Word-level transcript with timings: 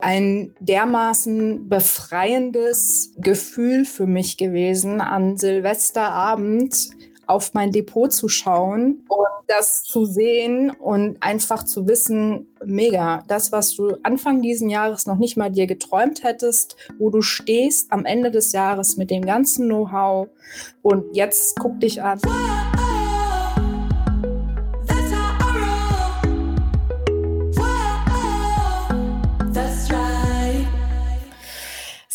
ein 0.00 0.54
dermaßen 0.60 1.68
befreiendes 1.68 3.12
Gefühl 3.16 3.84
für 3.84 4.06
mich 4.06 4.36
gewesen, 4.36 5.00
an 5.00 5.36
Silvesterabend 5.36 6.90
auf 7.26 7.54
mein 7.54 7.70
Depot 7.70 8.12
zu 8.12 8.28
schauen 8.28 9.04
und 9.08 9.26
das 9.46 9.84
zu 9.84 10.04
sehen 10.04 10.70
und 10.70 11.22
einfach 11.22 11.64
zu 11.64 11.86
wissen, 11.86 12.48
mega, 12.64 13.24
das, 13.28 13.52
was 13.52 13.74
du 13.76 13.96
Anfang 14.02 14.42
diesen 14.42 14.68
Jahres 14.68 15.06
noch 15.06 15.16
nicht 15.16 15.36
mal 15.36 15.50
dir 15.50 15.66
geträumt 15.66 16.24
hättest, 16.24 16.76
wo 16.98 17.10
du 17.10 17.22
stehst 17.22 17.92
am 17.92 18.04
Ende 18.04 18.30
des 18.30 18.52
Jahres 18.52 18.96
mit 18.96 19.10
dem 19.10 19.24
ganzen 19.24 19.66
Know-how 19.66 20.28
und 20.82 21.14
jetzt 21.14 21.58
guck 21.60 21.78
dich 21.80 22.02
an. 22.02 22.20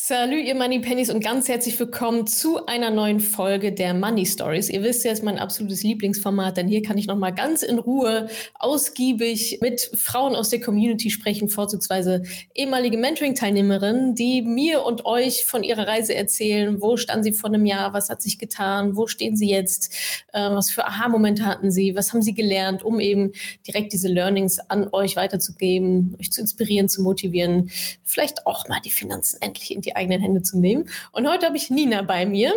Salü, 0.07 0.39
ihr 0.39 0.53
Money 0.53 0.81
Pennies 0.81 1.09
und 1.09 1.19
ganz 1.23 1.47
herzlich 1.47 1.79
willkommen 1.79 2.27
zu 2.27 2.67
einer 2.67 2.91
neuen 2.91 3.19
Folge 3.19 3.71
der 3.71 3.95
Money 3.95 4.27
Stories. 4.27 4.69
Ihr 4.69 4.83
wisst 4.83 5.03
ja, 5.03 5.11
es 5.11 5.17
ist 5.17 5.25
mein 5.25 5.39
absolutes 5.39 5.81
Lieblingsformat, 5.81 6.57
denn 6.57 6.67
hier 6.67 6.83
kann 6.83 6.99
ich 6.99 7.07
nochmal 7.07 7.33
ganz 7.33 7.63
in 7.63 7.79
Ruhe, 7.79 8.29
ausgiebig 8.53 9.57
mit 9.63 9.89
Frauen 9.95 10.35
aus 10.35 10.49
der 10.49 10.61
Community 10.61 11.09
sprechen, 11.09 11.49
vorzugsweise 11.49 12.21
ehemalige 12.53 12.97
Mentoring-Teilnehmerinnen, 12.99 14.13
die 14.13 14.43
mir 14.43 14.83
und 14.83 15.07
euch 15.07 15.43
von 15.43 15.63
ihrer 15.63 15.87
Reise 15.87 16.13
erzählen. 16.13 16.83
Wo 16.83 16.97
standen 16.97 17.23
sie 17.23 17.33
vor 17.33 17.49
einem 17.49 17.65
Jahr? 17.65 17.91
Was 17.93 18.09
hat 18.09 18.21
sich 18.21 18.37
getan? 18.37 18.95
Wo 18.95 19.07
stehen 19.07 19.35
sie 19.35 19.49
jetzt? 19.49 19.91
Äh, 20.33 20.51
was 20.51 20.69
für 20.69 20.85
Aha-Momente 20.85 21.47
hatten 21.47 21.71
sie? 21.71 21.95
Was 21.95 22.13
haben 22.13 22.21
sie 22.21 22.35
gelernt, 22.35 22.83
um 22.83 22.99
eben 22.99 23.31
direkt 23.65 23.91
diese 23.91 24.09
Learnings 24.09 24.59
an 24.59 24.87
euch 24.91 25.15
weiterzugeben, 25.15 26.15
euch 26.19 26.31
zu 26.31 26.41
inspirieren, 26.41 26.89
zu 26.89 27.01
motivieren, 27.01 27.71
vielleicht 28.03 28.45
auch 28.45 28.67
mal 28.67 28.81
die 28.85 28.91
Finanzen 28.91 29.41
endlich 29.41 29.73
in 29.73 29.81
die 29.81 29.94
eigenen 29.95 30.21
Hände 30.21 30.41
zu 30.41 30.59
nehmen. 30.59 30.89
Und 31.11 31.27
heute 31.29 31.45
habe 31.45 31.57
ich 31.57 31.69
Nina 31.69 32.01
bei 32.01 32.25
mir. 32.25 32.53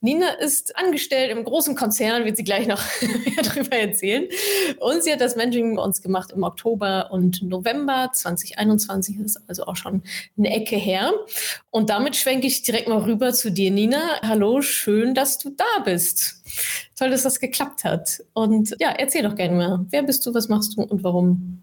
Nina 0.00 0.30
ist 0.30 0.76
angestellt 0.76 1.30
im 1.30 1.44
großen 1.44 1.74
Konzern, 1.74 2.24
wird 2.24 2.36
sie 2.36 2.44
gleich 2.44 2.66
noch 2.66 2.82
mehr 3.00 3.42
darüber 3.42 3.76
erzählen. 3.76 4.26
Und 4.78 5.02
sie 5.04 5.12
hat 5.12 5.20
das 5.20 5.36
Mentoring 5.36 5.76
bei 5.76 5.82
uns 5.82 6.02
gemacht 6.02 6.32
im 6.32 6.42
Oktober 6.42 7.10
und 7.10 7.42
November 7.42 8.10
2021, 8.12 9.16
das 9.18 9.36
ist 9.36 9.42
also 9.48 9.64
auch 9.66 9.76
schon 9.76 10.02
eine 10.36 10.50
Ecke 10.50 10.76
her. 10.76 11.12
Und 11.70 11.90
damit 11.90 12.16
schwenke 12.16 12.46
ich 12.46 12.62
direkt 12.62 12.88
mal 12.88 12.98
rüber 12.98 13.32
zu 13.32 13.50
dir, 13.50 13.70
Nina. 13.70 14.20
Hallo, 14.22 14.62
schön, 14.62 15.14
dass 15.14 15.38
du 15.38 15.50
da 15.50 15.82
bist. 15.84 16.42
Toll, 16.96 17.10
dass 17.10 17.22
das 17.22 17.40
geklappt 17.40 17.84
hat. 17.84 18.22
Und 18.32 18.74
ja, 18.80 18.90
erzähl 18.90 19.22
doch 19.22 19.34
gerne 19.34 19.56
mal. 19.56 19.86
Wer 19.90 20.02
bist 20.02 20.24
du, 20.26 20.34
was 20.34 20.48
machst 20.48 20.76
du 20.76 20.82
und 20.82 21.04
warum? 21.04 21.62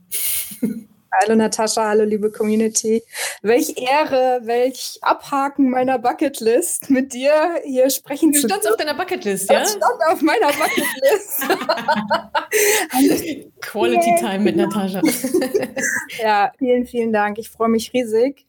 Hallo 1.22 1.36
Natascha, 1.36 1.88
hallo 1.88 2.04
liebe 2.04 2.30
Community. 2.30 3.02
Welch 3.42 3.76
Ehre, 3.78 4.42
welch 4.44 4.98
Abhaken 5.02 5.70
meiner 5.70 5.98
Bucketlist 5.98 6.90
mit 6.90 7.14
dir 7.14 7.62
hier 7.64 7.90
sprechen 7.90 8.34
du 8.34 8.42
zu 8.42 8.48
können. 8.48 8.62
Du 8.62 8.70
auf 8.70 8.78
deiner 8.78 8.96
Bucketlist, 8.96 9.50
ja? 9.50 9.66
Stand 9.66 9.84
auf 10.10 10.22
meiner 10.22 10.48
Bucketlist. 10.48 11.46
Quality 13.62 14.16
Time 14.20 14.40
mit 14.40 14.58
Natascha. 14.58 15.02
ja, 16.22 16.52
vielen, 16.58 16.86
vielen 16.86 17.14
Dank. 17.14 17.38
Ich 17.38 17.50
freue 17.50 17.70
mich 17.70 17.94
riesig. 17.94 18.46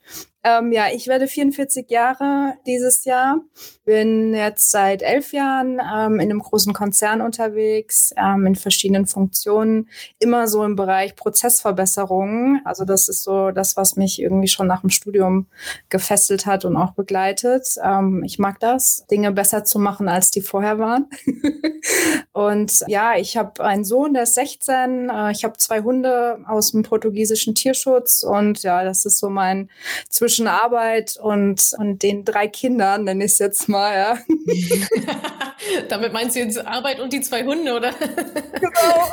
Ähm, 0.47 0.71
ja, 0.71 0.85
ich 0.95 1.09
werde 1.09 1.27
44 1.27 1.91
Jahre 1.91 2.55
dieses 2.69 3.05
Jahr. 3.05 3.41
Bin 3.85 4.33
jetzt 4.33 4.71
seit 4.71 5.03
elf 5.03 5.33
Jahren 5.33 5.81
ähm, 5.81 6.21
in 6.21 6.31
einem 6.31 6.39
großen 6.39 6.73
Konzern 6.73 7.21
unterwegs, 7.21 8.15
ähm, 8.17 8.47
in 8.47 8.55
verschiedenen 8.55 9.07
Funktionen, 9.07 9.89
immer 10.21 10.47
so 10.47 10.63
im 10.63 10.77
Bereich 10.77 11.17
Prozessverbesserung. 11.17 12.61
Also 12.65 12.85
das 12.85 13.09
ist 13.09 13.25
so 13.25 13.51
das, 13.51 13.77
was 13.77 13.97
mich 13.97 14.23
irgendwie 14.23 14.47
schon 14.47 14.69
nach 14.69 14.83
dem 14.83 14.91
Studium 14.91 15.47
gefesselt 15.89 16.47
hat 16.47 16.65
und 16.65 16.77
auch 16.77 16.93
begleitet. 16.93 17.75
Ähm, 17.83 18.23
ich 18.25 18.39
mag 18.39 18.61
das, 18.61 19.05
Dinge 19.11 19.33
besser 19.33 19.65
zu 19.65 19.81
machen, 19.81 20.09
als 20.09 20.31
die 20.31 20.43
vorher 20.43 20.79
waren. 20.79 21.07
und 22.33 22.85
ja, 22.87 23.17
ich 23.17 23.37
habe 23.37 23.65
einen 23.65 23.85
Sohn, 23.85 24.15
der 24.15 24.25
ist 24.25 24.35
16. 24.35 25.11
Äh, 25.11 25.33
ich 25.33 25.43
habe 25.43 25.57
zwei 25.57 25.81
Hunde 25.81 26.39
aus 26.47 26.71
dem 26.71 26.85
portugiesischen 26.85 27.57
Tierschutz 27.57 28.23
und 28.23 28.63
ja, 28.63 28.85
das 28.85 29.05
ist 29.07 29.19
so 29.19 29.29
mein 29.29 29.71
Zwischen 30.09 30.36
zwischen 30.37 30.49
Arbeit 30.49 31.17
und, 31.17 31.73
und 31.79 32.03
den 32.03 32.25
drei 32.25 32.47
Kindern, 32.47 33.05
nenne 33.05 33.25
ich 33.25 33.33
es 33.33 33.39
jetzt 33.39 33.69
mal, 33.69 33.95
ja. 33.95 34.19
Damit 35.89 36.13
meinst 36.13 36.37
du 36.37 36.41
jetzt 36.41 36.59
Arbeit 36.59 37.01
und 37.01 37.13
die 37.13 37.23
zwei 37.23 37.45
Hunde, 37.45 37.75
oder? 37.75 37.93
genau. 37.93 39.11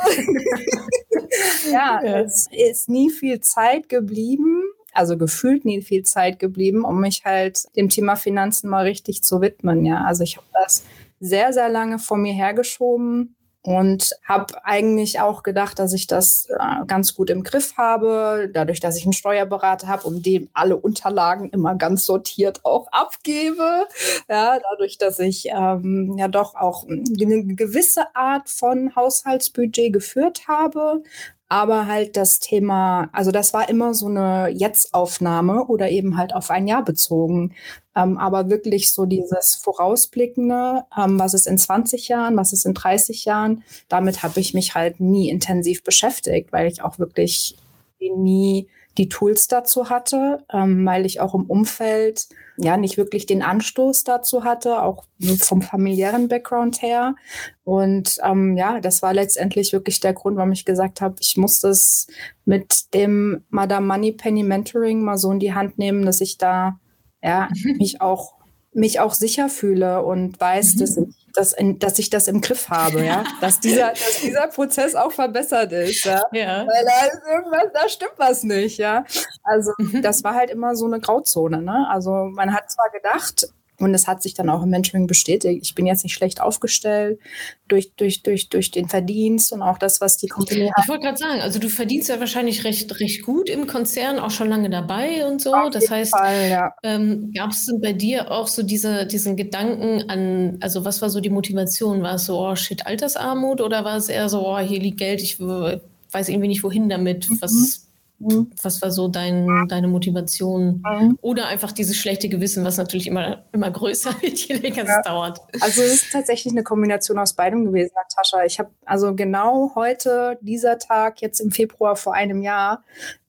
ja, 1.72 2.04
ja, 2.04 2.20
es 2.20 2.46
ist 2.50 2.88
nie 2.88 3.10
viel 3.10 3.40
Zeit 3.40 3.88
geblieben 3.88 4.62
also 4.96 5.18
gefühlt 5.18 5.64
nie 5.64 5.82
viel 5.82 6.04
Zeit 6.04 6.38
geblieben, 6.38 6.84
um 6.84 7.00
mich 7.00 7.24
halt 7.24 7.64
dem 7.74 7.88
Thema 7.88 8.14
Finanzen 8.14 8.70
mal 8.70 8.84
richtig 8.84 9.24
zu 9.24 9.40
widmen. 9.40 9.84
Ja, 9.84 10.04
also 10.04 10.22
ich 10.22 10.36
habe 10.36 10.46
das 10.52 10.84
sehr, 11.18 11.52
sehr 11.52 11.68
lange 11.68 11.98
vor 11.98 12.16
mir 12.16 12.32
hergeschoben 12.32 13.34
und 13.64 14.10
habe 14.22 14.62
eigentlich 14.64 15.20
auch 15.20 15.42
gedacht, 15.42 15.78
dass 15.78 15.94
ich 15.94 16.06
das 16.06 16.46
äh, 16.50 16.84
ganz 16.86 17.14
gut 17.14 17.30
im 17.30 17.42
Griff 17.42 17.78
habe, 17.78 18.50
dadurch, 18.52 18.78
dass 18.78 18.98
ich 18.98 19.04
einen 19.04 19.14
Steuerberater 19.14 19.88
habe, 19.88 20.06
um 20.06 20.22
dem 20.22 20.50
alle 20.52 20.76
Unterlagen 20.76 21.48
immer 21.48 21.74
ganz 21.74 22.04
sortiert 22.04 22.60
auch 22.64 22.88
abgebe. 22.92 23.86
Ja, 24.28 24.58
dadurch, 24.70 24.98
dass 24.98 25.18
ich 25.18 25.46
ähm, 25.46 26.14
ja 26.18 26.28
doch 26.28 26.54
auch 26.54 26.84
eine 26.86 27.44
gewisse 27.54 28.14
Art 28.14 28.50
von 28.50 28.94
Haushaltsbudget 28.94 29.94
geführt 29.94 30.46
habe, 30.46 31.02
aber 31.48 31.86
halt 31.86 32.16
das 32.16 32.38
Thema, 32.38 33.08
also 33.12 33.30
das 33.30 33.52
war 33.52 33.68
immer 33.68 33.94
so 33.94 34.06
eine 34.06 34.48
Jetzt-Aufnahme 34.48 35.66
oder 35.66 35.90
eben 35.90 36.16
halt 36.16 36.34
auf 36.34 36.50
ein 36.50 36.66
Jahr 36.66 36.84
bezogen. 36.84 37.54
Ähm, 37.94 38.18
aber 38.18 38.50
wirklich 38.50 38.92
so 38.92 39.04
dieses 39.06 39.56
Vorausblickende, 39.56 40.84
ähm, 40.98 41.18
was 41.18 41.34
ist 41.34 41.46
in 41.46 41.58
20 41.58 42.08
Jahren, 42.08 42.36
was 42.36 42.52
ist 42.52 42.66
in 42.66 42.74
30 42.74 43.24
Jahren, 43.24 43.62
damit 43.88 44.22
habe 44.22 44.40
ich 44.40 44.54
mich 44.54 44.74
halt 44.74 45.00
nie 45.00 45.28
intensiv 45.28 45.84
beschäftigt, 45.84 46.52
weil 46.52 46.66
ich 46.66 46.82
auch 46.82 46.98
wirklich 46.98 47.56
nie 48.00 48.68
die 48.98 49.08
Tools 49.08 49.48
dazu 49.48 49.90
hatte, 49.90 50.44
ähm, 50.52 50.86
weil 50.86 51.06
ich 51.06 51.20
auch 51.20 51.34
im 51.34 51.44
Umfeld 51.44 52.28
ja 52.56 52.76
nicht 52.76 52.96
wirklich 52.96 53.26
den 53.26 53.42
Anstoß 53.42 54.04
dazu 54.04 54.44
hatte, 54.44 54.82
auch 54.82 55.04
vom 55.40 55.62
familiären 55.62 56.28
Background 56.28 56.82
her. 56.82 57.16
Und 57.64 58.18
ähm, 58.22 58.56
ja, 58.56 58.80
das 58.80 59.02
war 59.02 59.12
letztendlich 59.12 59.72
wirklich 59.72 60.00
der 60.00 60.12
Grund, 60.12 60.36
warum 60.36 60.52
ich 60.52 60.64
gesagt 60.64 61.00
habe, 61.00 61.16
ich 61.20 61.36
muss 61.36 61.60
das 61.60 62.06
mit 62.44 62.94
dem 62.94 63.44
Madame 63.50 63.86
Money 63.86 64.12
Penny 64.12 64.42
Mentoring 64.42 65.02
mal 65.02 65.18
so 65.18 65.32
in 65.32 65.40
die 65.40 65.54
Hand 65.54 65.78
nehmen, 65.78 66.06
dass 66.06 66.20
ich 66.20 66.38
da 66.38 66.78
ja 67.22 67.48
mich 67.64 68.00
auch 68.00 68.33
mich 68.74 69.00
auch 69.00 69.14
sicher 69.14 69.48
fühle 69.48 70.02
und 70.02 70.40
weiß, 70.40 70.74
mhm. 70.74 70.78
dass 70.80 70.96
ich 70.96 71.14
dass, 71.34 71.52
in, 71.52 71.80
dass 71.80 71.98
ich 71.98 72.10
das 72.10 72.28
im 72.28 72.40
Griff 72.40 72.68
habe, 72.68 73.04
ja, 73.04 73.24
dass 73.40 73.60
dieser, 73.60 73.90
dass 73.90 74.20
dieser 74.22 74.46
Prozess 74.46 74.94
auch 74.94 75.12
verbessert 75.12 75.72
ist, 75.72 76.04
ja, 76.04 76.22
ja. 76.32 76.64
weil 76.66 76.84
da 76.84 77.06
ist 77.06 77.22
irgendwas, 77.28 77.72
da 77.72 77.88
stimmt 77.88 78.14
was 78.16 78.44
nicht, 78.44 78.78
ja. 78.78 79.04
Also 79.42 79.72
mhm. 79.78 80.00
das 80.00 80.22
war 80.22 80.34
halt 80.34 80.50
immer 80.50 80.76
so 80.76 80.86
eine 80.86 81.00
Grauzone, 81.00 81.60
ne? 81.60 81.88
Also 81.90 82.10
man 82.32 82.54
hat 82.54 82.70
zwar 82.70 82.88
gedacht, 82.90 83.48
und 83.78 83.92
es 83.92 84.06
hat 84.06 84.22
sich 84.22 84.34
dann 84.34 84.48
auch 84.50 84.62
im 84.62 84.70
Mentoring 84.70 85.06
bestätigt. 85.06 85.60
Ich 85.62 85.74
bin 85.74 85.86
jetzt 85.86 86.04
nicht 86.04 86.14
schlecht 86.14 86.40
aufgestellt 86.40 87.18
durch, 87.66 87.92
durch, 87.96 88.22
durch, 88.22 88.48
durch 88.48 88.70
den 88.70 88.88
Verdienst 88.88 89.52
und 89.52 89.62
auch 89.62 89.78
das, 89.78 90.00
was 90.00 90.16
die 90.16 90.28
Company 90.28 90.68
hat. 90.68 90.84
Ich 90.84 90.88
wollte 90.88 91.04
gerade 91.04 91.18
sagen, 91.18 91.40
also 91.40 91.58
du 91.58 91.68
verdienst 91.68 92.08
ja 92.08 92.20
wahrscheinlich 92.20 92.64
recht, 92.64 93.00
recht 93.00 93.22
gut 93.22 93.48
im 93.48 93.66
Konzern, 93.66 94.18
auch 94.18 94.30
schon 94.30 94.48
lange 94.48 94.70
dabei 94.70 95.26
und 95.26 95.40
so. 95.40 95.54
Auf 95.54 95.70
das 95.70 95.90
heißt, 95.90 96.14
ja. 96.50 96.72
ähm, 96.82 97.32
gab 97.34 97.50
es 97.50 97.66
denn 97.66 97.80
bei 97.80 97.92
dir 97.92 98.30
auch 98.30 98.46
so 98.46 98.62
diese, 98.62 99.06
diesen 99.06 99.36
Gedanken 99.36 100.08
an, 100.08 100.58
also 100.60 100.84
was 100.84 101.02
war 101.02 101.10
so 101.10 101.20
die 101.20 101.30
Motivation? 101.30 102.02
War 102.02 102.14
es 102.14 102.26
so, 102.26 102.38
oh 102.38 102.54
shit, 102.54 102.86
Altersarmut 102.86 103.60
oder 103.60 103.84
war 103.84 103.96
es 103.96 104.08
eher 104.08 104.28
so, 104.28 104.46
oh, 104.46 104.58
hier 104.58 104.80
liegt 104.80 104.98
Geld, 104.98 105.20
ich 105.20 105.40
weiß 105.40 106.28
irgendwie 106.28 106.48
nicht 106.48 106.62
wohin 106.62 106.88
damit? 106.88 107.28
Was 107.40 107.83
mhm. 108.24 108.50
Was 108.62 108.82
war 108.82 108.90
so 108.90 109.08
dein, 109.08 109.68
deine 109.68 109.88
Motivation? 109.88 110.82
Mhm. 110.84 111.18
Oder 111.20 111.46
einfach 111.48 111.72
dieses 111.72 111.96
schlechte 111.96 112.28
Gewissen, 112.28 112.64
was 112.64 112.76
natürlich 112.76 113.06
immer, 113.06 113.44
immer 113.52 113.70
größer 113.70 114.10
wird, 114.22 114.38
je 114.38 114.56
länger 114.56 114.84
ja. 114.84 114.98
es 114.98 115.04
dauert. 115.04 115.40
Also 115.60 115.82
es 115.82 116.02
ist 116.02 116.12
tatsächlich 116.12 116.52
eine 116.52 116.62
Kombination 116.62 117.18
aus 117.18 117.34
beidem 117.34 117.64
gewesen, 117.64 117.92
Natascha. 117.94 118.44
Ich 118.44 118.58
habe 118.58 118.70
also 118.84 119.14
genau 119.14 119.72
heute, 119.74 120.38
dieser 120.40 120.78
Tag, 120.78 121.20
jetzt 121.20 121.40
im 121.40 121.50
Februar 121.50 121.96
vor 121.96 122.14
einem 122.14 122.42
Jahr, 122.42 122.84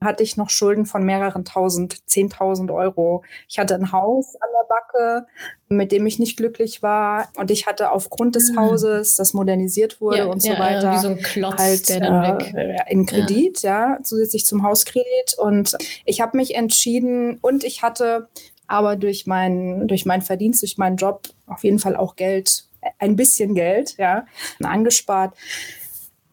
hatte 0.06 0.24
ich 0.24 0.38
noch 0.38 0.50
Schulden 0.50 0.86
von 0.86 1.04
mehreren 1.04 1.44
tausend, 1.44 2.07
zehntausend 2.07 2.72
Euro. 2.72 3.24
Ich 3.50 3.60
hatte 3.60 3.75
ein 3.75 3.92
Haus 3.92 4.36
an 4.36 4.50
der 4.54 4.68
Backe, 4.68 5.28
mit 5.68 5.92
dem 5.92 6.06
ich 6.07 6.19
nicht 6.19 6.38
glücklich 6.38 6.81
war. 6.81 7.28
Und 7.36 7.52
ich 7.52 7.68
hatte 7.68 7.92
aufgrund 7.92 8.36
des 8.36 8.54
ah. 8.56 8.62
Hauses, 8.62 9.16
das 9.16 9.34
modernisiert 9.34 10.00
wurde 10.00 10.19
ja, 10.19 10.25
und 10.25 10.42
so 10.42 10.54
ja, 10.54 10.60
weiter, 10.60 10.94
wie 10.94 11.00
so 11.00 11.07
ein 11.10 11.18
Klotz, 11.18 11.57
halt 11.57 11.90
der 11.90 12.00
dann 12.00 12.40
weg. 12.40 12.54
Äh, 12.54 12.78
in 12.90 13.06
Kredit, 13.06 13.62
ja. 13.62 13.96
ja, 13.96 14.04
zusätzlich 14.04 14.46
zum 14.46 14.63
Hauskredit. 14.63 15.36
Und 15.38 15.78
ich 16.06 16.22
habe 16.22 16.38
mich 16.38 16.56
entschieden 16.56 17.38
und 17.42 17.63
ich 17.63 17.81
hatte 17.81 18.30
aber 18.68 18.96
durch 18.96 19.28
meinen 19.28 19.88
durch 19.88 20.06
meinen 20.06 20.22
Verdienst, 20.22 20.62
durch 20.62 20.78
meinen 20.78 20.98
Job 20.98 21.28
auf 21.46 21.63
jeden 21.63 21.80
Fall 21.80 21.96
auch 21.96 22.16
Geld, 22.16 22.66
ein 23.00 23.16
bisschen 23.16 23.56
Geld, 23.56 23.98
ja, 23.98 24.25
angespart. 24.63 25.36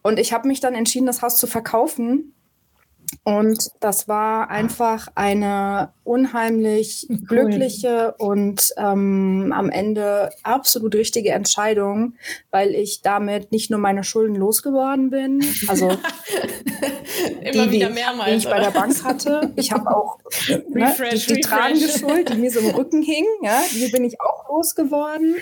Und 0.03 0.19
ich 0.19 0.33
habe 0.33 0.49
mich 0.49 0.61
dann 0.61 0.75
entschieden, 0.75 1.07
das 1.07 1.23
Haus 1.23 1.37
zu 1.37 1.47
verkaufen 1.47 2.35
Und 3.25 3.71
das 3.81 4.09
war 4.09 4.51
einfach 4.51 5.09
eine 5.15 5.93
unheimlich 6.05 7.07
cool. 7.09 7.19
glückliche 7.27 8.15
und 8.19 8.73
ähm, 8.77 9.53
am 9.55 9.71
Ende 9.71 10.31
absolut 10.43 10.95
richtige 10.95 11.31
Entscheidung, 11.31 12.15
weil 12.51 12.75
ich 12.75 13.03
damit 13.03 13.53
nicht 13.53 13.71
nur 13.71 13.79
meine 13.79 14.03
Schulden 14.03 14.35
losgeworden 14.35 15.11
bin, 15.11 15.45
also 15.69 15.93
Immer 17.41 17.67
die, 17.67 17.71
wieder 17.71 17.91
mehrmals, 17.91 18.31
die 18.31 18.37
ich 18.37 18.49
bei 18.49 18.61
der 18.61 18.71
Bank 18.71 19.05
hatte. 19.05 19.53
Ich 19.57 19.73
habe 19.73 19.89
auch 19.95 20.19
ne, 20.49 20.89
refresh, 20.89 21.27
die, 21.27 21.35
die 21.35 21.41
tragende 21.41 21.89
Schuld, 21.89 22.29
die 22.29 22.37
mir 22.37 22.51
so 22.51 22.61
im 22.61 22.71
Rücken 22.71 23.03
hing, 23.03 23.27
ja, 23.43 23.63
die 23.71 23.89
bin 23.89 24.05
ich 24.05 24.21
auch 24.21 24.49
losgeworden. 24.49 25.37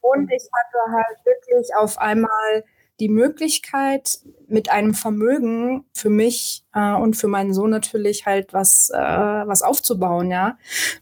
Und 0.00 0.30
ich 0.30 0.42
hatte 0.42 0.92
halt 0.92 1.18
wirklich 1.24 1.74
auf 1.76 1.98
einmal 1.98 2.64
die 3.00 3.08
Möglichkeit, 3.08 4.18
mit 4.48 4.70
einem 4.70 4.94
Vermögen 4.94 5.84
für 5.92 6.08
mich 6.08 6.64
äh, 6.72 6.94
und 6.94 7.14
für 7.14 7.28
meinen 7.28 7.52
Sohn 7.52 7.70
natürlich 7.70 8.26
halt 8.26 8.52
was, 8.52 8.90
äh, 8.90 8.96
was 8.96 9.62
aufzubauen, 9.62 10.30
ja. 10.30 10.56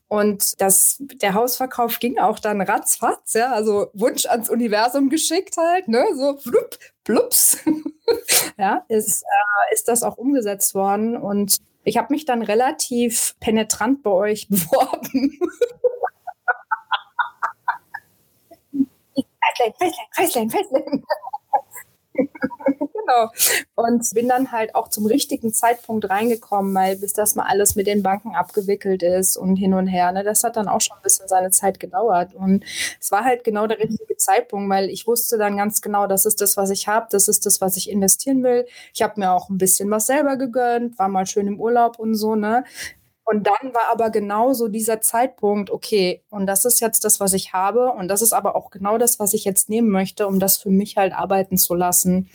Und 0.09 0.61
das, 0.61 0.97
der 1.01 1.35
Hausverkauf 1.35 1.99
ging 1.99 2.19
auch 2.19 2.39
dann 2.39 2.61
ratzfatz, 2.61 3.35
ja, 3.35 3.53
also 3.53 3.91
Wunsch 3.93 4.27
ans 4.27 4.49
Universum 4.49 5.11
geschickt 5.11 5.57
halt, 5.57 5.89
ne, 5.89 6.05
so 6.15 6.37
flup, 6.39 6.79
plups. 7.05 7.59
ja, 8.59 8.85
ist, 8.89 9.23
äh, 9.23 9.75
ist 9.75 9.89
das 9.89 10.03
auch 10.03 10.17
umgesetzt 10.17 10.75
worden 10.75 11.17
und 11.17 11.59
ich 11.85 11.99
habe 11.99 12.13
mich 12.15 12.25
dann 12.25 12.43
relativ 12.43 13.37
penetrant 13.41 14.03
bei 14.03 14.11
euch 14.11 14.49
beworben. 14.49 15.39
Festlein, 19.57 19.73
Festlein, 19.79 20.51
Festlein, 20.51 20.51
Festlein 20.51 21.05
genau. 22.15 23.31
Und 23.75 24.09
bin 24.15 24.29
dann 24.29 24.53
halt 24.53 24.75
auch 24.75 24.89
zum 24.89 25.07
richtigen 25.07 25.53
Zeitpunkt 25.53 26.09
reingekommen, 26.09 26.75
weil 26.75 26.97
bis 26.97 27.13
das 27.13 27.35
mal 27.35 27.47
alles 27.47 27.75
mit 27.75 27.87
den 27.87 28.03
Banken 28.03 28.35
abgewickelt 28.35 29.03
ist 29.03 29.37
und 29.37 29.57
hin 29.57 29.75
und 29.75 29.87
her, 29.87 30.13
ne, 30.13 30.25
das 30.25 30.45
hat 30.45 30.57
dann 30.57 30.69
auch 30.69 30.81
schon 30.81 30.97
ein 30.97 31.03
bisschen 31.03 31.29
seine 31.29 31.51
Zeit 31.51 31.81
gedauert. 31.81 32.35
Und 32.35 32.65
es 33.01 33.11
war 33.11 33.25
halt 33.25 33.45
genau 33.45 33.67
der 33.67 33.79
richtige 33.79 34.17
Zeitpunkt, 34.17 34.71
weil 34.71 34.89
ich 34.91 35.07
wusste 35.07 35.39
dann 35.39 35.57
ganz 35.57 35.81
genau, 35.81 36.07
das 36.07 36.27
ist 36.27 36.41
das, 36.41 36.57
was 36.57 36.71
ich 36.71 36.89
habe, 36.89 37.07
das 37.11 37.29
ist 37.29 37.47
das, 37.47 37.61
was 37.61 37.77
ich 37.77 37.91
investieren 37.91 38.43
will. 38.43 38.67
Ich 38.93 39.03
habe 39.03 39.21
mir 39.21 39.33
auch 39.33 39.49
ein 39.49 39.59
bisschen 39.59 39.91
was 39.91 40.07
selber 40.07 40.37
gegönnt, 40.37 40.99
war 40.99 41.09
mal 41.09 41.27
schön 41.27 41.47
im 41.47 41.61
Urlaub 41.61 41.99
und 41.99 42.15
so, 42.15 42.35
ne? 42.35 42.65
Und 43.25 43.47
dann 43.47 43.73
war 43.73 43.91
aber 43.91 44.11
genau 44.11 44.53
so 44.53 44.69
dieser 44.69 45.01
Zeitpunkt, 45.01 45.71
okay, 45.71 46.23
und 46.31 46.47
das 46.47 46.65
ist 46.65 46.81
jetzt 46.81 47.05
das, 47.05 47.21
was 47.21 47.33
ich 47.33 47.53
habe. 47.55 47.93
Und 47.93 48.09
das 48.09 48.21
ist 48.21 48.35
aber 48.35 48.55
auch 48.55 48.71
genau 48.71 48.99
das, 48.99 49.19
was 49.19 49.33
ich 49.33 49.45
jetzt 49.45 49.71
nehmen 49.71 49.89
möchte, 49.89 50.27
um 50.27 50.39
das 50.39 50.59
für 50.59 50.71
mich 50.71 50.97
halt 50.97 51.15
arbeiten 51.15 51.57
zu 51.57 51.75
lassen. 51.75 52.29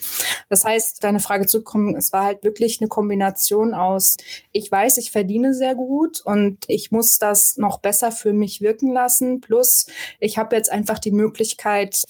Das 0.49 0.65
heißt, 0.65 1.03
deine 1.03 1.19
Frage 1.19 1.45
zu 1.45 1.63
kommen, 1.63 1.95
es 1.95 2.11
war 2.11 2.23
halt 2.23 2.43
wirklich 2.43 2.81
eine 2.81 2.87
Kombination 2.87 3.73
aus, 3.73 4.17
ich 4.51 4.71
weiß, 4.71 4.97
ich 4.97 5.11
verdiene 5.11 5.53
sehr 5.53 5.75
gut 5.75 6.21
und 6.25 6.57
ich 6.67 6.91
muss 6.91 7.19
das 7.19 7.57
noch 7.57 7.79
besser 7.79 8.11
für 8.11 8.33
mich 8.33 8.61
wirken 8.61 8.91
lassen. 8.91 9.41
Plus, 9.41 9.85
ich 10.19 10.37
habe 10.39 10.55
jetzt 10.55 10.71
einfach 10.71 10.97
die 10.99 11.11
Möglichkeit, 11.11 12.03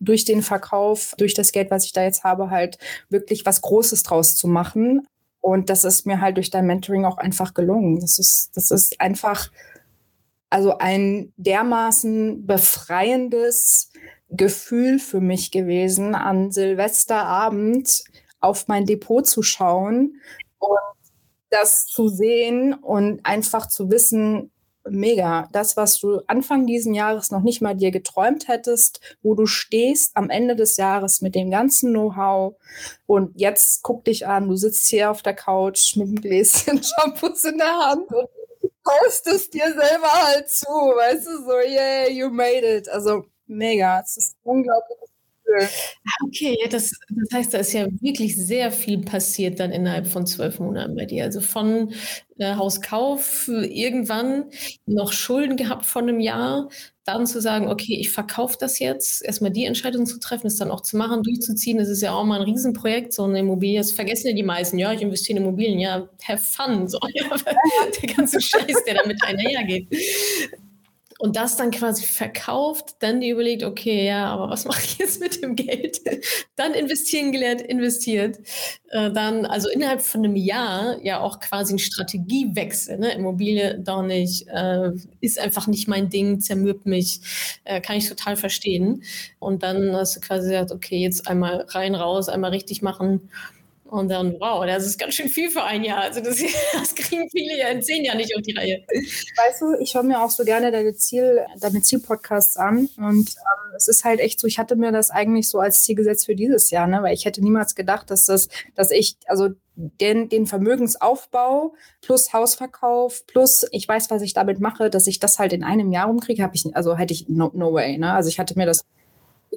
durch 0.00 0.24
den 0.24 0.42
Verkauf, 0.42 1.14
durch 1.18 1.34
das 1.34 1.52
Geld, 1.52 1.70
was 1.70 1.84
ich 1.84 1.92
da 1.92 2.02
jetzt 2.02 2.24
habe, 2.24 2.50
halt 2.50 2.78
wirklich 3.08 3.46
was 3.46 3.62
Großes 3.62 4.02
draus 4.02 4.36
zu 4.36 4.48
machen. 4.48 5.06
Und 5.44 5.68
das 5.68 5.84
ist 5.84 6.06
mir 6.06 6.22
halt 6.22 6.38
durch 6.38 6.48
dein 6.48 6.64
Mentoring 6.66 7.04
auch 7.04 7.18
einfach 7.18 7.52
gelungen. 7.52 8.00
Das 8.00 8.18
ist, 8.18 8.52
das 8.54 8.70
ist 8.70 8.98
einfach, 8.98 9.50
also 10.48 10.78
ein 10.78 11.34
dermaßen 11.36 12.46
befreiendes 12.46 13.90
Gefühl 14.30 14.98
für 14.98 15.20
mich 15.20 15.50
gewesen, 15.50 16.14
an 16.14 16.50
Silvesterabend 16.50 18.04
auf 18.40 18.68
mein 18.68 18.86
Depot 18.86 19.26
zu 19.26 19.42
schauen 19.42 20.18
und 20.60 20.78
das 21.50 21.84
zu 21.88 22.08
sehen 22.08 22.72
und 22.72 23.20
einfach 23.26 23.68
zu 23.68 23.90
wissen, 23.90 24.50
mega. 24.88 25.48
Das, 25.52 25.76
was 25.76 25.98
du 26.00 26.20
Anfang 26.26 26.66
diesen 26.66 26.94
Jahres 26.94 27.30
noch 27.30 27.42
nicht 27.42 27.62
mal 27.62 27.74
dir 27.74 27.90
geträumt 27.90 28.48
hättest, 28.48 29.00
wo 29.22 29.34
du 29.34 29.46
stehst 29.46 30.16
am 30.16 30.30
Ende 30.30 30.56
des 30.56 30.76
Jahres 30.76 31.20
mit 31.20 31.34
dem 31.34 31.50
ganzen 31.50 31.92
Know-how 31.92 32.54
und 33.06 33.32
jetzt 33.38 33.82
guck 33.82 34.04
dich 34.04 34.26
an, 34.26 34.48
du 34.48 34.56
sitzt 34.56 34.86
hier 34.88 35.10
auf 35.10 35.22
der 35.22 35.34
Couch 35.34 35.96
mit 35.96 36.08
einem 36.08 36.20
Gläschen 36.20 36.82
Shampoos 36.84 37.44
in 37.44 37.58
der 37.58 37.76
Hand 37.78 38.12
und 38.12 38.28
postest 38.82 39.54
dir 39.54 39.72
selber 39.72 40.12
halt 40.12 40.48
zu, 40.48 40.66
weißt 40.66 41.26
du, 41.26 41.44
so, 41.44 41.58
yeah, 41.66 42.08
you 42.08 42.30
made 42.30 42.66
it. 42.66 42.88
Also 42.88 43.24
mega. 43.46 44.00
Es 44.00 44.16
ist 44.16 44.36
unglaublich 44.42 44.98
Okay, 46.24 46.56
das, 46.70 46.90
das 47.08 47.28
heißt, 47.32 47.54
da 47.54 47.58
ist 47.58 47.72
ja 47.72 47.86
wirklich 48.00 48.36
sehr 48.36 48.72
viel 48.72 48.98
passiert 49.02 49.60
dann 49.60 49.72
innerhalb 49.72 50.06
von 50.06 50.26
zwölf 50.26 50.58
Monaten 50.58 50.94
bei 50.96 51.04
dir. 51.06 51.24
Also 51.24 51.40
von 51.40 51.92
äh, 52.38 52.54
Hauskauf 52.56 53.48
irgendwann 53.48 54.46
noch 54.86 55.12
Schulden 55.12 55.56
gehabt 55.56 55.86
von 55.86 56.08
einem 56.08 56.20
Jahr, 56.20 56.68
dann 57.04 57.26
zu 57.26 57.40
sagen, 57.40 57.68
okay, 57.68 57.98
ich 58.00 58.10
verkaufe 58.10 58.56
das 58.58 58.78
jetzt, 58.78 59.22
erstmal 59.22 59.50
die 59.50 59.66
Entscheidung 59.66 60.06
zu 60.06 60.18
treffen, 60.18 60.46
es 60.46 60.56
dann 60.56 60.70
auch 60.70 60.80
zu 60.80 60.96
machen, 60.96 61.22
durchzuziehen. 61.22 61.76
Das 61.78 61.88
ist 61.88 62.00
ja 62.00 62.12
auch 62.12 62.24
mal 62.24 62.40
ein 62.40 62.46
Riesenprojekt, 62.50 63.12
so 63.12 63.24
eine 63.24 63.40
Immobilie. 63.40 63.78
Das 63.78 63.92
vergessen 63.92 64.28
ja 64.28 64.34
die 64.34 64.42
meisten. 64.42 64.78
Ja, 64.78 64.92
ich 64.92 65.02
investiere 65.02 65.38
in 65.38 65.44
Immobilien. 65.44 65.78
Ja, 65.78 66.08
have 66.26 66.42
fun. 66.42 66.88
So, 66.88 66.98
ja, 67.14 67.24
der 68.02 68.14
ganze 68.14 68.40
Scheiß, 68.40 68.84
der 68.86 68.94
damit 68.94 69.22
einhergeht 69.22 69.88
und 71.24 71.36
das 71.36 71.56
dann 71.56 71.70
quasi 71.70 72.04
verkauft, 72.04 72.96
dann 72.98 73.22
die 73.22 73.30
überlegt, 73.30 73.62
okay, 73.62 74.06
ja, 74.06 74.26
aber 74.26 74.50
was 74.50 74.64
mache 74.66 74.82
ich 74.84 74.98
jetzt 74.98 75.20
mit 75.22 75.42
dem 75.42 75.56
Geld? 75.56 75.98
dann 76.54 76.74
investieren 76.74 77.32
gelernt, 77.32 77.62
investiert. 77.62 78.40
Äh, 78.90 79.10
dann, 79.10 79.46
also 79.46 79.70
innerhalb 79.70 80.02
von 80.02 80.22
einem 80.22 80.36
Jahr 80.36 81.02
ja 81.02 81.20
auch 81.20 81.40
quasi 81.40 81.72
ein 81.72 81.78
Strategiewechsel. 81.78 82.98
Ne? 82.98 83.14
Immobilie 83.14 83.78
doch 83.78 84.02
nicht, 84.02 84.48
äh, 84.48 84.90
ist 85.22 85.38
einfach 85.38 85.66
nicht 85.66 85.88
mein 85.88 86.10
Ding, 86.10 86.40
zermürbt 86.40 86.84
mich, 86.84 87.22
äh, 87.64 87.80
kann 87.80 87.96
ich 87.96 88.06
total 88.06 88.36
verstehen. 88.36 89.02
Und 89.38 89.62
dann 89.62 89.96
hast 89.96 90.16
du 90.16 90.20
quasi 90.20 90.50
gesagt, 90.50 90.72
okay, 90.72 90.98
jetzt 90.98 91.26
einmal 91.26 91.64
rein, 91.70 91.94
raus, 91.94 92.28
einmal 92.28 92.50
richtig 92.50 92.82
machen 92.82 93.30
und 93.94 94.08
dann, 94.08 94.34
wow, 94.40 94.66
das 94.66 94.86
ist 94.86 94.98
ganz 94.98 95.14
schön 95.14 95.28
viel 95.28 95.50
für 95.50 95.62
ein 95.62 95.84
Jahr. 95.84 96.00
Also 96.00 96.20
das, 96.20 96.38
das 96.72 96.94
kriegen 96.96 97.30
viele 97.30 97.56
ja 97.56 97.68
in 97.68 97.80
zehn 97.80 98.04
Jahren 98.04 98.16
nicht 98.16 98.34
auf 98.36 98.42
die 98.42 98.52
Reihe. 98.52 98.84
Weißt 98.88 99.62
du, 99.62 99.74
ich 99.80 99.94
höre 99.94 100.02
mir 100.02 100.20
auch 100.20 100.30
so 100.30 100.44
gerne 100.44 100.72
deine 100.72 100.94
Ziel, 100.96 101.46
deine 101.60 101.80
Zielpodcasts 101.80 102.56
an. 102.56 102.88
Und 102.96 103.30
ähm, 103.30 103.74
es 103.76 103.86
ist 103.86 104.04
halt 104.04 104.18
echt 104.18 104.40
so, 104.40 104.48
ich 104.48 104.58
hatte 104.58 104.74
mir 104.74 104.90
das 104.90 105.10
eigentlich 105.10 105.48
so 105.48 105.60
als 105.60 105.82
Ziel 105.82 105.94
gesetzt 105.94 106.26
für 106.26 106.34
dieses 106.34 106.70
Jahr, 106.70 106.88
ne? 106.88 107.04
Weil 107.04 107.14
ich 107.14 107.24
hätte 107.24 107.40
niemals 107.40 107.76
gedacht, 107.76 108.10
dass 108.10 108.24
das, 108.24 108.48
dass 108.74 108.90
ich, 108.90 109.16
also 109.26 109.50
den, 109.76 110.28
den 110.28 110.46
Vermögensaufbau 110.46 111.74
plus 112.00 112.32
Hausverkauf 112.32 113.24
plus 113.26 113.64
ich 113.70 113.86
weiß, 113.86 114.10
was 114.10 114.22
ich 114.22 114.34
damit 114.34 114.58
mache, 114.58 114.90
dass 114.90 115.06
ich 115.06 115.20
das 115.20 115.38
halt 115.38 115.52
in 115.52 115.62
einem 115.62 115.92
Jahr 115.92 116.08
rumkriege, 116.08 116.42
habe 116.42 116.56
ich, 116.56 116.64
also 116.74 116.96
hätte 116.96 117.14
ich 117.14 117.28
no, 117.28 117.52
no 117.54 117.72
way. 117.72 117.96
Ne? 117.96 118.12
Also 118.12 118.28
ich 118.28 118.40
hatte 118.40 118.58
mir 118.58 118.66
das 118.66 118.84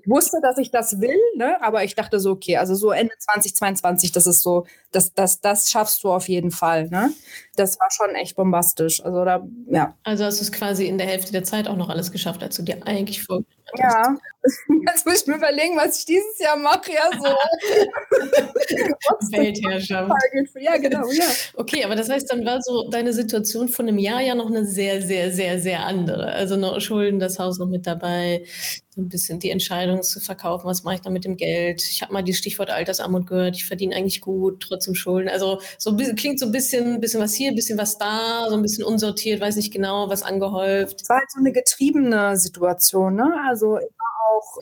ich 0.01 0.10
wusste, 0.10 0.39
dass 0.42 0.58
ich 0.58 0.72
das 0.72 1.00
will, 1.00 1.20
ne? 1.36 1.62
aber 1.62 1.84
ich 1.84 1.96
dachte 1.96 2.20
so, 2.20 2.32
okay, 2.32 2.58
also 2.58 2.75
so 2.75 2.92
Ende 2.92 3.13
2022, 3.18 4.12
das 4.12 4.27
ist 4.27 4.42
so, 4.42 4.66
das, 4.92 5.13
das, 5.13 5.42
das 5.42 5.70
schaffst 5.72 6.04
du 6.04 6.12
auf 6.12 6.27
jeden 6.27 6.51
Fall. 6.51 6.89
Ne? 6.89 7.12
Das 7.57 7.77
war 7.79 7.89
schon 7.89 8.15
echt 8.15 8.35
bombastisch. 8.35 9.03
Also 9.03 9.25
da, 9.25 9.43
ja. 9.67 9.95
Also 10.03 10.25
hast 10.25 10.39
du 10.39 10.43
es 10.43 10.51
quasi 10.51 10.85
in 10.85 10.99
der 10.99 11.07
Hälfte 11.07 11.31
der 11.31 11.43
Zeit 11.43 11.67
auch 11.67 11.75
noch 11.75 11.89
alles 11.89 12.11
geschafft, 12.11 12.43
als 12.43 12.55
du 12.55 12.61
dir 12.61 12.85
eigentlich 12.85 13.23
vorgestellt 13.23 13.57
hast. 13.73 13.81
Ja, 13.81 14.15
jetzt 14.87 15.05
muss 15.05 15.21
ich 15.21 15.27
mir 15.27 15.35
überlegen, 15.37 15.75
was 15.75 15.99
ich 15.99 16.05
dieses 16.05 16.39
Jahr 16.39 16.55
mache. 16.55 16.93
Ja, 16.93 17.09
so. 17.17 17.25
Weltherrschaft. 19.31 20.13
Ja, 20.59 20.77
genau, 20.77 21.09
ja. 21.11 21.25
Okay, 21.55 21.83
aber 21.83 21.95
das 21.95 22.09
heißt, 22.09 22.31
dann 22.31 22.45
war 22.45 22.61
so 22.61 22.89
deine 22.89 23.11
Situation 23.13 23.69
von 23.69 23.87
einem 23.87 23.97
Jahr 23.97 24.21
ja 24.21 24.35
noch 24.35 24.47
eine 24.47 24.65
sehr, 24.65 25.01
sehr, 25.01 25.31
sehr, 25.31 25.59
sehr 25.59 25.85
andere. 25.85 26.31
Also 26.31 26.55
noch 26.55 26.79
Schulden, 26.79 27.19
das 27.19 27.39
Haus 27.39 27.57
noch 27.59 27.67
mit 27.67 27.87
dabei, 27.87 28.43
so 28.97 29.01
ein 29.01 29.09
bisschen 29.09 29.39
die 29.39 29.51
Entscheidung 29.51 30.01
zu 30.01 30.19
verkaufen, 30.19 30.65
was 30.65 30.83
mache 30.83 30.95
ich 30.95 31.01
da 31.01 31.09
mit 31.09 31.25
dem 31.25 31.37
Geld. 31.37 31.83
Ich 31.83 32.01
habe 32.01 32.13
mal 32.13 32.23
die 32.23 32.33
Stichwort 32.33 32.69
Altersarmut 32.69 33.27
gehört, 33.27 33.55
ich 33.55 33.65
verdiene 33.65 33.95
eigentlich 33.95 34.21
gut, 34.21 34.61
trotzdem 34.61 34.95
Schulden. 34.95 35.29
Also 35.29 35.61
so 35.77 35.95
klingt 35.95 36.39
so 36.39 36.47
ein 36.47 36.51
bisschen, 36.51 36.99
bisschen 36.99 37.21
was 37.21 37.33
hier, 37.33 37.47
ein 37.50 37.56
bisschen 37.56 37.77
was 37.77 37.98
da, 37.98 38.48
so 38.50 38.56
ein 38.56 38.62
bisschen 38.62 38.84
unsortiert, 38.84 39.42
weiß 39.42 39.56
nicht 39.56 39.74
genau, 39.74 40.10
was 40.10 40.24
angehäuft. 40.24 41.01
Es 41.01 41.10
war 41.10 41.18
halt 41.18 41.32
so 41.32 41.39
eine 41.39 41.51
getriebene 41.51 42.38
Situation, 42.38 43.16
ne? 43.16 43.34
Also 43.48 43.77
immer 43.77 43.88
auch, 44.30 44.58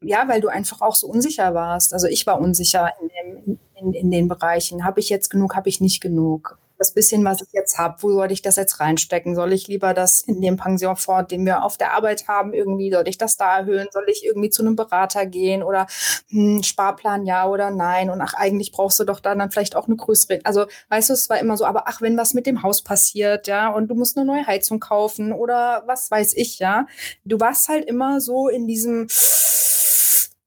ja, 0.00 0.28
weil 0.28 0.40
du 0.40 0.48
einfach 0.48 0.80
auch 0.80 0.94
so 0.94 1.08
unsicher 1.08 1.54
warst. 1.54 1.92
Also 1.92 2.06
ich 2.06 2.26
war 2.26 2.40
unsicher 2.40 2.92
in, 3.00 3.08
dem, 3.08 3.58
in, 3.74 3.92
in 3.92 4.10
den 4.10 4.28
Bereichen. 4.28 4.84
Habe 4.84 5.00
ich 5.00 5.08
jetzt 5.08 5.30
genug, 5.30 5.56
habe 5.56 5.68
ich 5.68 5.80
nicht 5.80 6.00
genug? 6.00 6.58
Das 6.78 6.92
bisschen, 6.92 7.24
was 7.24 7.42
ich 7.42 7.48
jetzt 7.52 7.78
habe, 7.78 8.02
wo 8.02 8.10
soll 8.10 8.32
ich 8.32 8.42
das 8.42 8.56
jetzt 8.56 8.80
reinstecken? 8.80 9.34
Soll 9.34 9.52
ich 9.52 9.68
lieber 9.68 9.94
das 9.94 10.20
in 10.20 10.40
dem 10.40 10.56
Pensionfonds, 10.56 11.28
den 11.28 11.44
wir 11.44 11.64
auf 11.64 11.76
der 11.76 11.92
Arbeit 11.92 12.28
haben, 12.28 12.54
irgendwie, 12.54 12.90
soll 12.92 13.08
ich 13.08 13.18
das 13.18 13.36
da 13.36 13.58
erhöhen? 13.58 13.88
Soll 13.90 14.04
ich 14.08 14.24
irgendwie 14.24 14.50
zu 14.50 14.62
einem 14.62 14.76
Berater 14.76 15.26
gehen 15.26 15.62
oder 15.62 15.86
hm, 16.28 16.62
Sparplan 16.62 17.26
ja 17.26 17.46
oder 17.48 17.70
nein? 17.70 18.10
Und 18.10 18.20
ach, 18.20 18.34
eigentlich 18.34 18.72
brauchst 18.72 19.00
du 19.00 19.04
doch 19.04 19.20
dann, 19.20 19.38
dann 19.38 19.50
vielleicht 19.50 19.76
auch 19.76 19.86
eine 19.86 19.96
größere. 19.96 20.40
Also, 20.44 20.66
weißt 20.88 21.10
du, 21.10 21.14
es 21.14 21.28
war 21.28 21.38
immer 21.38 21.56
so, 21.56 21.64
aber 21.64 21.84
ach, 21.86 22.00
wenn 22.00 22.16
was 22.16 22.34
mit 22.34 22.46
dem 22.46 22.62
Haus 22.62 22.82
passiert, 22.82 23.46
ja, 23.46 23.68
und 23.68 23.88
du 23.88 23.94
musst 23.94 24.16
eine 24.16 24.26
neue 24.26 24.46
Heizung 24.46 24.80
kaufen 24.80 25.32
oder 25.32 25.82
was 25.86 26.10
weiß 26.10 26.34
ich, 26.34 26.58
ja. 26.58 26.86
Du 27.24 27.40
warst 27.40 27.68
halt 27.68 27.84
immer 27.86 28.20
so 28.20 28.48
in 28.48 28.66
diesem 28.66 29.08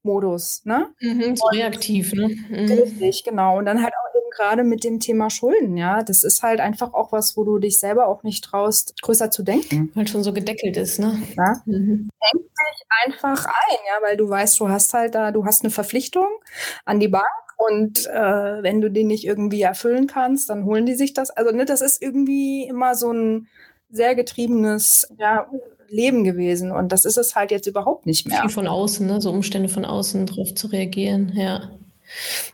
Modus, 0.04 0.62
ne? 0.64 0.88
Mhm, 1.00 1.36
so 1.36 1.46
reaktiv, 1.46 2.12
ne? 2.12 2.28
Mhm. 2.28 2.72
Richtig, 2.72 3.24
genau. 3.24 3.58
Und 3.58 3.66
dann 3.66 3.82
halt 3.82 3.92
auch 3.94 4.16
eben 4.16 4.30
gerade 4.30 4.64
mit 4.64 4.84
dem 4.84 5.00
Thema 5.00 5.30
Schulden, 5.30 5.76
ja. 5.76 6.02
Das 6.02 6.24
ist 6.24 6.42
halt 6.42 6.60
einfach 6.60 6.94
auch 6.94 7.12
was, 7.12 7.36
wo 7.36 7.44
du 7.44 7.58
dich 7.58 7.78
selber 7.78 8.06
auch 8.08 8.22
nicht 8.22 8.44
traust, 8.44 9.00
größer 9.02 9.30
zu 9.30 9.42
denken. 9.42 9.90
Weil 9.94 10.08
schon 10.08 10.22
so 10.22 10.32
gedeckelt 10.32 10.76
ist, 10.76 10.98
ne? 10.98 11.22
Ja? 11.36 11.62
Mhm. 11.66 12.10
Denk 12.32 12.44
dich 12.44 12.86
einfach 13.04 13.46
ein, 13.46 13.78
ja, 13.88 14.06
weil 14.06 14.16
du 14.16 14.28
weißt, 14.28 14.58
du 14.60 14.68
hast 14.68 14.92
halt 14.94 15.14
da, 15.14 15.30
du 15.30 15.44
hast 15.44 15.62
eine 15.62 15.70
Verpflichtung 15.70 16.28
an 16.84 17.00
die 17.00 17.08
Bank 17.08 17.26
und 17.56 18.06
äh, 18.06 18.62
wenn 18.62 18.80
du 18.80 18.90
den 18.90 19.06
nicht 19.06 19.24
irgendwie 19.24 19.62
erfüllen 19.62 20.06
kannst, 20.06 20.50
dann 20.50 20.64
holen 20.64 20.86
die 20.86 20.94
sich 20.94 21.14
das. 21.14 21.30
Also 21.30 21.52
ne, 21.52 21.64
das 21.64 21.80
ist 21.80 22.02
irgendwie 22.02 22.64
immer 22.66 22.94
so 22.94 23.12
ein 23.12 23.48
sehr 23.90 24.14
getriebenes 24.14 25.08
ja, 25.18 25.46
Leben 25.92 26.24
gewesen. 26.24 26.72
Und 26.72 26.90
das 26.90 27.04
ist 27.04 27.18
es 27.18 27.34
halt 27.34 27.50
jetzt 27.50 27.66
überhaupt 27.66 28.06
nicht 28.06 28.26
mehr. 28.26 28.40
Viel 28.40 28.50
von 28.50 28.66
außen, 28.66 29.06
ne? 29.06 29.20
so 29.20 29.30
Umstände 29.30 29.68
von 29.68 29.84
außen 29.84 30.26
drauf 30.26 30.54
zu 30.54 30.66
reagieren, 30.68 31.32
ja. 31.36 31.70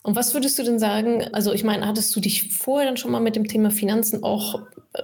Und 0.03 0.15
was 0.15 0.35
würdest 0.35 0.59
du 0.59 0.63
denn 0.63 0.79
sagen? 0.79 1.25
Also, 1.33 1.53
ich 1.53 1.65
meine, 1.65 1.87
hattest 1.87 2.15
du 2.15 2.21
dich 2.21 2.57
vorher 2.57 2.87
dann 2.87 2.97
schon 2.97 3.11
mal 3.11 3.21
mit 3.21 3.35
dem 3.35 3.49
Thema 3.49 3.71
Finanzen 3.71 4.23
auch 4.23 4.61
äh, 4.93 5.03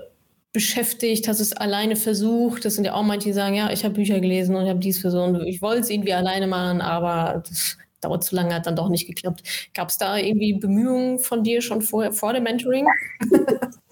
beschäftigt, 0.53 1.27
hast 1.27 1.41
es 1.41 1.53
alleine 1.53 1.97
versucht? 1.97 2.65
Das 2.65 2.75
sind 2.75 2.85
ja 2.85 2.95
auch 2.95 3.03
manche, 3.03 3.29
die 3.29 3.33
sagen, 3.33 3.57
ja, 3.57 3.71
ich 3.71 3.85
habe 3.85 3.95
Bücher 3.95 4.21
gelesen 4.21 4.55
und 4.55 4.69
habe 4.69 4.79
dies 4.79 5.01
für 5.01 5.11
so 5.11 5.23
und 5.23 5.43
ich 5.47 5.61
wollte 5.63 5.81
es 5.81 5.91
irgendwie 5.91 6.13
alleine 6.13 6.47
machen, 6.47 6.81
aber 6.81 7.43
das 7.49 7.79
dauert 8.01 8.23
zu 8.23 8.37
lange, 8.37 8.55
hat 8.55 8.67
dann 8.67 8.77
doch 8.77 8.89
nicht 8.89 9.07
geklappt. 9.07 9.43
Gab 9.75 9.89
es 9.89 9.99
da 9.99 10.17
irgendwie 10.17 10.55
Bemühungen 10.55 11.19
von 11.19 11.43
dir 11.43 11.63
schon 11.63 11.83
vorher, 11.83 12.13
vor 12.13 12.33
dem 12.33 12.45
Mentoring? 12.45 12.87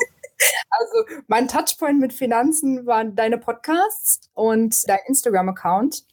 Also 0.73 1.23
mein 1.27 1.49
Touchpoint 1.49 2.01
mit 2.01 2.13
Finanzen 2.13 2.87
waren 2.87 3.15
deine 3.15 3.39
Podcasts 3.39 4.31
und 4.35 4.89
dein 4.89 5.01
Instagram-Account. 5.07 6.05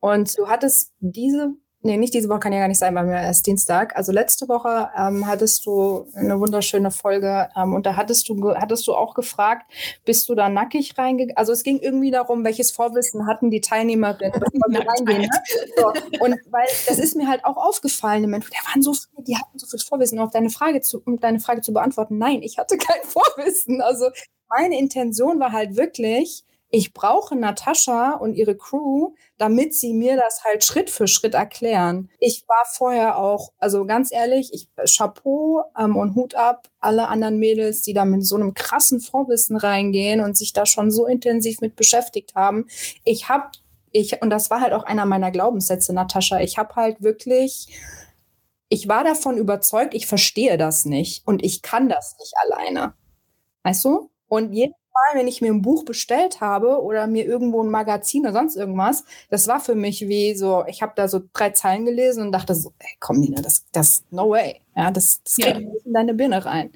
Und 0.00 0.38
du 0.38 0.48
hattest 0.48 0.92
diese 1.00 1.54
Nee, 1.86 1.98
nicht 1.98 2.14
diese 2.14 2.28
Woche 2.28 2.40
kann 2.40 2.52
ja 2.52 2.58
gar 2.58 2.66
nicht 2.66 2.80
sein, 2.80 2.96
weil 2.96 3.06
wir 3.06 3.14
erst 3.14 3.46
Dienstag. 3.46 3.94
Also 3.94 4.10
letzte 4.10 4.48
Woche 4.48 4.90
ähm, 4.98 5.24
hattest 5.24 5.64
du 5.66 6.08
eine 6.14 6.40
wunderschöne 6.40 6.90
Folge 6.90 7.48
ähm, 7.56 7.74
und 7.74 7.86
da 7.86 7.94
hattest 7.94 8.28
du, 8.28 8.54
hattest 8.56 8.88
du 8.88 8.94
auch 8.94 9.14
gefragt, 9.14 9.70
bist 10.04 10.28
du 10.28 10.34
da 10.34 10.48
nackig 10.48 10.98
reingegangen? 10.98 11.36
Also 11.36 11.52
es 11.52 11.62
ging 11.62 11.78
irgendwie 11.78 12.10
darum, 12.10 12.42
welches 12.42 12.72
Vorwissen 12.72 13.28
hatten 13.28 13.52
die 13.52 13.60
Teilnehmerinnen, 13.60 14.32
bevor 14.32 14.68
wir 14.68 14.80
reingehen. 14.88 15.22
Ne? 15.22 15.28
So. 15.76 15.92
Und 16.24 16.34
weil 16.50 16.66
das 16.88 16.98
ist 16.98 17.14
mir 17.14 17.28
halt 17.28 17.44
auch 17.44 17.56
aufgefallen, 17.56 18.24
im 18.24 18.30
Moment, 18.30 18.46
da 18.50 18.68
waren 18.68 18.82
so 18.82 18.92
viele, 18.92 19.24
die 19.24 19.36
hatten 19.36 19.56
so 19.56 19.68
viel 19.68 19.78
Vorwissen, 19.78 20.18
um 20.18 20.28
deine 20.28 20.50
Frage 20.50 20.80
zu, 20.80 21.00
um 21.04 21.20
deine 21.20 21.38
Frage 21.38 21.60
zu 21.60 21.72
beantworten. 21.72 22.18
Nein, 22.18 22.42
ich 22.42 22.58
hatte 22.58 22.78
kein 22.78 23.02
Vorwissen. 23.04 23.80
Also 23.80 24.10
meine 24.48 24.76
Intention 24.76 25.38
war 25.38 25.52
halt 25.52 25.76
wirklich, 25.76 26.44
ich 26.76 26.92
brauche 26.92 27.34
Natascha 27.34 28.12
und 28.12 28.34
ihre 28.34 28.54
Crew, 28.54 29.14
damit 29.38 29.72
sie 29.74 29.94
mir 29.94 30.16
das 30.16 30.44
halt 30.44 30.62
Schritt 30.62 30.90
für 30.90 31.08
Schritt 31.08 31.32
erklären. 31.32 32.10
Ich 32.18 32.44
war 32.48 32.64
vorher 32.70 33.18
auch, 33.18 33.52
also 33.58 33.86
ganz 33.86 34.12
ehrlich, 34.12 34.52
ich 34.52 34.68
Chapeau 34.84 35.64
ähm, 35.78 35.96
und 35.96 36.14
Hut 36.14 36.34
ab, 36.34 36.68
alle 36.78 37.08
anderen 37.08 37.38
Mädels, 37.38 37.80
die 37.80 37.94
da 37.94 38.04
mit 38.04 38.26
so 38.26 38.36
einem 38.36 38.52
krassen 38.52 39.00
Vorwissen 39.00 39.56
reingehen 39.56 40.20
und 40.20 40.36
sich 40.36 40.52
da 40.52 40.66
schon 40.66 40.90
so 40.90 41.06
intensiv 41.06 41.62
mit 41.62 41.76
beschäftigt 41.76 42.34
haben. 42.34 42.66
Ich 43.04 43.30
habe, 43.30 43.48
ich, 43.92 44.20
und 44.20 44.28
das 44.28 44.50
war 44.50 44.60
halt 44.60 44.74
auch 44.74 44.84
einer 44.84 45.06
meiner 45.06 45.30
Glaubenssätze, 45.30 45.94
Natascha, 45.94 46.40
ich 46.40 46.58
habe 46.58 46.76
halt 46.76 47.02
wirklich 47.02 47.68
ich 48.68 48.88
war 48.88 49.04
davon 49.04 49.38
überzeugt, 49.38 49.94
ich 49.94 50.08
verstehe 50.08 50.58
das 50.58 50.84
nicht 50.86 51.24
und 51.24 51.44
ich 51.44 51.62
kann 51.62 51.88
das 51.88 52.16
nicht 52.18 52.34
alleine. 52.44 52.94
Weißt 53.62 53.84
du? 53.84 54.10
Und 54.28 54.52
jedes 54.52 54.74
Mal, 54.96 55.20
wenn 55.20 55.28
ich 55.28 55.40
mir 55.40 55.52
ein 55.52 55.62
Buch 55.62 55.84
bestellt 55.84 56.40
habe 56.40 56.82
oder 56.82 57.06
mir 57.06 57.24
irgendwo 57.24 57.62
ein 57.62 57.70
Magazin 57.70 58.22
oder 58.22 58.32
sonst 58.32 58.56
irgendwas, 58.56 59.04
das 59.30 59.46
war 59.48 59.60
für 59.60 59.74
mich 59.74 60.08
wie 60.08 60.34
so, 60.34 60.64
ich 60.66 60.82
habe 60.82 60.92
da 60.96 61.08
so 61.08 61.20
drei 61.32 61.50
Zeilen 61.50 61.84
gelesen 61.84 62.22
und 62.22 62.32
dachte 62.32 62.54
so, 62.54 62.72
ey, 62.78 62.96
komm 63.00 63.20
Nina, 63.20 63.42
das, 63.42 63.64
das, 63.72 64.04
no 64.10 64.30
way. 64.30 64.60
Ja, 64.74 64.90
das, 64.90 65.22
das 65.22 65.36
geht 65.36 65.46
ja. 65.46 65.60
in 65.84 65.92
deine 65.92 66.14
Birne 66.14 66.44
rein. 66.44 66.70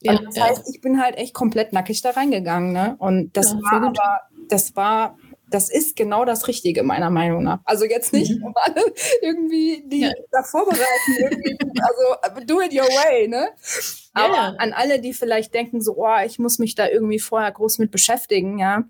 Ja, 0.00 0.18
das 0.18 0.36
ja. 0.36 0.48
heißt, 0.48 0.68
ich 0.72 0.80
bin 0.80 1.00
halt 1.02 1.16
echt 1.16 1.34
komplett 1.34 1.72
nackig 1.72 2.02
da 2.02 2.10
reingegangen, 2.10 2.72
ne? 2.72 2.96
Und 2.98 3.36
das 3.36 3.54
war 3.54 3.82
aber, 3.82 4.20
das 4.48 4.76
war 4.76 5.16
das 5.50 5.68
ist 5.68 5.96
genau 5.96 6.24
das 6.24 6.48
Richtige, 6.48 6.82
meiner 6.82 7.10
Meinung 7.10 7.42
nach. 7.42 7.58
Also 7.64 7.84
jetzt 7.84 8.12
nicht, 8.12 8.38
mhm. 8.38 8.46
um 8.46 8.54
alle 8.56 8.84
irgendwie, 9.22 9.82
die 9.86 10.02
ja. 10.02 10.12
da 10.30 10.42
vorbereiten, 10.42 11.58
also 11.82 12.46
do 12.46 12.60
it 12.60 12.72
your 12.72 12.86
way, 12.86 13.28
ne? 13.28 13.50
Aber 14.12 14.34
ja. 14.34 14.54
an 14.58 14.72
alle, 14.72 15.00
die 15.00 15.12
vielleicht 15.12 15.54
denken, 15.54 15.80
so, 15.80 15.96
oh, 15.96 16.18
ich 16.24 16.38
muss 16.38 16.58
mich 16.58 16.74
da 16.74 16.88
irgendwie 16.88 17.20
vorher 17.20 17.50
groß 17.52 17.78
mit 17.78 17.90
beschäftigen, 17.90 18.58
ja. 18.58 18.84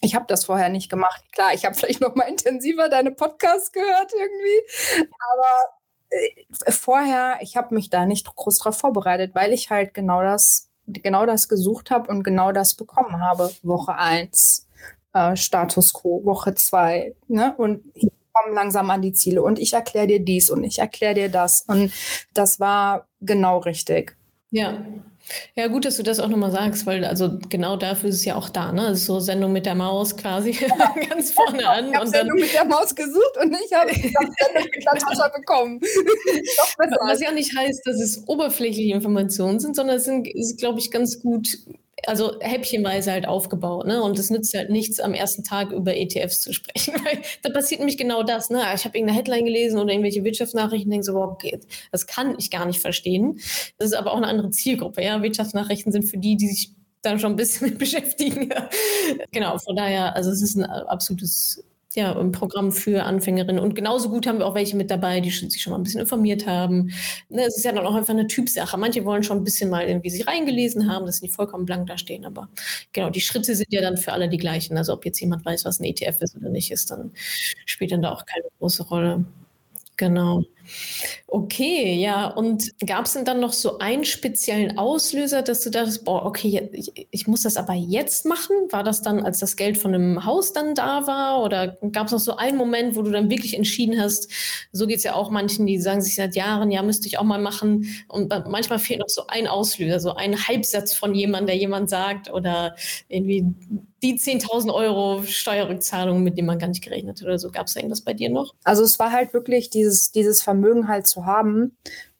Ich 0.00 0.14
habe 0.14 0.24
das 0.26 0.44
vorher 0.44 0.68
nicht 0.68 0.90
gemacht. 0.90 1.24
Klar, 1.32 1.54
ich 1.54 1.64
habe 1.64 1.74
vielleicht 1.78 2.00
noch 2.00 2.14
mal 2.14 2.28
intensiver 2.28 2.88
deine 2.88 3.12
Podcasts 3.12 3.72
gehört 3.72 4.12
irgendwie, 4.12 5.06
aber 5.32 5.82
äh, 6.10 6.72
vorher, 6.72 7.38
ich 7.40 7.56
habe 7.56 7.74
mich 7.74 7.90
da 7.90 8.06
nicht 8.06 8.26
groß 8.34 8.58
drauf 8.58 8.76
vorbereitet, 8.76 9.34
weil 9.34 9.52
ich 9.52 9.70
halt 9.70 9.94
genau 9.94 10.22
das, 10.22 10.70
genau 10.86 11.26
das 11.26 11.48
gesucht 11.48 11.90
habe 11.90 12.10
und 12.10 12.22
genau 12.22 12.52
das 12.52 12.74
bekommen 12.74 13.20
habe. 13.20 13.50
Woche 13.62 13.94
eins 13.94 14.68
äh, 15.12 15.36
Status 15.36 15.92
quo, 15.92 16.24
Woche 16.24 16.54
zwei, 16.54 17.14
ne? 17.28 17.54
Und 17.56 17.84
ich 17.94 18.10
komme 18.32 18.54
langsam 18.54 18.90
an 18.90 19.02
die 19.02 19.12
Ziele 19.12 19.42
und 19.42 19.58
ich 19.58 19.72
erkläre 19.72 20.06
dir 20.06 20.20
dies 20.20 20.50
und 20.50 20.64
ich 20.64 20.78
erkläre 20.78 21.14
dir 21.14 21.28
das. 21.28 21.62
Und 21.62 21.92
das 22.34 22.60
war 22.60 23.06
genau 23.20 23.58
richtig. 23.58 24.16
Ja. 24.52 24.84
Ja, 25.54 25.68
gut, 25.68 25.84
dass 25.84 25.96
du 25.96 26.02
das 26.02 26.18
auch 26.18 26.28
nochmal 26.28 26.50
sagst, 26.50 26.84
weil 26.84 27.04
also 27.04 27.38
genau 27.48 27.76
dafür 27.76 28.10
ist 28.10 28.16
es 28.16 28.24
ja 28.24 28.34
auch 28.34 28.48
da, 28.48 28.72
ne? 28.72 28.96
so 28.96 29.20
Sendung 29.20 29.52
mit 29.52 29.66
der 29.66 29.76
Maus 29.76 30.16
quasi 30.16 30.50
ja. 30.60 30.94
ganz 31.08 31.32
vorne 31.32 31.66
an. 31.66 31.88
Ich 31.90 31.94
habe 31.94 32.08
Sendung 32.08 32.38
mit 32.38 32.52
der 32.52 32.64
Maus 32.64 32.94
gesucht 32.94 33.36
und 33.40 33.54
ich 33.64 33.72
habe 33.72 33.92
Sendung 33.94 34.34
mit 34.74 34.84
der 34.84 34.92
Tasche 34.98 35.32
bekommen. 35.34 35.80
Was 37.06 37.20
ja 37.20 37.30
nicht 37.32 37.56
heißt, 37.56 37.82
dass 37.86 38.00
es 38.00 38.26
oberflächliche 38.26 38.94
Informationen 38.94 39.60
sind, 39.60 39.76
sondern 39.76 39.96
es 39.96 40.04
sind, 40.04 40.26
ist, 40.26 40.58
glaube 40.58 40.80
ich, 40.80 40.90
ganz 40.90 41.20
gut 41.20 41.56
also 42.06 42.38
häppchenweise 42.40 43.12
halt 43.12 43.26
aufgebaut, 43.26 43.86
ne? 43.86 44.02
Und 44.02 44.18
es 44.18 44.30
nützt 44.30 44.54
halt 44.54 44.70
nichts, 44.70 45.00
am 45.00 45.14
ersten 45.14 45.44
Tag 45.44 45.70
über 45.70 45.96
ETFs 45.96 46.40
zu 46.40 46.52
sprechen. 46.52 46.94
Weil 47.04 47.22
da 47.42 47.50
passiert 47.50 47.80
nämlich 47.80 47.98
genau 47.98 48.22
das, 48.22 48.50
ne? 48.50 48.62
Ich 48.74 48.84
habe 48.84 48.96
irgendeine 48.96 49.18
Headline 49.18 49.44
gelesen 49.44 49.78
oder 49.78 49.92
irgendwelche 49.92 50.24
Wirtschaftsnachrichten 50.24 50.86
und 50.86 50.90
denke 50.92 51.04
so, 51.04 51.14
wow, 51.14 51.30
okay, 51.32 51.60
das 51.90 52.06
kann 52.06 52.34
ich 52.38 52.50
gar 52.50 52.66
nicht 52.66 52.80
verstehen. 52.80 53.40
Das 53.78 53.88
ist 53.88 53.94
aber 53.94 54.12
auch 54.12 54.16
eine 54.16 54.26
andere 54.26 54.50
Zielgruppe, 54.50 55.02
ja. 55.02 55.22
Wirtschaftsnachrichten 55.22 55.92
sind 55.92 56.04
für 56.04 56.18
die, 56.18 56.36
die 56.36 56.48
sich 56.48 56.72
dann 57.02 57.18
schon 57.18 57.32
ein 57.32 57.36
bisschen 57.36 57.68
mit 57.70 57.78
beschäftigen. 57.78 58.52
genau, 59.30 59.58
von 59.58 59.76
daher, 59.76 60.16
also 60.16 60.30
es 60.30 60.42
ist 60.42 60.56
ein 60.56 60.64
absolutes 60.64 61.64
ja, 61.94 62.18
ein 62.18 62.32
Programm 62.32 62.72
für 62.72 63.04
Anfängerinnen. 63.04 63.62
Und 63.62 63.74
genauso 63.74 64.08
gut 64.08 64.26
haben 64.26 64.38
wir 64.38 64.46
auch 64.46 64.54
welche 64.54 64.76
mit 64.76 64.90
dabei, 64.90 65.20
die 65.20 65.30
sich 65.30 65.60
schon 65.62 65.72
mal 65.72 65.78
ein 65.78 65.82
bisschen 65.82 66.00
informiert 66.00 66.46
haben. 66.46 66.90
Ne, 67.28 67.44
es 67.46 67.56
ist 67.56 67.64
ja 67.64 67.72
dann 67.72 67.86
auch 67.86 67.94
einfach 67.94 68.14
eine 68.14 68.26
Typsache. 68.26 68.76
Manche 68.78 69.04
wollen 69.04 69.22
schon 69.22 69.38
ein 69.38 69.44
bisschen 69.44 69.70
mal 69.70 69.86
irgendwie 69.86 70.10
sich 70.10 70.26
reingelesen 70.26 70.90
haben, 70.90 71.06
dass 71.06 71.18
sie 71.18 71.26
nicht 71.26 71.34
vollkommen 71.34 71.66
blank 71.66 71.86
da 71.88 71.98
stehen. 71.98 72.24
Aber 72.24 72.48
genau, 72.92 73.10
die 73.10 73.20
Schritte 73.20 73.54
sind 73.54 73.72
ja 73.72 73.80
dann 73.80 73.96
für 73.96 74.12
alle 74.12 74.28
die 74.28 74.38
gleichen. 74.38 74.76
Also 74.76 74.92
ob 74.92 75.04
jetzt 75.04 75.20
jemand 75.20 75.44
weiß, 75.44 75.64
was 75.64 75.80
ein 75.80 75.84
ETF 75.84 76.22
ist 76.22 76.36
oder 76.36 76.48
nicht 76.48 76.70
ist, 76.70 76.90
dann 76.90 77.12
spielt 77.66 77.92
dann 77.92 78.02
da 78.02 78.12
auch 78.12 78.24
keine 78.26 78.44
große 78.58 78.84
Rolle. 78.84 79.24
Genau. 79.96 80.44
Okay, 81.26 81.94
ja. 81.94 82.26
Und 82.26 82.72
gab 82.86 83.06
es 83.06 83.14
denn 83.14 83.24
dann 83.24 83.40
noch 83.40 83.52
so 83.52 83.78
einen 83.78 84.04
speziellen 84.04 84.76
Auslöser, 84.76 85.42
dass 85.42 85.60
du 85.60 85.70
dachtest, 85.70 86.04
boah, 86.04 86.26
okay, 86.26 86.68
ich, 86.72 86.92
ich, 87.10 87.26
muss 87.26 87.42
das 87.42 87.56
aber 87.56 87.72
jetzt 87.72 88.26
machen? 88.26 88.54
War 88.70 88.82
das 88.82 89.00
dann, 89.00 89.24
als 89.24 89.38
das 89.38 89.56
Geld 89.56 89.78
von 89.78 89.94
einem 89.94 90.24
Haus 90.26 90.52
dann 90.52 90.74
da 90.74 91.06
war? 91.06 91.42
Oder 91.42 91.78
gab 91.92 92.06
es 92.06 92.12
noch 92.12 92.18
so 92.18 92.36
einen 92.36 92.58
Moment, 92.58 92.96
wo 92.96 93.02
du 93.02 93.10
dann 93.10 93.30
wirklich 93.30 93.56
entschieden 93.56 93.98
hast, 94.00 94.30
so 94.72 94.86
geht 94.86 94.98
es 94.98 95.04
ja 95.04 95.14
auch 95.14 95.30
manchen, 95.30 95.66
die 95.66 95.78
sagen 95.78 96.02
sich 96.02 96.16
seit 96.16 96.36
Jahren, 96.36 96.70
ja, 96.70 96.82
müsste 96.82 97.06
ich 97.06 97.18
auch 97.18 97.24
mal 97.24 97.40
machen. 97.40 97.86
Und 98.08 98.28
manchmal 98.48 98.78
fehlt 98.78 99.00
noch 99.00 99.08
so 99.08 99.26
ein 99.28 99.46
Auslöser, 99.46 100.00
so 100.00 100.14
ein 100.14 100.46
Halbsatz 100.46 100.92
von 100.92 101.14
jemandem, 101.14 101.46
der 101.46 101.56
jemand 101.56 101.88
sagt 101.88 102.30
oder 102.30 102.76
irgendwie 103.08 103.46
die 104.02 104.18
10.000 104.18 104.74
Euro 104.74 105.22
Steuerrückzahlung, 105.22 106.22
mit 106.22 106.36
denen 106.36 106.48
man 106.48 106.58
gar 106.58 106.66
nicht 106.66 106.82
gerechnet 106.82 107.20
hat 107.20 107.24
oder 107.24 107.38
so. 107.38 107.50
Gab 107.50 107.68
es 107.68 107.76
irgendwas 107.76 108.00
bei 108.00 108.14
dir 108.14 108.30
noch? 108.30 108.52
Also 108.64 108.82
es 108.82 108.98
war 108.98 109.12
halt 109.12 109.32
wirklich 109.32 109.70
dieses, 109.70 110.10
dieses 110.10 110.42
Vermögen 110.52 110.88
halt 110.88 111.06
zu 111.06 111.24
haben. 111.24 111.76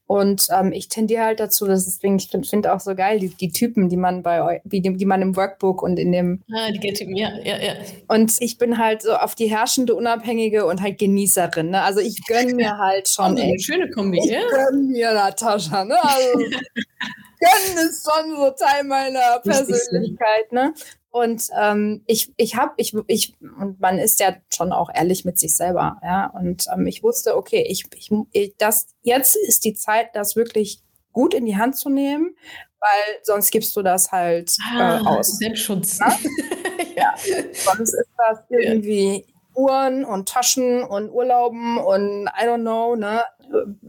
Und 0.07 0.49
ähm, 0.51 0.73
ich 0.73 0.89
tendiere 0.89 1.25
halt 1.25 1.41
dazu, 1.41 1.67
dass 1.67 1.87
deswegen, 1.87 2.17
ich 2.17 2.29
finde 2.29 2.47
find 2.47 2.67
auch 2.67 2.81
so 2.81 2.95
geil, 2.95 3.19
die, 3.19 3.31
die 3.31 3.51
Typen, 3.51 3.89
die 3.89 3.97
man 3.97 4.23
bei 4.23 4.61
wie 4.65 4.83
die, 4.83 4.95
die 4.95 5.07
man 5.07 5.23
im 5.23 5.37
Workbook 5.37 5.83
und 5.83 5.99
in 5.99 6.13
dem. 6.13 6.43
Ah, 6.53 6.71
die 6.71 6.81
Geldtypen, 6.81 7.17
ja, 7.17 7.31
ja, 7.43 7.57
ja. 7.57 7.75
Und 8.09 8.35
ich 8.41 8.59
bin 8.59 8.77
halt 8.77 9.03
so 9.03 9.15
auf 9.15 9.35
die 9.35 9.47
herrschende 9.47 9.95
Unabhängige 9.95 10.67
und 10.67 10.83
halt 10.83 10.99
Genießerin. 10.99 11.71
Ne? 11.71 11.81
Also 11.81 12.01
ich 12.01 12.27
gönne 12.27 12.55
mir 12.55 12.77
halt 12.79 13.09
schon. 13.09 13.39
Oh, 13.39 13.41
eine 13.41 13.59
schöne 13.59 13.89
Kombi, 13.91 14.19
ich 14.19 14.31
ja. 14.31 14.41
gönne 14.51 14.83
mir 14.83 15.15
Natascha, 15.15 15.85
ne? 15.85 15.97
Also, 16.03 16.39
gönnen 17.41 17.89
ist 17.89 18.07
schon 18.07 18.37
so 18.37 18.51
Teil 18.51 18.85
meiner 18.85 19.41
Persönlichkeit, 19.43 20.53
ne? 20.53 20.75
Und 21.13 21.49
ähm, 21.57 22.03
ich, 22.07 22.33
ich 22.39 22.57
habe, 22.57 22.73
ich, 22.79 22.95
ich, 23.07 23.35
und 23.41 23.79
man 23.81 23.99
ist 23.99 24.19
ja 24.19 24.35
schon 24.53 24.73
auch 24.73 24.91
ehrlich 24.93 25.27
mit 25.27 25.39
sich 25.39 25.55
selber, 25.55 26.01
ja. 26.03 26.27
Und 26.27 26.67
ähm, 26.73 26.87
ich 26.87 27.03
wusste, 27.03 27.37
okay, 27.37 27.67
ich, 27.69 27.85
ich, 28.33 28.55
das 28.57 28.87
jetzt 29.03 29.37
ist 29.37 29.65
die 29.65 29.75
Zeit, 29.75 30.09
das 30.15 30.37
wirklich 30.37 30.81
gut 31.13 31.35
in 31.35 31.45
die 31.45 31.59
Hand 31.59 31.77
zu 31.77 31.91
nehmen, 31.91 32.35
weil 32.81 33.21
sonst 33.23 33.51
gibst 33.51 33.77
du 33.77 33.83
das 33.83 34.11
halt 34.11 34.57
äh, 34.75 34.81
ah, 34.81 35.01
aus. 35.03 35.37
Selbstschutz. 35.37 35.99
Ja? 35.99 36.19
ja. 36.97 37.15
Sonst 37.53 37.93
ist 37.93 38.11
das 38.17 38.39
irgendwie, 38.49 39.27
Uhren 39.55 40.05
und 40.05 40.29
Taschen 40.29 40.83
und 40.83 41.11
Urlauben 41.11 41.79
und 41.79 42.27
I 42.27 42.47
don't 42.47 42.63
know, 42.63 42.97
ne? 42.97 43.23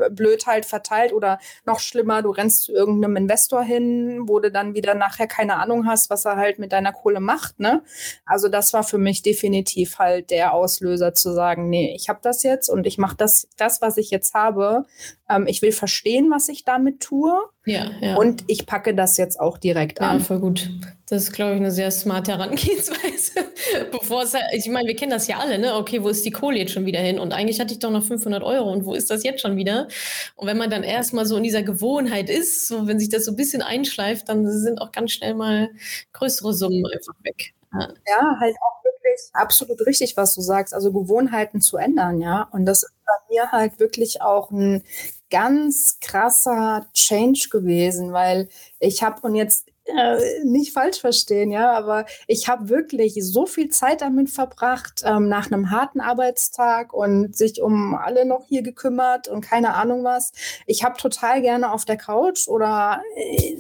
Blöd 0.10 0.46
halt 0.46 0.66
verteilt 0.66 1.14
oder 1.14 1.40
noch 1.66 1.80
schlimmer, 1.80 2.22
du 2.22 2.32
rennst 2.32 2.64
zu 2.64 2.74
irgendeinem 2.74 3.16
Investor 3.16 3.64
hin, 3.64 4.24
wo 4.28 4.40
du 4.40 4.52
dann 4.52 4.76
wieder 4.76 4.94
nachher 4.94 5.28
keine 5.28 5.58
Ahnung 5.58 5.88
hast, 5.88 6.10
was 6.10 6.26
er 6.26 6.38
halt 6.38 6.60
mit 6.60 6.72
deiner 6.72 6.94
Kohle 6.94 7.20
macht. 7.20 7.60
Ne? 7.60 7.84
Also 8.26 8.50
das 8.50 8.74
war 8.74 8.84
für 8.84 8.98
mich 8.98 9.22
definitiv 9.22 10.00
halt 10.00 10.30
der 10.30 10.54
Auslöser 10.54 11.14
zu 11.14 11.34
sagen, 11.34 11.70
nee, 11.70 11.94
ich 11.96 12.10
habe 12.10 12.20
das 12.22 12.44
jetzt 12.44 12.70
und 12.70 12.86
ich 12.88 12.98
mache 12.98 13.18
das, 13.18 13.48
das, 13.58 13.82
was 13.82 13.98
ich 13.98 14.12
jetzt 14.12 14.34
habe. 14.34 14.86
Ähm, 15.30 15.48
ich 15.48 15.62
will 15.62 15.72
verstehen, 15.72 16.30
was 16.32 16.50
ich 16.50 16.66
damit 16.66 17.00
tue. 17.00 17.34
Ja, 17.66 17.86
ja. 18.02 18.16
Und 18.16 18.44
ich 18.48 18.66
packe 18.66 18.94
das 18.94 19.18
jetzt 19.18 19.40
auch 19.40 19.58
direkt 19.58 20.02
an. 20.02 20.20
Ja, 20.20 20.24
voll 20.24 20.40
gut. 20.40 20.70
Das 21.08 21.24
ist, 21.24 21.32
glaube 21.32 21.54
ich, 21.54 21.58
eine 21.58 21.72
sehr 21.72 21.92
smarte 21.92 22.32
Herangehensweise. 22.32 23.46
Bevor 23.92 24.24
es, 24.24 24.34
ich 24.54 24.68
meine, 24.68 24.88
wir 24.88 24.96
kennen 24.96 25.12
das 25.12 25.28
ja 25.28 25.38
alle, 25.38 25.60
ne? 25.60 25.76
Okay, 25.76 26.04
wo 26.04 26.10
ist 26.10 26.26
die 26.26 26.32
Kohle 26.32 26.58
jetzt 26.58 26.74
schon 26.74 26.86
wieder 26.86 27.00
hin? 27.00 27.20
Und 27.20 27.34
eigentlich 27.34 27.60
hatte 27.60 27.74
ich 27.74 27.80
doch 27.80 27.92
noch 27.92 28.04
500 28.04 28.44
Euro 28.44 28.72
und 28.72 28.86
wo 28.86 28.94
ist 28.94 29.12
das 29.12 29.24
jetzt 29.24 29.42
schon 29.42 29.53
wieder? 29.56 29.88
Und 30.36 30.48
wenn 30.48 30.58
man 30.58 30.70
dann 30.70 30.84
erstmal 30.84 31.26
so 31.26 31.38
in 31.38 31.44
dieser 31.44 31.64
Gewohnheit 31.64 32.30
ist, 32.30 32.68
so 32.68 32.88
wenn 32.88 33.00
sich 33.00 33.10
das 33.10 33.26
so 33.26 33.32
ein 33.32 33.38
bisschen 33.38 33.62
einschleift, 33.62 34.30
dann 34.30 34.50
sind 34.50 34.80
auch 34.82 34.92
ganz 34.92 35.12
schnell 35.12 35.36
mal 35.36 35.70
größere 36.14 36.54
Summen 36.54 36.86
einfach 36.86 37.16
weg. 37.24 37.54
Ja, 37.74 37.94
ja 38.08 38.38
halt 38.40 38.56
auch 38.62 38.84
wirklich 38.84 39.20
absolut 39.34 39.86
richtig, 39.86 40.16
was 40.18 40.36
du 40.36 40.42
sagst. 40.42 40.74
Also 40.74 40.92
Gewohnheiten 40.92 41.62
zu 41.62 41.78
ändern, 41.78 42.22
ja. 42.22 42.48
Und 42.52 42.66
das 42.66 42.84
ist 42.84 42.94
bei 43.06 43.34
mir 43.34 43.52
halt 43.52 43.80
wirklich 43.80 44.22
auch 44.22 44.52
ein 44.52 44.84
ganz 45.30 45.98
krasser 46.00 46.88
Change 46.94 47.48
gewesen, 47.50 48.14
weil 48.14 48.50
ich 48.80 49.02
habe 49.02 49.22
und 49.22 49.36
jetzt 49.36 49.68
äh, 49.86 50.44
nicht 50.44 50.74
falsch 50.74 51.00
verstehen, 51.00 51.52
ja, 51.52 51.72
aber 51.72 52.06
ich 52.28 52.48
habe 52.48 52.70
wirklich 52.70 53.16
so 53.20 53.46
viel 53.46 53.70
Zeit 53.70 54.02
damit 54.02 54.30
verbracht, 54.30 55.02
ähm, 55.06 55.28
nach 55.28 55.52
einem 55.52 55.72
harten 55.72 56.00
Arbeitstag 56.00 56.94
und 56.94 57.36
sich 57.36 57.62
um 57.62 57.96
alle 57.96 58.26
noch 58.26 58.46
hier 58.48 58.62
gekümmert 58.62 59.28
und 59.28 59.42
keine 59.42 59.74
Ahnung 59.76 60.04
was. 60.04 60.32
Ich 60.68 60.84
habe 60.84 60.98
total 60.98 61.42
gerne 61.42 61.72
auf 61.72 61.86
der 61.86 61.98
Couch 61.98 62.48
oder 62.48 63.02
äh, 63.16 63.58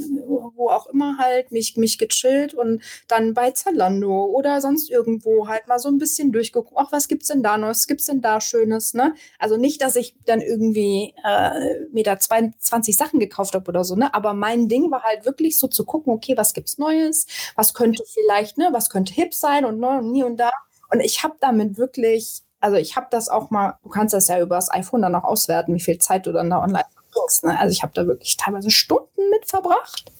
wo 0.56 0.70
auch 0.70 0.88
immer 0.88 1.18
halt 1.18 1.52
mich, 1.52 1.78
mich 1.78 1.98
gechillt 1.98 2.54
und 2.54 2.82
dann 3.08 3.34
bei 3.34 3.52
Zalando 3.52 4.26
oder 4.26 4.62
sonst 4.62 4.90
irgendwo 4.90 5.48
halt 5.48 5.68
mal 5.68 5.80
so 5.80 5.90
ein 5.90 5.98
bisschen 5.98 6.32
durchgeguckt, 6.32 6.74
ach, 6.76 6.92
was 6.92 7.08
gibt's 7.08 7.28
denn 7.28 7.44
da 7.44 7.58
Neues, 7.58 7.80
was 7.80 7.88
gibt's 7.88 8.06
denn 8.06 8.22
da 8.22 8.40
Schönes, 8.40 8.94
ne? 8.94 9.14
Also 9.40 9.58
nicht, 9.58 9.82
dass 9.82 9.96
ich 9.96 10.16
dann 10.26 10.42
irgendwie 10.42 11.14
äh, 11.24 11.86
mir 11.92 12.04
da 12.04 12.18
22 12.18 12.96
Sachen 12.96 13.20
gekauft 13.20 13.56
habe 13.56 13.68
oder 13.70 13.84
so, 13.84 13.96
ne? 13.96 14.14
Aber 14.14 14.34
mein 14.34 14.68
Ding 14.68 14.92
war 14.92 15.04
halt 15.04 15.26
wirklich 15.26 15.58
so 15.58 15.68
zu 15.68 15.86
gucken, 15.86 16.13
okay, 16.14 16.38
was 16.38 16.54
gibt's 16.54 16.78
Neues? 16.78 17.28
Was 17.56 17.74
könnte 17.74 18.04
vielleicht, 18.06 18.58
ne, 18.58 18.70
was 18.72 18.90
könnte 18.90 19.14
hip 19.14 19.34
sein 19.34 19.66
und 19.66 19.80
neu 19.80 19.98
und 19.98 20.12
nie 20.12 20.24
und 20.24 20.38
da. 20.38 20.52
Und 20.92 21.00
ich 21.00 21.24
habe 21.24 21.36
damit 21.40 21.78
wirklich, 21.78 22.42
also 22.60 22.78
ich 22.78 22.96
habe 22.96 23.08
das 23.10 23.30
auch 23.30 23.50
mal, 23.50 23.78
du 23.84 23.90
kannst 23.90 24.14
das 24.14 24.28
ja 24.28 24.40
über 24.40 24.56
das 24.56 24.72
iPhone 24.72 25.02
dann 25.02 25.16
auch 25.16 25.24
auswerten, 25.24 25.76
wie 25.76 25.82
viel 25.82 25.98
Zeit 25.98 26.26
du 26.26 26.32
dann 26.32 26.50
da 26.50 26.62
online 26.62 26.86
verbringst. 26.94 27.44
Ne? 27.44 27.60
Also 27.60 27.72
ich 27.72 27.84
habe 27.84 27.94
da 27.94 28.08
wirklich 28.08 28.38
teilweise 28.38 28.72
Stunden 28.72 29.30
mit 29.30 29.48
verbracht. 29.48 30.12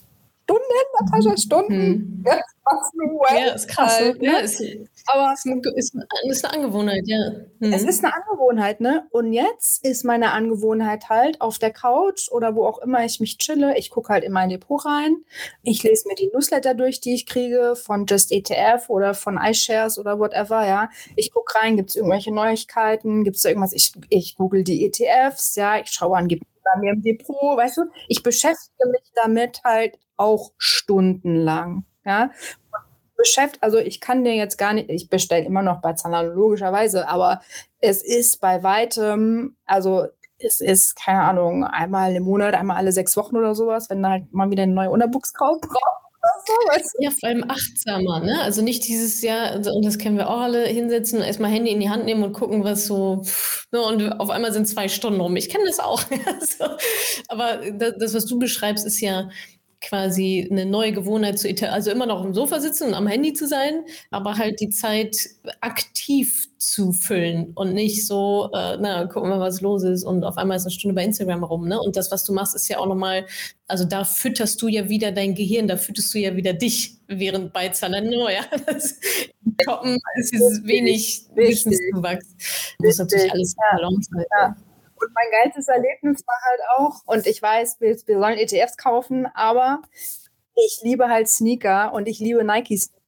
Stunden, 0.54 0.88
Natascha, 1.00 1.38
Stunden. 1.38 1.74
Hm. 1.74 2.24
Ja, 2.26 2.40
ja, 3.36 3.54
ist 3.54 3.68
krass. 3.68 4.00
Halt, 4.00 4.22
ne? 4.22 4.28
ja, 4.28 4.40
ist, 4.40 4.62
aber 5.08 5.34
es 5.34 5.46
ist, 5.46 5.96
ist, 6.30 6.46
eine 6.46 6.54
Angewohnheit, 6.54 7.04
ja. 7.06 7.32
Hm. 7.60 7.74
Es 7.74 7.84
ist 7.84 8.04
eine 8.04 8.14
Angewohnheit, 8.14 8.80
ne? 8.80 9.06
Und 9.12 9.34
jetzt 9.34 9.86
ist 9.86 10.06
meine 10.06 10.32
Angewohnheit 10.32 11.10
halt 11.10 11.42
auf 11.42 11.60
der 11.60 11.72
Couch 11.72 12.30
oder 12.32 12.56
wo 12.56 12.66
auch 12.66 12.80
immer 12.80 13.04
ich 13.04 13.20
mich 13.20 13.38
chille. 13.38 13.78
Ich 13.78 13.90
gucke 13.90 14.14
halt 14.14 14.24
in 14.24 14.32
mein 14.32 14.50
Depot 14.50 14.86
rein. 14.86 15.18
Ich 15.64 15.84
lese 15.84 16.08
mir 16.08 16.16
die 16.16 16.30
Newsletter 16.34 16.74
durch, 16.74 17.02
die 17.02 17.16
ich 17.16 17.26
kriege 17.26 17.76
von 17.76 18.06
Just 18.06 18.32
ETF 18.32 18.90
oder 18.90 19.14
von 19.14 19.38
iShares 19.38 19.98
oder 19.98 20.20
whatever, 20.20 20.66
ja. 20.66 20.90
Ich 21.16 21.32
gucke 21.32 21.60
rein, 21.60 21.76
gibt 21.76 21.90
es 21.90 21.96
irgendwelche 21.96 22.34
Neuigkeiten? 22.34 23.24
Gibt 23.24 23.38
es 23.38 23.44
da 23.44 23.50
irgendwas? 23.50 23.74
Ich, 23.74 23.94
ich 24.10 24.36
google 24.36 24.64
die 24.64 24.86
ETFs, 24.86 25.56
ja. 25.56 25.80
Ich 25.80 25.92
schaue 25.92 26.18
an, 26.18 26.28
gibt 26.28 26.44
es 26.44 26.54
bei 26.64 26.80
mir 26.80 26.94
im 26.94 27.02
Depot, 27.02 27.58
weißt 27.58 27.78
du? 27.78 27.82
Ich 28.08 28.24
beschäftige 28.24 28.90
mich 28.90 29.04
damit 29.16 29.62
halt 29.64 29.98
auch 30.18 30.52
stundenlang. 30.58 31.86
Ja, 32.06 32.32
beschäftigt, 33.24 33.64
also 33.64 33.78
ich 33.78 34.02
kann 34.02 34.24
dir 34.24 34.36
jetzt 34.36 34.58
gar 34.58 34.74
nicht, 34.74 34.90
ich 34.90 35.10
bestelle 35.10 35.46
immer 35.46 35.62
noch 35.62 35.82
bei 35.82 35.94
Zalando 35.94 36.34
logischerweise, 36.34 37.08
aber 37.08 37.42
es 37.80 38.04
ist 38.04 38.42
bei 38.42 38.64
weitem, 38.64 39.56
also 39.66 40.08
es 40.40 40.60
ist, 40.62 40.96
keine 40.96 41.22
Ahnung, 41.22 41.64
einmal 41.64 42.16
im 42.16 42.24
Monat, 42.24 42.54
einmal 42.54 42.78
alle 42.78 42.92
sechs 42.92 43.16
Wochen 43.16 43.38
oder 43.38 43.56
sowas, 43.56 43.90
wenn 43.90 44.06
halt 44.08 44.34
mal 44.34 44.52
wieder 44.52 44.64
eine 44.64 44.74
neue 44.74 44.90
Unterbuchs 44.90 45.34
kauft. 45.34 45.66
Ja, 47.00 47.12
vor 47.12 47.30
allem 47.30 47.44
achtsamer, 47.50 48.20
ne? 48.22 48.42
Also 48.42 48.62
nicht 48.62 48.88
dieses 48.88 49.22
Jahr, 49.22 49.52
also, 49.52 49.72
und 49.72 49.86
das 49.86 49.98
kennen 49.98 50.18
wir 50.18 50.30
auch 50.30 50.40
alle, 50.40 50.66
hinsetzen, 50.66 51.22
erstmal 51.22 51.52
Handy 51.52 51.72
in 51.72 51.80
die 51.80 51.90
Hand 51.90 52.06
nehmen 52.06 52.24
und 52.24 52.34
gucken, 52.34 52.64
was 52.64 52.86
so, 52.86 53.24
ne, 53.72 53.82
und 53.82 54.20
auf 54.20 54.30
einmal 54.30 54.54
sind 54.54 54.68
zwei 54.68 54.88
Stunden 54.88 55.22
rum. 55.22 55.36
Ich 55.36 55.50
kenne 55.50 55.66
das 55.66 55.80
auch. 55.80 56.02
so. 56.58 56.66
Aber 57.28 57.60
das, 57.72 57.94
das, 58.00 58.14
was 58.14 58.26
du 58.26 58.40
beschreibst, 58.40 58.86
ist 58.86 59.00
ja, 59.02 59.30
quasi 59.84 60.48
eine 60.50 60.66
neue 60.66 60.94
Gewohnheit 60.94 61.38
zu 61.38 61.48
etablieren. 61.48 61.76
Also 61.76 61.92
immer 61.92 62.06
noch 62.06 62.24
im 62.24 62.34
Sofa 62.34 62.60
sitzen 62.60 62.88
und 62.88 62.94
am 62.94 63.08
Handy 63.08 63.34
zu 63.34 63.48
sein, 63.48 63.84
aber 64.10 64.38
halt 64.38 64.60
die 64.60 64.70
Zeit 64.70 65.18
aktiv 65.62 66.50
zu 66.58 66.94
füllen 66.94 67.52
und 67.56 67.74
nicht 67.74 68.08
so, 68.08 68.50
äh, 68.54 68.78
na, 68.80 69.06
gucken 69.06 69.30
wir, 69.30 69.40
was 69.40 69.62
los 69.62 69.84
ist 69.84 70.04
und 70.04 70.24
auf 70.24 70.38
einmal 70.38 70.58
ist 70.58 70.64
eine 70.64 70.72
Stunde 70.72 70.96
bei 70.96 71.04
Instagram 71.04 71.44
rum. 71.44 71.68
Ne? 71.68 71.80
Und 71.80 71.98
das, 71.98 72.10
was 72.10 72.24
du 72.24 72.34
machst, 72.34 72.56
ist 72.56 72.70
ja 72.70 72.80
auch 72.80 72.88
nochmal, 72.88 73.26
also 73.68 73.84
da 73.84 74.06
fütterst 74.06 74.62
du 74.62 74.70
ja 74.70 74.88
wieder 74.88 75.12
dein 75.12 75.36
Gehirn, 75.36 75.68
da 75.68 75.78
fütterst 75.78 76.14
du 76.14 76.20
ja 76.20 76.36
wieder 76.36 76.54
dich, 76.54 76.98
während 77.08 77.52
bei 77.52 77.70
Zalando, 77.70 78.30
ja, 78.30 78.46
das 78.66 78.98
Toppen 79.66 80.00
ist 80.16 80.66
wenig 80.66 81.26
Wissenszuwachs. 81.36 82.26
Muss 82.80 82.98
natürlich 82.98 83.32
alles 83.32 83.56
ja. 83.58 83.78
Balance 83.78 84.10
halten. 84.16 84.30
Ja. 84.32 84.73
Und 85.04 85.14
mein 85.14 85.32
geilstes 85.32 85.68
Erlebnis 85.68 86.24
war 86.26 86.38
halt 86.50 86.62
auch, 86.78 87.02
und 87.06 87.28
ich 87.28 87.42
weiß, 87.42 87.78
wir, 87.80 87.96
wir 88.06 88.20
sollen 88.20 88.38
ETFs 88.38 88.78
kaufen, 88.78 89.28
aber 89.34 89.82
ich 90.56 90.80
liebe 90.84 91.10
halt 91.10 91.30
Sneaker 91.30 91.94
und 91.94 92.08
ich 92.08 92.20
liebe 92.20 92.44
Nike-Sneaker. 92.44 93.00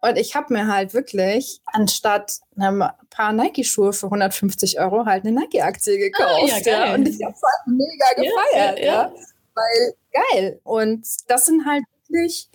Und 0.00 0.18
ich 0.18 0.34
habe 0.34 0.52
mir 0.52 0.66
halt 0.66 0.92
wirklich 0.92 1.60
anstatt 1.64 2.40
einem 2.56 2.84
paar 3.08 3.32
Nike-Schuhe 3.32 3.92
für 3.92 4.06
150 4.06 4.80
Euro 4.80 5.06
halt 5.06 5.24
eine 5.24 5.38
Nike-Aktie 5.40 5.98
gekauft. 5.98 6.52
Ah, 6.52 6.58
ja, 6.64 6.86
ja. 6.86 6.94
Und 6.94 7.08
ich 7.08 7.22
habe 7.24 7.34
es 7.34 7.42
halt 7.42 7.66
mega 7.66 8.08
gefeiert. 8.16 8.78
Ja, 8.78 8.84
ja, 8.84 9.12
Weil 9.54 9.94
geil. 10.12 10.60
Und 10.64 11.06
das 11.28 11.46
sind 11.46 11.66
halt 11.66 11.84
wirklich 12.08 12.50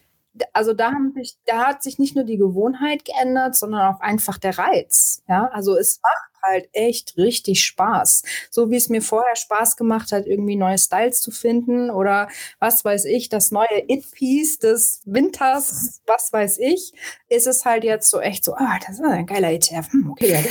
also 0.54 0.74
da, 0.74 0.92
haben 0.92 1.14
sich, 1.14 1.38
da 1.46 1.68
hat 1.68 1.84
sich 1.84 2.00
nicht 2.00 2.16
nur 2.16 2.26
die 2.26 2.38
Gewohnheit 2.38 3.06
geändert, 3.06 3.56
sondern 3.56 3.94
auch 3.94 4.02
einfach 4.02 4.38
der 4.38 4.58
Reiz. 4.58 5.24
Ja, 5.28 5.50
also 5.54 5.78
es 5.78 6.02
macht 6.02 6.35
halt 6.46 6.70
echt 6.74 7.18
richtig 7.18 7.64
Spaß. 7.64 8.24
So 8.50 8.70
wie 8.72 8.76
es 8.76 8.90
mir 8.90 9.02
vorher 9.02 9.36
Spaß 9.36 9.78
gemacht 9.78 10.12
hat, 10.12 10.26
irgendwie 10.26 10.56
neue 10.56 10.78
Styles 10.78 11.22
zu 11.22 11.32
finden 11.32 11.90
oder 11.90 12.30
was 12.60 12.86
weiß 12.86 13.06
ich, 13.06 13.30
das 13.30 13.52
neue 13.52 13.84
It-Piece 13.88 14.60
des 14.60 15.02
Winters, 15.06 16.02
was 16.06 16.32
weiß 16.32 16.58
ich, 16.60 16.94
ist 17.30 17.48
es 17.48 17.66
halt 17.66 17.84
jetzt 17.84 18.10
so 18.10 18.20
echt 18.20 18.44
so, 18.44 18.54
ah, 18.54 18.78
das 18.86 19.00
ist 19.00 19.06
ein 19.06 19.26
geiler 19.26 19.52
ETF. 19.52 19.92
Hm, 19.92 20.12
okay, 20.12 20.34
ja. 20.34 20.40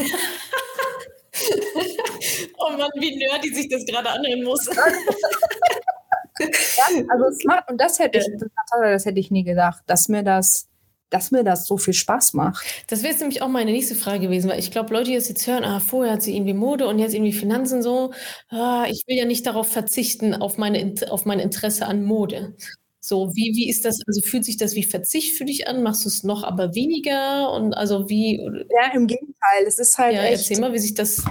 oh 2.59 2.70
Mann, 2.70 2.90
wie 2.96 3.16
nerdy 3.16 3.54
sich 3.54 3.68
das 3.68 3.85
gerade 3.87 4.11
anhören 4.11 4.42
muss. 4.44 4.66
ja, 6.38 6.85
also 7.09 7.24
es 7.26 7.44
macht, 7.44 7.70
und 7.70 7.80
das 7.80 7.98
hätte 7.98 8.18
ich, 8.18 8.26
das, 8.38 8.48
das 8.80 9.04
hätte 9.04 9.20
ich 9.20 9.30
nie 9.30 9.44
gedacht, 9.44 9.83
dass 9.87 10.09
mir 10.09 10.22
das 10.22 10.68
dass 11.14 11.31
mir 11.31 11.44
das 11.44 11.66
so 11.66 11.77
viel 11.79 11.94
Spaß 11.94 12.35
macht. 12.35 12.66
Das 12.88 13.03
wäre 13.03 13.12
jetzt 13.12 13.20
nämlich 13.20 13.40
auch 13.40 13.48
meine 13.48 13.70
nächste 13.70 13.94
Frage 13.94 14.20
gewesen, 14.20 14.50
weil 14.50 14.59
ich 14.59 14.72
glaube, 14.72 14.92
Leute, 14.92 15.11
die 15.11 15.16
das 15.16 15.29
jetzt 15.29 15.46
hören, 15.46 15.62
ah, 15.62 15.79
vorher 15.79 16.14
hat 16.14 16.22
sie 16.22 16.35
irgendwie 16.35 16.55
Mode 16.55 16.88
und 16.88 16.98
jetzt 16.98 17.14
irgendwie 17.14 17.33
Finanzen 17.33 17.83
so, 17.83 18.12
ah, 18.48 18.85
ich 18.90 19.05
will 19.07 19.16
ja 19.16 19.24
nicht 19.24 19.46
darauf 19.46 19.68
verzichten, 19.68 20.35
auf, 20.35 20.59
meine, 20.59 20.94
auf 21.11 21.24
mein 21.24 21.38
Interesse 21.38 21.87
an 21.87 22.05
Mode. 22.05 22.57
So, 22.98 23.31
wie, 23.35 23.55
wie 23.55 23.68
ist 23.68 23.85
das, 23.85 24.00
also 24.07 24.22
fühlt 24.22 24.44
sich 24.44 24.57
das 24.57 24.74
wie 24.74 24.83
Verzicht 24.83 25.37
für 25.37 25.44
dich 25.44 25.68
an? 25.68 25.83
Machst 25.83 26.05
du 26.05 26.09
es 26.09 26.24
noch 26.24 26.42
aber 26.42 26.74
weniger? 26.74 27.53
Und 27.53 27.74
also 27.74 28.09
wie? 28.09 28.38
Ja, 28.38 28.92
im 28.94 29.07
Gegenteil. 29.07 29.64
Es 29.66 29.79
ist 29.79 29.98
halt. 29.98 30.14
Ja, 30.14 30.22
echt, 30.22 30.38
erzähl 30.38 30.59
mal, 30.59 30.72
wie 30.72 30.79
sich 30.79 30.94
das 30.94 31.22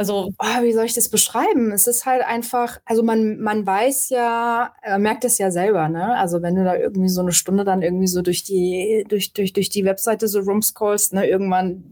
also, 0.00 0.32
oh, 0.38 0.62
wie 0.62 0.72
soll 0.72 0.86
ich 0.86 0.94
das 0.94 1.10
beschreiben? 1.10 1.72
Es 1.72 1.86
ist 1.86 2.06
halt 2.06 2.24
einfach, 2.24 2.78
also 2.86 3.02
man, 3.02 3.38
man 3.38 3.66
weiß 3.66 4.08
ja, 4.08 4.72
merkt 4.96 5.26
es 5.26 5.36
ja 5.36 5.50
selber, 5.50 5.90
ne? 5.90 6.16
Also 6.16 6.40
wenn 6.40 6.54
du 6.54 6.64
da 6.64 6.74
irgendwie 6.74 7.10
so 7.10 7.20
eine 7.20 7.32
Stunde 7.32 7.64
dann 7.64 7.82
irgendwie 7.82 8.06
so 8.06 8.22
durch 8.22 8.42
die, 8.42 9.04
durch, 9.06 9.34
durch, 9.34 9.52
durch 9.52 9.68
die 9.68 9.84
Webseite 9.84 10.26
so 10.26 10.40
rumscrollst, 10.40 11.12
ne, 11.12 11.28
irgendwann 11.28 11.84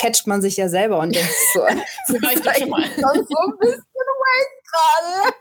catcht 0.00 0.26
man 0.26 0.42
sich 0.42 0.56
ja 0.56 0.68
selber 0.68 0.98
und 0.98 1.14
denkt 1.14 1.30
so, 1.54 1.60
das 2.08 2.56
schon 2.58 2.70
mal. 2.70 2.82
so 2.96 3.06
ein 3.06 3.58
bisschen 3.60 3.84
gerade. 4.70 5.34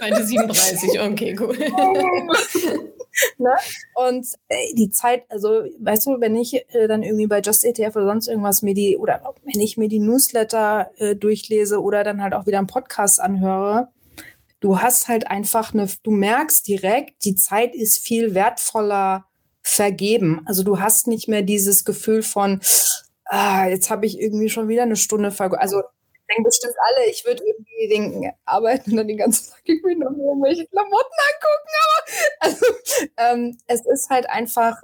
Seite 0.00 0.26
37, 0.26 1.00
okay, 1.00 1.36
cool. 1.38 1.56
ne? 3.38 3.50
Und 3.94 4.26
äh, 4.48 4.74
die 4.74 4.90
Zeit, 4.90 5.24
also 5.28 5.64
weißt 5.78 6.06
du, 6.06 6.20
wenn 6.20 6.36
ich 6.36 6.54
äh, 6.74 6.88
dann 6.88 7.02
irgendwie 7.02 7.26
bei 7.26 7.40
Just 7.40 7.64
ETF 7.64 7.96
oder 7.96 8.06
sonst 8.06 8.28
irgendwas 8.28 8.62
mir 8.62 8.74
die, 8.74 8.96
oder 8.96 9.22
wenn 9.44 9.60
ich 9.60 9.76
mir 9.76 9.88
die 9.88 10.00
Newsletter 10.00 10.90
äh, 10.96 11.16
durchlese 11.16 11.80
oder 11.80 12.04
dann 12.04 12.22
halt 12.22 12.34
auch 12.34 12.46
wieder 12.46 12.58
einen 12.58 12.66
Podcast 12.66 13.20
anhöre, 13.20 13.88
du 14.60 14.80
hast 14.80 15.08
halt 15.08 15.26
einfach 15.26 15.74
eine, 15.74 15.88
du 16.02 16.10
merkst 16.10 16.66
direkt, 16.66 17.24
die 17.24 17.34
Zeit 17.34 17.74
ist 17.74 17.98
viel 17.98 18.34
wertvoller 18.34 19.26
vergeben. 19.62 20.42
Also 20.46 20.62
du 20.62 20.80
hast 20.80 21.06
nicht 21.06 21.28
mehr 21.28 21.42
dieses 21.42 21.84
Gefühl 21.84 22.22
von, 22.22 22.60
ah, 23.26 23.66
jetzt 23.66 23.90
habe 23.90 24.06
ich 24.06 24.20
irgendwie 24.20 24.48
schon 24.48 24.68
wieder 24.68 24.82
eine 24.82 24.96
Stunde 24.96 25.30
vergessen. 25.30 25.60
Also 25.60 25.82
denken 26.32 26.44
bestimmt 26.44 26.74
alle, 26.88 27.10
ich 27.10 27.24
würde 27.24 27.42
irgendwie 27.44 27.88
denken, 27.88 28.32
arbeiten 28.44 28.90
und 28.90 28.96
dann 28.96 29.08
den 29.08 29.18
ganzen 29.18 29.50
Tag 29.50 29.60
irgendwie 29.64 29.96
noch 29.96 30.10
irgendwelche 30.10 30.66
Klamotten 30.66 31.16
angucken. 31.32 31.72
Aber 32.40 32.40
also, 32.40 32.66
ähm, 33.18 33.58
es 33.66 33.86
ist 33.86 34.10
halt 34.10 34.28
einfach 34.28 34.80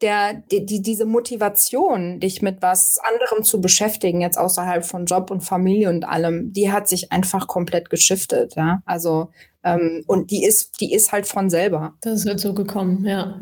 der, 0.00 0.34
die, 0.34 0.66
die, 0.66 0.82
diese 0.82 1.06
Motivation, 1.06 2.20
dich 2.20 2.42
mit 2.42 2.60
was 2.60 2.98
anderem 3.02 3.44
zu 3.44 3.60
beschäftigen, 3.60 4.20
jetzt 4.20 4.36
außerhalb 4.36 4.84
von 4.84 5.06
Job 5.06 5.30
und 5.30 5.40
Familie 5.40 5.88
und 5.88 6.04
allem, 6.04 6.52
die 6.52 6.70
hat 6.72 6.88
sich 6.88 7.12
einfach 7.12 7.46
komplett 7.46 7.90
geschiftet, 7.90 8.54
ja. 8.56 8.82
Also, 8.84 9.30
ähm, 9.62 10.04
und 10.06 10.30
die 10.30 10.44
ist, 10.44 10.80
die 10.80 10.92
ist 10.92 11.12
halt 11.12 11.26
von 11.26 11.48
selber. 11.48 11.94
Das 12.02 12.20
ist 12.20 12.26
halt 12.26 12.40
so 12.40 12.54
gekommen, 12.54 13.04
ja. 13.06 13.40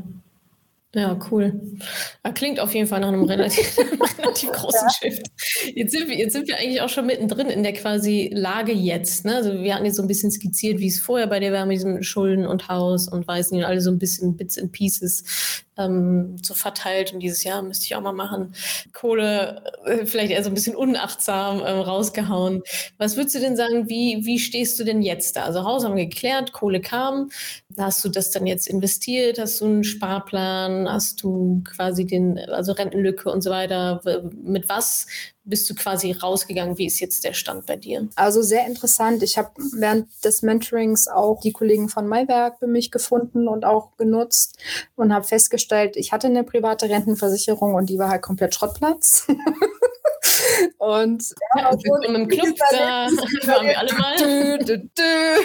Ja, 0.95 1.19
cool. 1.31 1.59
Klingt 2.35 2.61
auf 2.61 2.75
jeden 2.75 2.87
Fall 2.87 3.01
nach 3.01 3.09
einem 3.09 3.25
relativ, 3.25 3.79
relativ 4.19 4.53
großen 4.53 4.89
ja. 4.89 5.11
Shift. 5.11 5.27
Jetzt 5.75 5.93
sind, 5.93 6.07
wir, 6.09 6.19
jetzt 6.19 6.35
sind 6.35 6.47
wir 6.49 6.59
eigentlich 6.59 6.83
auch 6.83 6.91
schon 6.91 7.07
mittendrin 7.07 7.47
in 7.47 7.63
der 7.63 7.73
quasi 7.73 8.31
Lage 8.35 8.73
jetzt. 8.73 9.25
Ne? 9.25 9.37
Also 9.37 9.55
wir 9.55 9.75
hatten 9.75 9.87
jetzt 9.87 9.97
so 9.97 10.03
ein 10.03 10.09
bisschen 10.09 10.31
skizziert, 10.31 10.81
wie 10.81 10.89
es 10.89 11.01
vorher 11.01 11.27
bei 11.29 11.41
dir 11.41 11.51
war 11.51 11.65
mit 11.65 11.77
diesem 11.77 12.03
Schulden 12.03 12.47
und 12.47 12.69
Haus 12.69 13.09
und 13.09 13.27
weiß 13.27 13.53
nicht, 13.53 13.65
alle 13.65 13.81
so 13.81 13.91
ein 13.91 13.99
bisschen 13.99 14.37
Bits 14.37 14.59
and 14.59 14.73
Pieces 14.73 15.65
ähm, 15.79 16.37
so 16.43 16.55
verteilt. 16.55 17.13
Und 17.13 17.21
dieses 17.21 17.45
Jahr 17.45 17.63
müsste 17.63 17.87
ich 17.87 17.95
auch 17.95 18.01
mal 18.01 18.13
machen. 18.13 18.55
Kohle 18.93 19.63
äh, 19.85 20.07
vielleicht 20.07 20.33
eher 20.33 20.43
so 20.43 20.51
ein 20.51 20.55
bisschen 20.55 20.77
unachtsam 20.77 21.61
äh, 21.61 21.71
rausgehauen. 21.71 22.63
Was 22.99 23.17
würdest 23.17 23.35
du 23.35 23.41
denn 23.41 23.57
sagen, 23.57 23.89
wie, 23.89 24.21
wie 24.25 24.39
stehst 24.39 24.79
du 24.79 24.85
denn 24.85 25.03
jetzt 25.03 25.37
da? 25.37 25.45
Also 25.45 25.65
Haus 25.65 25.85
haben 25.85 25.97
wir 25.97 26.07
geklärt, 26.07 26.53
Kohle 26.53 26.81
kam. 26.81 27.31
Hast 27.79 28.05
du 28.05 28.09
das 28.09 28.31
dann 28.31 28.47
jetzt 28.47 28.67
investiert? 28.67 29.39
Hast 29.39 29.61
du 29.61 29.65
einen 29.67 29.85
Sparplan? 29.85 30.89
Hast 30.89 31.23
du 31.23 31.63
quasi 31.65 32.07
den, 32.07 32.39
also 32.39 32.73
Rentenlücke 32.73 33.31
und 33.31 33.43
so 33.43 33.51
weiter? 33.51 34.01
Mit 34.43 34.69
was 34.69 35.07
bist 35.45 35.69
du 35.69 35.75
quasi 35.75 36.13
rausgegangen? 36.13 36.79
Wie 36.79 36.87
ist 36.87 37.01
jetzt 37.01 37.25
der 37.25 37.33
Stand 37.33 37.67
bei 37.67 37.77
dir? 37.77 38.09
Also 38.15 38.43
sehr 38.43 38.67
interessant. 38.67 39.23
Ich 39.23 39.39
habe 39.39 39.51
während 39.75 40.09
des 40.25 40.43
Mentorings 40.43 41.09
auch 41.09 41.41
die 41.41 41.53
Kollegen 41.53 41.89
von 41.89 42.07
Maiwerk 42.07 42.59
für 42.59 42.67
mich 42.67 42.91
gefunden 42.91 43.49
und 43.49 43.65
auch 43.65 43.97
genutzt 43.97 44.59
und 44.95 45.13
habe 45.13 45.25
festgestellt, 45.25 45.97
ich 45.97 46.13
hatte 46.13 46.29
eine 46.29 46.45
private 46.45 46.89
Rentenversicherung 46.89 47.75
und 47.75 47.91
die 47.91 47.99
war 47.99 48.09
halt 48.09 48.23
komplett 48.23 48.55
Schrottplatz. 48.55 49.27
und 50.79 51.35
ja, 51.57 51.63
ja, 51.63 51.73
willkommen 51.73 52.23
im 52.23 52.29
Club, 52.29 52.57
da 52.71 52.77
waren 53.47 53.67
wir 53.67 53.79
alle 53.79 53.93
mal. 53.95 54.17
Dü, 54.17 54.65
dü, 54.65 54.89
dü. 54.97 55.43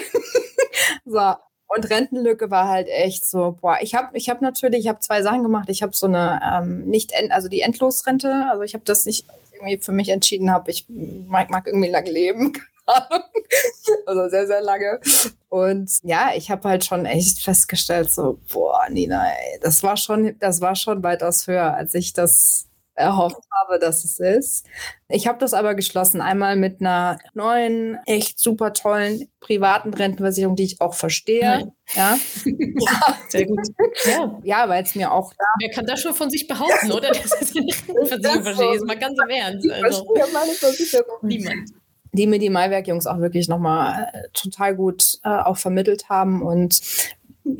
so, 1.06 1.34
und 1.70 1.90
Rentenlücke 1.90 2.50
war 2.50 2.68
halt 2.68 2.88
echt 2.88 3.26
so, 3.26 3.58
boah, 3.60 3.78
ich 3.80 3.94
habe 3.94 4.16
ich 4.16 4.30
hab 4.30 4.40
natürlich, 4.40 4.80
ich 4.80 4.88
habe 4.88 5.00
zwei 5.00 5.22
Sachen 5.22 5.42
gemacht. 5.42 5.68
Ich 5.68 5.82
habe 5.82 5.94
so 5.94 6.06
eine 6.06 6.40
ähm, 6.42 6.86
nicht, 6.86 7.12
end, 7.12 7.30
also 7.30 7.48
die 7.48 7.60
Endlosrente, 7.60 8.46
also 8.50 8.62
ich 8.62 8.72
habe 8.72 8.84
das 8.84 9.04
nicht 9.04 9.26
irgendwie 9.58 9.78
für 9.78 9.92
mich 9.92 10.08
entschieden 10.08 10.50
habe, 10.50 10.70
ich 10.70 10.86
mag, 10.88 11.50
mag 11.50 11.66
irgendwie 11.66 11.90
lang 11.90 12.06
leben. 12.06 12.52
also 14.06 14.28
sehr, 14.28 14.46
sehr 14.46 14.62
lange. 14.62 15.00
Und 15.48 15.90
ja, 16.02 16.32
ich 16.34 16.50
habe 16.50 16.68
halt 16.68 16.84
schon 16.84 17.06
echt 17.06 17.42
festgestellt, 17.42 18.10
so, 18.10 18.38
boah, 18.52 18.88
Nina, 18.90 19.26
ey, 19.30 19.58
das 19.60 19.82
war 19.82 19.96
schon, 19.96 20.36
das 20.38 20.60
war 20.60 20.74
schon 20.74 21.02
weitaus 21.02 21.46
höher, 21.46 21.74
als 21.74 21.94
ich 21.94 22.12
das 22.12 22.67
erhofft 22.98 23.42
habe, 23.60 23.78
dass 23.78 24.04
es 24.04 24.18
ist. 24.18 24.66
Ich 25.08 25.26
habe 25.26 25.38
das 25.38 25.54
aber 25.54 25.74
geschlossen, 25.74 26.20
einmal 26.20 26.56
mit 26.56 26.80
einer 26.80 27.18
neuen, 27.32 27.98
echt 28.06 28.38
super 28.38 28.72
tollen 28.72 29.28
privaten 29.40 29.94
Rentenversicherung, 29.94 30.56
die 30.56 30.64
ich 30.64 30.80
auch 30.80 30.94
verstehe. 30.94 31.72
Ja. 31.94 32.16
ja. 32.16 32.18
Sehr 33.28 33.46
gut. 33.46 33.60
Ja, 34.04 34.38
ja 34.42 34.68
weil 34.68 34.82
es 34.82 34.94
mir 34.94 35.12
auch 35.12 35.32
da. 35.32 35.44
Wer 35.60 35.70
kann 35.70 35.86
das 35.86 36.00
schon 36.00 36.14
von 36.14 36.28
sich 36.28 36.46
behaupten, 36.48 36.92
oder? 36.92 37.08
Das 37.08 37.40
ist 37.40 37.56
eine 37.56 37.66
Rentenversicherung 37.66 38.42
verstehe. 38.42 38.74
Ist 38.74 38.86
mal 38.86 38.98
ganz 38.98 39.18
im 39.22 39.30
Ernst. 39.30 39.70
Also. 39.70 40.04
Ich 40.04 40.16
verstehe 40.16 40.34
meine 40.34 40.52
Versicherung. 40.52 41.18
Niemand 41.22 41.70
die 42.12 42.26
mir 42.26 42.38
die 42.38 42.50
Maiwerk-Jungs 42.50 43.06
auch 43.06 43.20
wirklich 43.20 43.48
nochmal 43.48 44.10
äh, 44.12 44.28
total 44.32 44.74
gut 44.74 45.18
äh, 45.24 45.28
auch 45.28 45.56
vermittelt 45.56 46.08
haben. 46.08 46.42
Und 46.42 46.80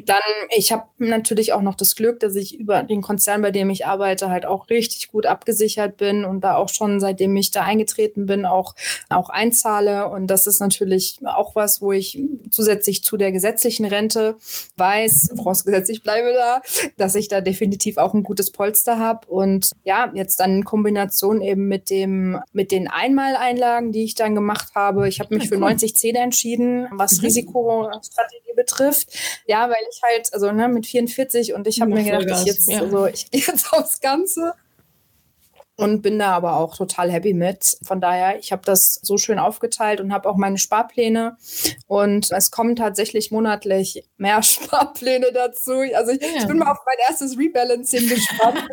dann, 0.05 0.21
ich 0.55 0.71
habe 0.71 0.85
natürlich 0.99 1.53
auch 1.53 1.63
noch 1.63 1.75
das 1.75 1.97
Glück, 1.97 2.21
dass 2.21 2.35
ich 2.35 2.59
über 2.59 2.83
den 2.83 3.01
Konzern, 3.01 3.41
bei 3.41 3.51
dem 3.51 3.71
ich 3.71 3.87
arbeite, 3.87 4.29
halt 4.29 4.45
auch 4.45 4.69
richtig 4.69 5.09
gut 5.09 5.25
abgesichert 5.25 5.97
bin 5.97 6.25
und 6.25 6.43
da 6.43 6.57
auch 6.57 6.69
schon, 6.69 7.01
seitdem 7.01 7.35
ich 7.37 7.51
da 7.51 7.63
eingetreten 7.63 8.27
bin, 8.27 8.45
auch, 8.45 8.75
auch 9.09 9.31
einzahle. 9.31 10.09
Und 10.09 10.27
das 10.27 10.47
ist 10.47 10.61
natürlich 10.61 11.19
auch 11.25 11.55
was, 11.55 11.81
wo 11.81 11.93
ich 11.93 12.21
zusätzlich 12.51 13.03
zu 13.03 13.17
der 13.17 13.33
gesetzlichen 13.33 13.87
Rente 13.87 14.37
weiß, 14.77 15.33
vorausgesetzt 15.37 15.91
ich 15.91 16.03
bleibe 16.03 16.35
da, 16.35 16.61
dass 16.97 17.15
ich 17.15 17.29
da 17.29 17.41
definitiv 17.41 17.97
auch 17.97 18.13
ein 18.13 18.23
gutes 18.23 18.51
Polster 18.51 18.99
habe. 18.99 19.27
Und 19.29 19.71
ja, 19.85 20.11
jetzt 20.15 20.41
dann 20.41 20.59
in 20.59 20.65
Kombination 20.65 21.41
eben 21.41 21.67
mit 21.67 21.89
dem, 21.89 22.39
mit 22.53 22.73
den 22.73 22.89
Einmaleinlagen, 22.89 23.93
die 23.93 24.05
ich 24.05 24.15
dann 24.15 24.35
gemacht 24.35 24.75
habe. 24.75 25.09
Ich 25.09 25.21
habe 25.21 25.35
mich 25.35 25.49
für 25.49 25.57
90 25.57 25.97
Zähne 25.97 26.19
entschieden, 26.19 26.89
was 26.93 27.19
mhm. 27.19 27.25
Risikostrategie 27.25 28.53
betrifft. 28.55 29.17
Ja, 29.47 29.71
weil 29.71 29.78
weil 29.79 29.89
ich 29.91 30.03
halt, 30.03 30.33
also 30.33 30.53
ne, 30.53 30.69
mit 30.69 30.87
44 30.87 31.55
und 31.55 31.67
ich 31.67 31.81
habe 31.81 31.93
mir 31.93 32.05
gedacht, 32.05 32.41
ich 32.41 32.47
jetzt, 32.47 32.71
ja. 32.71 32.81
also 32.81 33.07
ich 33.07 33.31
gehe 33.31 33.43
jetzt 33.43 33.73
aufs 33.73 34.01
Ganze 34.01 34.55
und 35.79 36.03
bin 36.03 36.19
da 36.19 36.33
aber 36.33 36.57
auch 36.57 36.77
total 36.77 37.09
happy 37.09 37.35
mit. 37.35 37.79
Von 37.85 38.01
daher, 38.01 38.37
ich 38.41 38.51
habe 38.51 38.63
das 38.65 38.99
so 39.01 39.17
schön 39.17 39.39
aufgeteilt 39.39 40.01
und 40.01 40.13
habe 40.13 40.29
auch 40.29 40.37
meine 40.37 40.59
Sparpläne 40.59 41.37
und 41.87 42.33
es 42.33 42.51
kommen 42.51 42.75
tatsächlich 42.75 43.31
monatlich 43.31 44.05
mehr 44.17 44.43
Sparpläne 44.43 45.31
dazu. 45.33 45.75
Also 45.95 46.11
ich, 46.11 46.21
ja. 46.21 46.29
ich 46.37 46.47
bin 46.49 46.59
mal 46.59 46.73
auf 46.73 46.79
mein 46.85 46.97
erstes 47.09 47.39
Rebalancing 47.39 48.09
gespannt. 48.09 48.65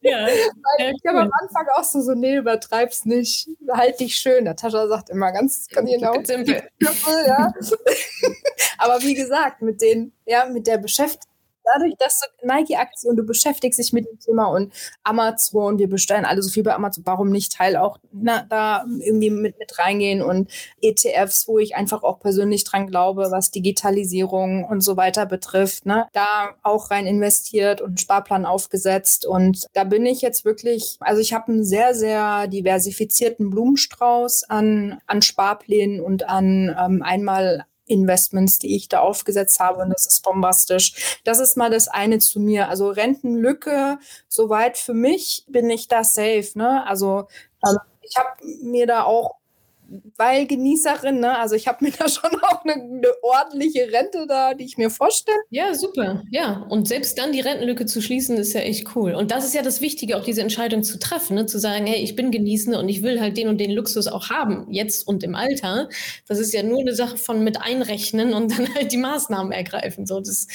ja, 0.00 0.26
ja 0.28 0.90
ich 0.90 1.06
habe 1.06 1.20
am 1.20 1.30
Anfang 1.40 1.66
auch 1.76 1.84
so, 1.84 2.00
so, 2.00 2.14
nee, 2.14 2.36
übertreib's 2.36 3.04
nicht, 3.04 3.48
halt 3.70 4.00
dich 4.00 4.16
schön. 4.16 4.42
Natascha 4.42 4.88
sagt 4.88 5.08
immer 5.08 5.30
ganz, 5.30 5.68
genau. 5.68 6.14
Simpel. 6.24 6.68
Ja. 6.80 7.52
aber 8.78 9.00
wie 9.02 9.14
gesagt, 9.14 9.62
mit 9.62 9.80
den, 9.80 10.12
ja, 10.26 10.46
mit 10.46 10.66
der 10.66 10.78
Beschäftigung 10.78 11.37
dadurch, 11.74 11.94
dass 11.98 12.20
du 12.20 12.46
Nike-Aktion, 12.46 13.16
du 13.16 13.24
beschäftigst 13.24 13.78
dich 13.78 13.92
mit 13.92 14.06
dem 14.06 14.18
Thema 14.18 14.46
und 14.46 14.72
Amazon, 15.02 15.78
wir 15.78 15.88
bestellen 15.88 16.24
alle 16.24 16.42
so 16.42 16.50
viel 16.50 16.62
bei 16.62 16.74
Amazon, 16.74 17.04
warum 17.06 17.30
nicht 17.30 17.52
Teil 17.52 17.76
auch 17.76 17.98
na, 18.12 18.44
da 18.48 18.84
irgendwie 19.00 19.30
mit, 19.30 19.58
mit 19.58 19.78
reingehen 19.78 20.22
und 20.22 20.50
ETFs, 20.80 21.48
wo 21.48 21.58
ich 21.58 21.76
einfach 21.76 22.02
auch 22.02 22.20
persönlich 22.20 22.64
dran 22.64 22.86
glaube, 22.86 23.28
was 23.30 23.50
Digitalisierung 23.50 24.64
und 24.64 24.80
so 24.80 24.96
weiter 24.96 25.26
betrifft, 25.26 25.86
ne, 25.86 26.06
da 26.12 26.54
auch 26.62 26.90
rein 26.90 27.06
investiert 27.06 27.80
und 27.80 27.88
einen 27.88 27.98
Sparplan 27.98 28.46
aufgesetzt. 28.46 29.26
Und 29.26 29.66
da 29.72 29.84
bin 29.84 30.06
ich 30.06 30.20
jetzt 30.20 30.44
wirklich, 30.44 30.96
also 31.00 31.20
ich 31.20 31.32
habe 31.32 31.52
einen 31.52 31.64
sehr, 31.64 31.94
sehr 31.94 32.46
diversifizierten 32.48 33.50
Blumenstrauß 33.50 34.44
an, 34.44 35.00
an 35.06 35.22
Sparplänen 35.22 36.00
und 36.00 36.28
an 36.28 36.74
ähm, 36.78 37.02
einmal 37.02 37.64
Investments, 37.88 38.58
die 38.58 38.76
ich 38.76 38.88
da 38.88 39.00
aufgesetzt 39.00 39.60
habe 39.60 39.82
und 39.82 39.90
das 39.90 40.06
ist 40.06 40.22
bombastisch. 40.22 41.20
Das 41.24 41.40
ist 41.40 41.56
mal 41.56 41.70
das 41.70 41.88
eine 41.88 42.18
zu 42.18 42.40
mir. 42.40 42.68
Also 42.68 42.90
Rentenlücke, 42.90 43.98
soweit 44.28 44.78
für 44.78 44.94
mich 44.94 45.44
bin 45.48 45.70
ich 45.70 45.88
da 45.88 46.04
safe. 46.04 46.50
Ne? 46.54 46.86
Also 46.86 47.28
ähm, 47.66 47.78
ich 48.02 48.16
habe 48.16 48.30
mir 48.62 48.86
da 48.86 49.04
auch 49.04 49.36
weil 50.16 50.46
Genießerin, 50.46 51.20
ne? 51.20 51.38
Also 51.38 51.54
ich 51.54 51.66
habe 51.66 51.84
mir 51.84 51.92
da 51.98 52.08
schon 52.08 52.30
auch 52.42 52.64
eine, 52.64 52.74
eine, 52.74 53.08
ordentliche 53.22 53.90
Rente 53.92 54.26
da, 54.28 54.54
die 54.54 54.64
ich 54.64 54.76
mir 54.76 54.90
vorstelle. 54.90 55.38
Ja, 55.50 55.74
super. 55.74 56.22
Ja, 56.30 56.66
und 56.68 56.88
selbst 56.88 57.18
dann 57.18 57.32
die 57.32 57.40
Rentenlücke 57.40 57.86
zu 57.86 58.02
schließen, 58.02 58.36
ist 58.36 58.52
ja 58.52 58.60
echt 58.60 58.94
cool. 58.94 59.14
Und 59.14 59.30
das 59.30 59.44
ist 59.44 59.54
ja 59.54 59.62
das 59.62 59.80
Wichtige, 59.80 60.16
auch 60.16 60.24
diese 60.24 60.42
Entscheidung 60.42 60.82
zu 60.82 60.98
treffen, 60.98 61.34
ne? 61.34 61.46
zu 61.46 61.58
sagen, 61.58 61.86
hey, 61.86 62.02
ich 62.02 62.16
bin 62.16 62.30
Genießende 62.30 62.78
und 62.78 62.88
ich 62.88 63.02
will 63.02 63.20
halt 63.20 63.36
den 63.36 63.48
und 63.48 63.58
den 63.58 63.70
Luxus 63.70 64.06
auch 64.06 64.30
haben, 64.30 64.66
jetzt 64.70 65.06
und 65.06 65.22
im 65.22 65.34
Alter. 65.34 65.88
Das 66.26 66.38
ist 66.38 66.52
ja 66.52 66.62
nur 66.62 66.80
eine 66.80 66.94
Sache 66.94 67.16
von 67.16 67.42
mit 67.42 67.60
einrechnen 67.60 68.34
und 68.34 68.56
dann 68.56 68.74
halt 68.74 68.92
die 68.92 68.98
Maßnahmen 68.98 69.52
ergreifen. 69.52 70.06
So, 70.06 70.20
das 70.20 70.46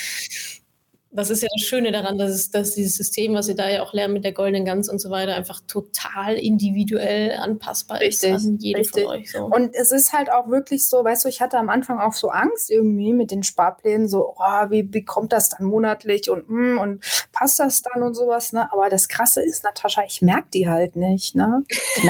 das 1.13 1.30
ist 1.30 1.43
ja 1.43 1.49
das 1.56 1.65
Schöne 1.65 1.91
daran, 1.91 2.17
dass, 2.17 2.32
es, 2.32 2.49
dass 2.49 2.71
dieses 2.71 2.95
System, 2.95 3.36
was 3.36 3.47
ihr 3.47 3.56
da 3.56 3.69
ja 3.69 3.84
auch 3.84 3.93
lernt 3.93 4.13
mit 4.13 4.23
der 4.23 4.32
goldenen 4.32 4.65
Gans 4.65 4.89
und 4.89 4.99
so 4.99 5.10
weiter, 5.10 5.36
einfach 5.36 5.62
total 5.67 6.36
individuell 6.36 7.38
anpassbar 7.38 7.99
richtig, 7.99 8.32
ist 8.32 8.45
an 8.45 8.58
jeden 8.58 8.80
richtig. 8.80 9.04
von 9.04 9.12
euch. 9.13 9.32
So. 9.32 9.45
Und 9.45 9.76
es 9.76 9.91
ist 9.91 10.12
halt 10.12 10.32
auch 10.32 10.49
wirklich 10.49 10.88
so, 10.88 11.04
weißt 11.04 11.26
du, 11.26 11.30
ich 11.30 11.39
hatte 11.41 11.58
am 11.58 11.69
Anfang 11.69 11.99
auch 11.99 12.13
so 12.13 12.30
Angst 12.30 12.71
irgendwie 12.71 13.13
mit 13.13 13.32
den 13.32 13.43
Sparplänen, 13.43 14.08
so, 14.08 14.34
oh, 14.38 14.69
wie, 14.69 14.91
wie 14.91 15.06
kommt 15.06 15.32
das 15.34 15.49
dann 15.49 15.67
monatlich 15.67 16.30
und, 16.30 16.49
mm, 16.49 16.80
und 16.80 17.04
passt 17.32 17.60
das 17.60 17.84
dann 17.84 18.02
und 18.02 18.15
sowas, 18.15 18.52
ne? 18.52 18.71
Aber 18.71 18.89
das 18.89 19.08
Krasse 19.08 19.43
ist, 19.43 19.63
Natascha, 19.63 20.04
ich 20.06 20.21
merke 20.21 20.47
die 20.54 20.67
halt 20.67 20.95
nicht, 20.95 21.36
ne? 21.36 21.63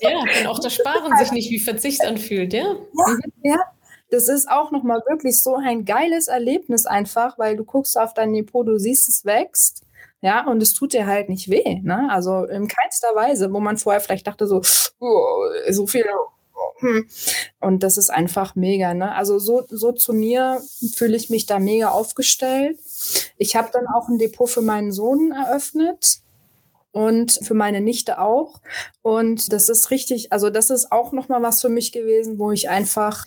ja, 0.00 0.24
wenn 0.34 0.46
auch 0.46 0.60
das 0.60 0.74
Sparen 0.74 1.16
sich 1.18 1.32
nicht 1.32 1.50
wie 1.50 1.58
Verzicht 1.58 2.04
anfühlt, 2.04 2.52
ja? 2.52 2.62
Ja, 2.62 3.08
mhm. 3.08 3.32
ja 3.42 3.60
das 4.10 4.28
ist 4.28 4.50
auch 4.50 4.70
nochmal 4.70 5.02
wirklich 5.08 5.40
so 5.40 5.56
ein 5.56 5.84
geiles 5.84 6.28
Erlebnis 6.28 6.86
einfach, 6.86 7.38
weil 7.38 7.56
du 7.56 7.64
guckst 7.64 7.98
auf 7.98 8.14
dein 8.14 8.32
Depot, 8.32 8.66
du 8.66 8.78
siehst, 8.78 9.08
es 9.08 9.24
wächst. 9.24 9.82
Ja, 10.22 10.46
und 10.46 10.62
es 10.62 10.74
tut 10.74 10.92
dir 10.92 11.06
halt 11.06 11.28
nicht 11.30 11.48
weh, 11.48 11.80
ne? 11.82 12.08
Also 12.10 12.44
in 12.44 12.68
keinster 12.68 13.08
Weise, 13.14 13.52
wo 13.52 13.60
man 13.60 13.78
vorher 13.78 14.00
vielleicht 14.00 14.26
dachte, 14.26 14.46
so, 14.46 14.60
oh, 14.98 15.44
so 15.70 15.86
viel. 15.86 16.04
Hm. 16.80 17.06
Und 17.60 17.82
das 17.82 17.96
ist 17.96 18.10
einfach 18.10 18.54
mega, 18.54 18.92
ne? 18.92 19.14
Also 19.14 19.38
so, 19.38 19.64
so 19.68 19.92
zu 19.92 20.12
mir 20.12 20.60
fühle 20.94 21.16
ich 21.16 21.30
mich 21.30 21.46
da 21.46 21.58
mega 21.58 21.90
aufgestellt. 21.90 22.78
Ich 23.38 23.56
habe 23.56 23.70
dann 23.72 23.86
auch 23.86 24.08
ein 24.08 24.18
Depot 24.18 24.48
für 24.48 24.62
meinen 24.62 24.92
Sohn 24.92 25.32
eröffnet 25.32 26.18
und 26.92 27.38
für 27.42 27.54
meine 27.54 27.80
Nichte 27.80 28.18
auch. 28.18 28.60
Und 29.02 29.52
das 29.52 29.68
ist 29.68 29.90
richtig, 29.90 30.32
also 30.32 30.50
das 30.50 30.70
ist 30.70 30.92
auch 30.92 31.12
nochmal 31.12 31.42
was 31.42 31.60
für 31.60 31.68
mich 31.68 31.92
gewesen, 31.92 32.38
wo 32.38 32.52
ich 32.52 32.68
einfach 32.68 33.26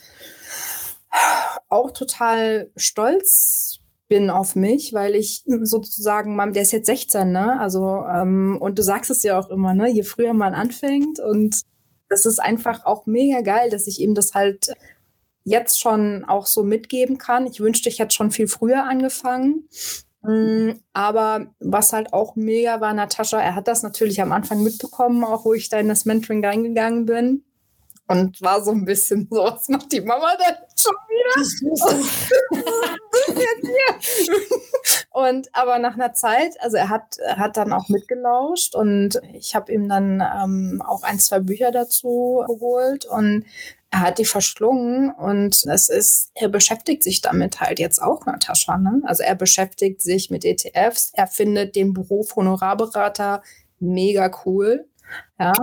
auch 1.70 1.92
total 1.92 2.72
stolz 2.76 3.80
bin 4.08 4.30
auf 4.30 4.56
mich, 4.56 4.94
weil 4.94 5.16
ich 5.16 5.44
sozusagen, 5.46 6.38
der 6.54 6.62
ist 6.62 6.72
jetzt 6.72 6.88
16, 6.88 7.32
ne? 7.32 7.60
Also, 7.60 8.06
ähm, 8.06 8.58
und 8.60 8.78
du 8.78 8.84
sagst 8.84 9.10
es 9.10 9.24
ja 9.24 9.40
auch 9.40 9.50
immer, 9.50 9.74
ne? 9.74 9.90
Je 9.90 10.04
früher 10.04 10.34
man 10.34 10.54
anfängt 10.54 11.20
und 11.20 11.62
das 12.10 12.26
ist 12.26 12.40
einfach 12.40 12.86
auch 12.86 13.06
mega 13.06 13.42
geil, 13.42 13.70
dass 13.70 13.88
ich 13.88 14.00
ihm 14.00 14.14
das 14.14 14.34
halt 14.34 14.74
jetzt 15.44 15.80
schon 15.80 16.26
auch 16.26 16.46
so 16.46 16.64
mitgeben 16.64 17.18
kann. 17.18 17.48
Ich 17.48 17.60
wünschte, 17.60 17.90
ich 17.90 18.00
hätte 18.00 18.16
schon 18.16 18.32
viel 18.32 18.48
früher 18.48 18.84
angefangen. 18.84 19.68
Mm, 20.22 20.72
aber 20.94 21.48
was 21.60 21.92
halt 21.92 22.14
auch 22.14 22.36
mega 22.36 22.80
war, 22.82 22.94
Natascha, 22.94 23.42
er 23.42 23.56
hat 23.56 23.68
das 23.68 23.84
natürlich 23.84 24.22
am 24.22 24.32
Anfang 24.32 24.64
mitbekommen, 24.64 25.24
auch 25.24 25.46
wo 25.46 25.54
ich 25.54 25.70
da 25.70 25.80
in 25.80 25.90
das 25.90 26.06
Mentoring 26.06 26.46
reingegangen 26.46 27.06
bin. 27.06 27.44
Und 28.08 28.42
war 28.42 28.62
so 28.62 28.72
ein 28.72 28.84
bisschen 28.84 29.28
so, 29.32 29.44
was 29.44 29.70
macht 29.70 29.92
die 29.92 30.02
Mama 30.02 30.34
denn 30.36 30.56
schon 30.76 30.94
wieder? 31.08 31.24
und 35.12 35.50
aber 35.54 35.80
nach 35.80 35.94
einer 35.94 36.14
Zeit, 36.14 36.60
also 36.60 36.76
er 36.78 36.90
hat, 36.90 37.18
hat 37.38 37.56
dann 37.56 37.72
auch 37.72 37.88
mitgelauscht 37.88 38.76
und 38.76 39.22
ich 39.32 39.56
habe 39.56 39.72
ihm 39.72 39.88
dann 39.88 40.22
ähm, 40.22 40.84
auch 40.86 41.04
ein, 41.04 41.18
zwei 41.20 41.40
Bücher 41.40 41.72
dazu 41.72 42.44
geholt 42.46 43.06
und 43.06 43.46
er 43.94 44.02
hat 44.02 44.18
die 44.18 44.26
verschlungen 44.26 45.12
und 45.12 45.66
es 45.66 45.88
ist, 45.88 46.32
er 46.34 46.50
beschäftigt 46.50 47.04
sich 47.04 47.22
damit 47.22 47.62
halt 47.62 47.78
jetzt 47.78 48.02
auch, 48.02 48.26
Natascha. 48.26 48.78
Ne? 48.78 49.02
Also 49.06 49.22
er 49.22 49.36
beschäftigt 49.36 50.02
sich 50.02 50.32
mit 50.32 50.44
ETFs, 50.44 51.12
er 51.14 51.28
findet 51.28 51.76
den 51.76 51.94
Beruf 51.94 52.36
Honorarberater 52.36 53.44
mega 53.80 54.32
cool. 54.46 54.88
Ja, 55.40 55.54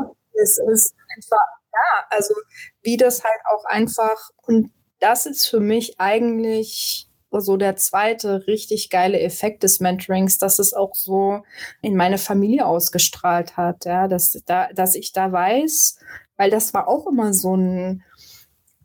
es 0.41 0.59
ist 0.59 0.95
einfach, 1.17 1.60
ja, 1.73 2.07
also 2.11 2.35
wie 2.83 2.97
das 2.97 3.23
halt 3.25 3.41
auch 3.53 3.65
einfach, 3.65 4.31
und 4.47 4.71
das 4.99 5.27
ist 5.27 5.47
für 5.47 5.61
mich 5.61 5.99
eigentlich 5.99 7.09
so 7.33 7.57
der 7.57 7.77
zweite 7.77 8.47
richtig 8.47 8.91
geile 8.91 9.21
Effekt 9.21 9.63
des 9.63 9.79
Mentorings, 9.79 10.39
dass 10.39 10.59
es 10.59 10.75
auch 10.75 10.95
so 10.95 11.43
in 11.81 11.95
meine 11.95 12.19
Familie 12.19 12.67
ausgestrahlt 12.67 13.57
hat, 13.57 13.85
ja, 13.85 14.09
dass, 14.09 14.43
da, 14.47 14.69
dass 14.73 14.97
ich 14.97 15.13
da 15.13 15.31
weiß, 15.31 15.99
weil 16.37 16.51
das 16.51 16.75
war 16.75 16.89
auch 16.89 17.07
immer 17.07 17.33
so 17.33 17.57
ein, 17.57 18.03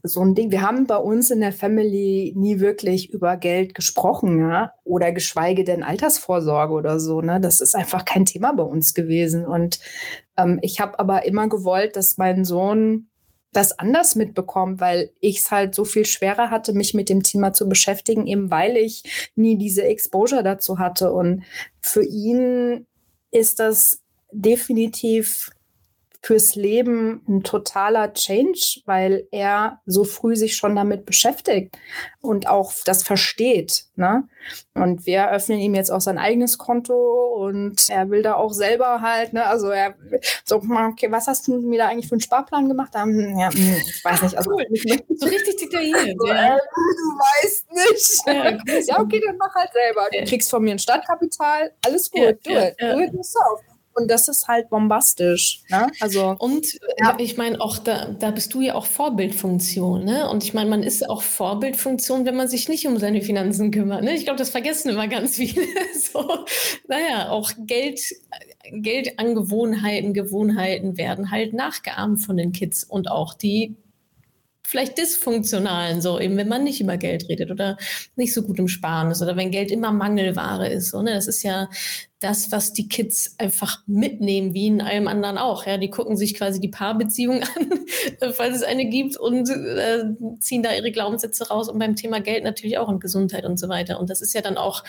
so 0.04 0.21
ein 0.21 0.36
Ding. 0.36 0.52
Wir 0.52 0.62
haben 0.62 0.86
bei 0.86 0.98
uns 0.98 1.32
in 1.32 1.39
der 1.39 1.54
Family 1.54 2.34
nie 2.36 2.60
wirklich 2.60 3.12
über 3.12 3.38
Geld 3.38 3.74
gesprochen, 3.74 4.39
ja, 4.39 4.74
oder 4.84 5.12
geschweige 5.12 5.63
denn 5.63 5.82
Altersvorsorge 5.82 6.74
oder 6.74 7.00
so. 7.00 7.21
Ne? 7.21 7.41
Das 7.41 7.62
ist 7.62 7.76
einfach 7.76 8.06
kein 8.06 8.26
Thema 8.26 8.54
bei 8.54 8.63
uns 8.63 8.93
gewesen. 8.93 9.45
Und 9.45 9.80
ähm, 10.38 10.60
ich 10.62 10.80
habe 10.80 11.00
aber 11.00 11.26
immer 11.26 11.48
gewollt, 11.50 11.95
dass 11.95 12.17
mein 12.17 12.45
Sohn 12.45 13.10
das 13.56 13.80
anders 13.80 14.15
mitbekommt, 14.15 14.82
weil 14.82 15.12
ich 15.21 15.39
es 15.39 15.52
halt 15.52 15.76
so 15.76 15.86
viel 15.86 16.06
schwerer 16.06 16.50
hatte, 16.50 16.74
mich 16.74 16.93
mit 16.93 17.08
dem 17.10 17.24
Thema 17.24 17.54
zu 17.54 17.69
beschäftigen, 17.69 18.28
eben 18.28 18.52
weil 18.52 18.76
ich 18.76 19.32
nie 19.36 19.58
diese 19.58 19.84
Exposure 19.84 20.43
dazu 20.43 20.78
hatte. 20.78 21.13
Und 21.13 21.43
für 21.82 22.04
ihn 22.04 22.86
ist 23.32 23.60
das 23.60 24.02
definitiv 24.32 25.52
fürs 26.25 26.55
Leben 26.55 27.21
ein 27.27 27.43
totaler 27.43 28.11
Change, 28.13 28.81
weil 28.85 29.27
er 29.29 29.79
so 29.85 30.03
früh 30.03 30.35
sich 30.35 30.55
schon 30.55 30.75
damit 30.75 31.05
beschäftigt 31.05 31.77
und 32.19 32.47
auch 32.47 32.73
das 32.83 33.03
versteht. 33.03 33.83
Ne? 33.95 34.27
Und 34.73 35.05
wir 35.05 35.29
öffnen 35.29 35.59
ihm 35.59 35.75
jetzt 35.75 35.91
auch 35.91 36.01
sein 36.01 36.17
eigenes 36.17 36.57
Konto 36.57 36.95
und 36.95 37.89
er 37.89 38.09
will 38.09 38.23
da 38.23 38.33
auch 38.33 38.53
selber 38.53 39.01
halt, 39.01 39.33
ne, 39.33 39.45
also 39.45 39.69
er 39.69 39.93
so, 40.43 40.55
okay, 40.55 41.11
was 41.11 41.27
hast 41.27 41.47
du 41.47 41.59
mir 41.59 41.77
da 41.77 41.89
eigentlich 41.89 42.07
für 42.07 42.15
einen 42.15 42.21
Sparplan 42.21 42.69
gemacht? 42.69 42.93
Um, 42.95 43.38
ja, 43.38 43.51
hm, 43.53 43.75
ich 43.85 44.03
weiß 44.03 44.23
nicht, 44.23 44.35
also 44.35 44.49
cool. 44.49 44.65
so 45.15 45.27
richtig 45.27 45.57
detailliert. 45.57 46.17
So, 46.17 46.27
ja. 46.27 46.55
äh, 46.55 46.59
du 46.59 47.43
weißt 47.43 47.71
nicht. 47.71 48.21
Ja, 48.25 48.95
ja, 48.95 48.99
okay, 48.99 49.21
dann 49.23 49.38
mach 49.38 49.53
halt 49.53 49.69
selber. 49.73 50.07
Du 50.11 50.25
kriegst 50.27 50.49
von 50.49 50.63
mir 50.63 50.71
ein 50.71 50.79
Stadtkapital, 50.79 51.71
alles 51.85 52.09
gut, 52.09 52.39
do 52.43 52.51
it, 52.51 52.75
do 52.79 52.99
it 52.99 53.13
yourself. 53.13 53.74
Und 53.95 54.12
das 54.12 54.27
ist 54.27 54.49
halt 54.49 54.69
bombastisch. 54.69 55.63
Ne? 55.69 55.89
Also, 56.01 56.36
und 56.38 56.67
ja. 56.99 57.15
ich 57.17 57.38
meine, 57.38 57.62
auch 57.62 57.77
da, 57.77 58.10
da 58.10 58.31
bist 58.31 58.53
du 58.53 58.60
ja 58.60 58.75
auch 58.75 58.86
Vorbildfunktion. 58.86 60.03
Ne? 60.03 60.29
Und 60.29 60.43
ich 60.43 60.53
meine, 60.53 60.69
man 60.69 60.84
ist 60.84 61.10
auch 61.10 61.23
Vorbildfunktion, 61.23 62.25
wenn 62.25 62.36
man 62.36 62.49
sich 62.49 62.67
nicht 62.67 62.86
um 62.88 62.97
seine 62.97 63.21
Finanzen 63.21 63.71
kümmert. 63.71 64.03
Ne? 64.03 64.13
Ich 64.15 64.25
glaube, 64.25 64.38
das 64.38 64.49
vergessen 64.49 64.89
immer 64.89 65.08
ganz 65.08 65.38
viele. 65.38 65.65
so, 66.12 66.45
naja, 66.89 67.29
auch 67.29 67.51
Geld, 67.58 68.01
Geldangewohnheiten, 68.69 70.13
Gewohnheiten 70.13 70.97
werden 70.97 71.31
halt 71.31 71.53
nachgeahmt 71.53 72.21
von 72.21 72.36
den 72.36 72.51
Kids 72.51 72.84
und 72.84 73.10
auch 73.10 73.34
die 73.34 73.77
vielleicht 74.65 74.97
dysfunktionalen, 74.97 76.01
so 76.01 76.19
eben, 76.19 76.38
wenn 76.38 76.47
man 76.47 76.63
nicht 76.63 76.81
über 76.81 76.97
Geld 76.97 77.29
redet 77.29 77.51
oder 77.51 77.77
nicht 78.15 78.34
so 78.34 78.41
gut 78.41 78.58
im 78.60 78.67
Sparen 78.67 79.12
ist 79.12 79.21
oder 79.21 79.36
wenn 79.38 79.51
Geld 79.51 79.71
immer 79.71 79.91
Mangelware 79.91 80.67
ist. 80.67 80.89
So, 80.89 81.01
ne? 81.01 81.13
Das 81.13 81.27
ist 81.27 81.43
ja 81.43 81.69
das, 82.25 82.51
was 82.51 82.73
die 82.73 82.88
Kids 82.88 83.35
einfach 83.38 83.83
mitnehmen, 83.85 84.55
wie 84.55 84.65
in 84.65 84.81
allem 84.81 85.07
anderen 85.07 85.38
auch. 85.38 85.67
Ja, 85.67 85.77
die 85.77 85.91
gucken 85.91 86.17
sich 86.17 86.33
quasi 86.33 86.59
die 86.59 86.69
Paarbeziehung 86.69 87.43
an, 88.21 88.33
falls 88.33 88.55
es 88.55 88.63
eine 88.63 88.85
gibt, 88.85 89.15
und 89.15 89.47
äh, 89.47 90.05
ziehen 90.39 90.63
da 90.63 90.73
ihre 90.73 90.91
Glaubenssätze 90.91 91.47
raus 91.49 91.69
und 91.69 91.77
beim 91.77 91.95
Thema 91.95 92.21
Geld 92.21 92.43
natürlich 92.43 92.79
auch 92.79 92.88
und 92.88 92.99
Gesundheit 92.99 93.45
und 93.45 93.59
so 93.59 93.69
weiter. 93.69 93.99
Und 93.99 94.09
das 94.09 94.21
ist 94.21 94.33
ja 94.33 94.41
dann 94.41 94.57
auch 94.57 94.83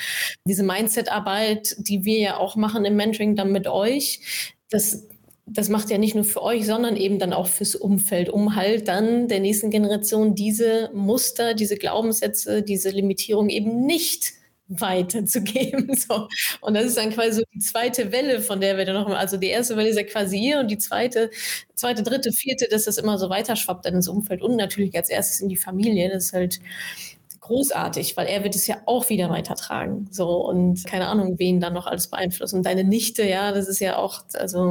diese 0.46 0.62
Mindset-Arbeit, 0.62 1.76
die 1.78 2.06
wir 2.06 2.18
ja 2.18 2.36
auch 2.38 2.56
machen 2.56 2.86
im 2.86 2.96
Mentoring 2.96 3.36
dann 3.36 3.52
mit 3.52 3.68
euch. 3.68 4.54
Das 4.70 5.06
das 5.48 5.68
macht 5.68 5.90
ja 5.90 5.98
nicht 5.98 6.16
nur 6.16 6.24
für 6.24 6.42
euch, 6.42 6.66
sondern 6.66 6.96
eben 6.96 7.20
dann 7.20 7.32
auch 7.32 7.46
fürs 7.46 7.76
Umfeld, 7.76 8.28
um 8.28 8.56
halt 8.56 8.88
dann 8.88 9.28
der 9.28 9.38
nächsten 9.38 9.70
Generation 9.70 10.34
diese 10.34 10.90
Muster, 10.92 11.54
diese 11.54 11.76
Glaubenssätze, 11.76 12.62
diese 12.62 12.90
Limitierung 12.90 13.48
eben 13.48 13.86
nicht 13.86 14.32
weiterzugeben. 14.68 15.90
So. 15.96 16.28
Und 16.60 16.74
das 16.74 16.84
ist 16.84 16.96
dann 16.96 17.10
quasi 17.10 17.38
so 17.38 17.42
die 17.52 17.58
zweite 17.58 18.12
Welle, 18.12 18.40
von 18.40 18.60
der 18.60 18.76
wir 18.76 18.84
dann 18.84 18.94
noch 18.94 19.08
mal, 19.08 19.16
also 19.16 19.36
die 19.36 19.48
erste 19.48 19.76
Welle 19.76 19.88
ist 19.88 19.96
ja 19.96 20.04
quasi 20.04 20.38
hier 20.38 20.60
und 20.60 20.70
die 20.70 20.78
zweite, 20.78 21.30
zweite, 21.74 22.02
dritte, 22.02 22.32
vierte, 22.32 22.68
dass 22.70 22.84
das 22.84 22.98
immer 22.98 23.18
so 23.18 23.30
weiterschwappt 23.30 23.86
dann 23.86 23.94
ins 23.94 24.08
Umfeld 24.08 24.42
und 24.42 24.56
natürlich 24.56 24.94
als 24.96 25.08
erstes 25.08 25.40
in 25.40 25.48
die 25.48 25.56
Familie. 25.56 26.10
Das 26.10 26.26
ist 26.26 26.32
halt 26.32 26.60
großartig, 27.40 28.16
weil 28.16 28.26
er 28.26 28.44
wird 28.44 28.54
es 28.54 28.66
ja 28.66 28.76
auch 28.86 29.08
wieder 29.08 29.30
weitertragen. 29.30 30.08
So 30.10 30.44
und 30.46 30.84
keine 30.84 31.08
Ahnung, 31.08 31.38
wen 31.38 31.60
dann 31.60 31.72
noch 31.72 31.86
alles 31.86 32.08
beeinflusst. 32.08 32.54
Und 32.54 32.64
deine 32.64 32.84
Nichte, 32.84 33.24
ja, 33.24 33.52
das 33.52 33.68
ist 33.68 33.80
ja 33.80 33.96
auch, 33.96 34.24
also 34.34 34.70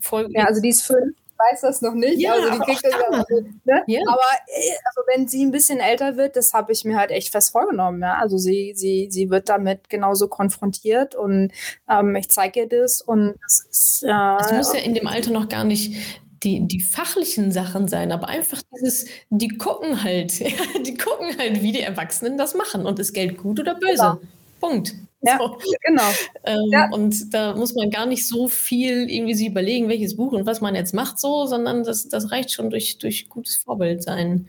voll. 0.00 0.28
Ja, 0.32 0.44
also 0.44 0.60
die 0.60 0.68
ist 0.68 0.82
fünf, 0.82 1.16
weiß 1.38 1.60
das 1.62 1.82
noch 1.82 1.94
nicht. 1.94 2.18
Ja, 2.18 2.32
also 2.32 2.50
die 2.50 2.58
kriegt 2.58 2.84
das 2.84 2.92
ja 2.92 3.24
ne? 3.64 3.82
ja. 3.86 4.00
Aber 4.06 4.20
äh, 4.46 4.72
also 4.84 5.02
wenn 5.12 5.28
sie 5.28 5.44
ein 5.44 5.50
bisschen 5.50 5.80
älter 5.80 6.16
wird, 6.16 6.36
das 6.36 6.52
habe 6.52 6.72
ich 6.72 6.84
mir 6.84 6.98
halt 6.98 7.10
echt 7.10 7.30
fest 7.30 7.50
vorgenommen. 7.52 8.00
Ja? 8.02 8.18
Also 8.18 8.38
sie, 8.38 8.72
sie, 8.74 9.08
sie 9.10 9.30
wird 9.30 9.48
damit 9.48 9.88
genauso 9.88 10.28
konfrontiert 10.28 11.14
und 11.14 11.52
ähm, 11.88 12.16
ich 12.16 12.30
zeige 12.30 12.60
ihr 12.60 12.68
das 12.68 13.00
und 13.00 13.34
das 13.42 13.66
ist. 13.70 14.02
Äh, 14.06 14.56
muss 14.56 14.72
ja 14.72 14.80
in 14.80 14.94
dem 14.94 15.06
Alter 15.06 15.30
noch 15.30 15.48
gar 15.48 15.64
nicht 15.64 15.96
die, 16.42 16.66
die 16.66 16.80
fachlichen 16.80 17.50
Sachen 17.50 17.88
sein, 17.88 18.12
aber 18.12 18.28
einfach 18.28 18.62
dieses, 18.74 19.06
die 19.30 19.48
gucken 19.48 20.02
halt, 20.02 20.38
ja, 20.38 20.48
die 20.84 20.96
gucken 20.96 21.36
halt, 21.38 21.62
wie 21.62 21.72
die 21.72 21.80
Erwachsenen 21.80 22.38
das 22.38 22.54
machen 22.54 22.86
und 22.86 22.98
ist 22.98 23.12
Geld 23.12 23.38
gut 23.38 23.60
oder 23.60 23.74
böse. 23.74 23.96
Genau. 23.96 24.18
Punkt. 24.60 24.94
Ja, 25.26 25.38
so. 25.38 25.58
genau. 25.82 26.10
Ähm, 26.44 26.70
ja. 26.70 26.88
Und 26.90 27.34
da 27.34 27.54
muss 27.54 27.74
man 27.74 27.90
gar 27.90 28.06
nicht 28.06 28.26
so 28.28 28.48
viel 28.48 29.10
irgendwie 29.10 29.34
sich 29.34 29.48
überlegen, 29.48 29.88
welches 29.88 30.16
Buch 30.16 30.32
und 30.32 30.46
was 30.46 30.60
man 30.60 30.74
jetzt 30.74 30.94
macht, 30.94 31.18
so, 31.18 31.46
sondern 31.46 31.84
das, 31.84 32.08
das 32.08 32.30
reicht 32.30 32.52
schon 32.52 32.70
durch, 32.70 32.98
durch 32.98 33.28
gutes 33.28 33.56
Vorbild 33.56 34.02
sein. 34.02 34.48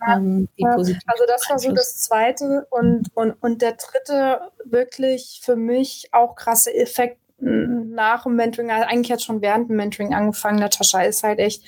Ja, 0.00 0.16
ähm, 0.16 0.48
also 0.62 0.92
das 1.26 1.48
war 1.48 1.58
so 1.58 1.72
das 1.72 1.98
zweite 1.98 2.66
und, 2.70 3.08
und, 3.14 3.32
und 3.40 3.62
der 3.62 3.72
dritte 3.72 4.40
wirklich 4.64 5.40
für 5.42 5.56
mich 5.56 6.08
auch 6.12 6.36
krasse 6.36 6.74
Effekt 6.74 7.18
nach 7.40 8.24
dem 8.24 8.34
Mentoring, 8.34 8.70
also 8.70 8.86
eigentlich 8.88 9.12
hat 9.12 9.22
schon 9.22 9.40
während 9.40 9.68
dem 9.68 9.76
Mentoring 9.76 10.12
angefangen. 10.12 10.58
Natascha 10.58 11.02
ist 11.02 11.22
halt 11.22 11.38
echt, 11.38 11.62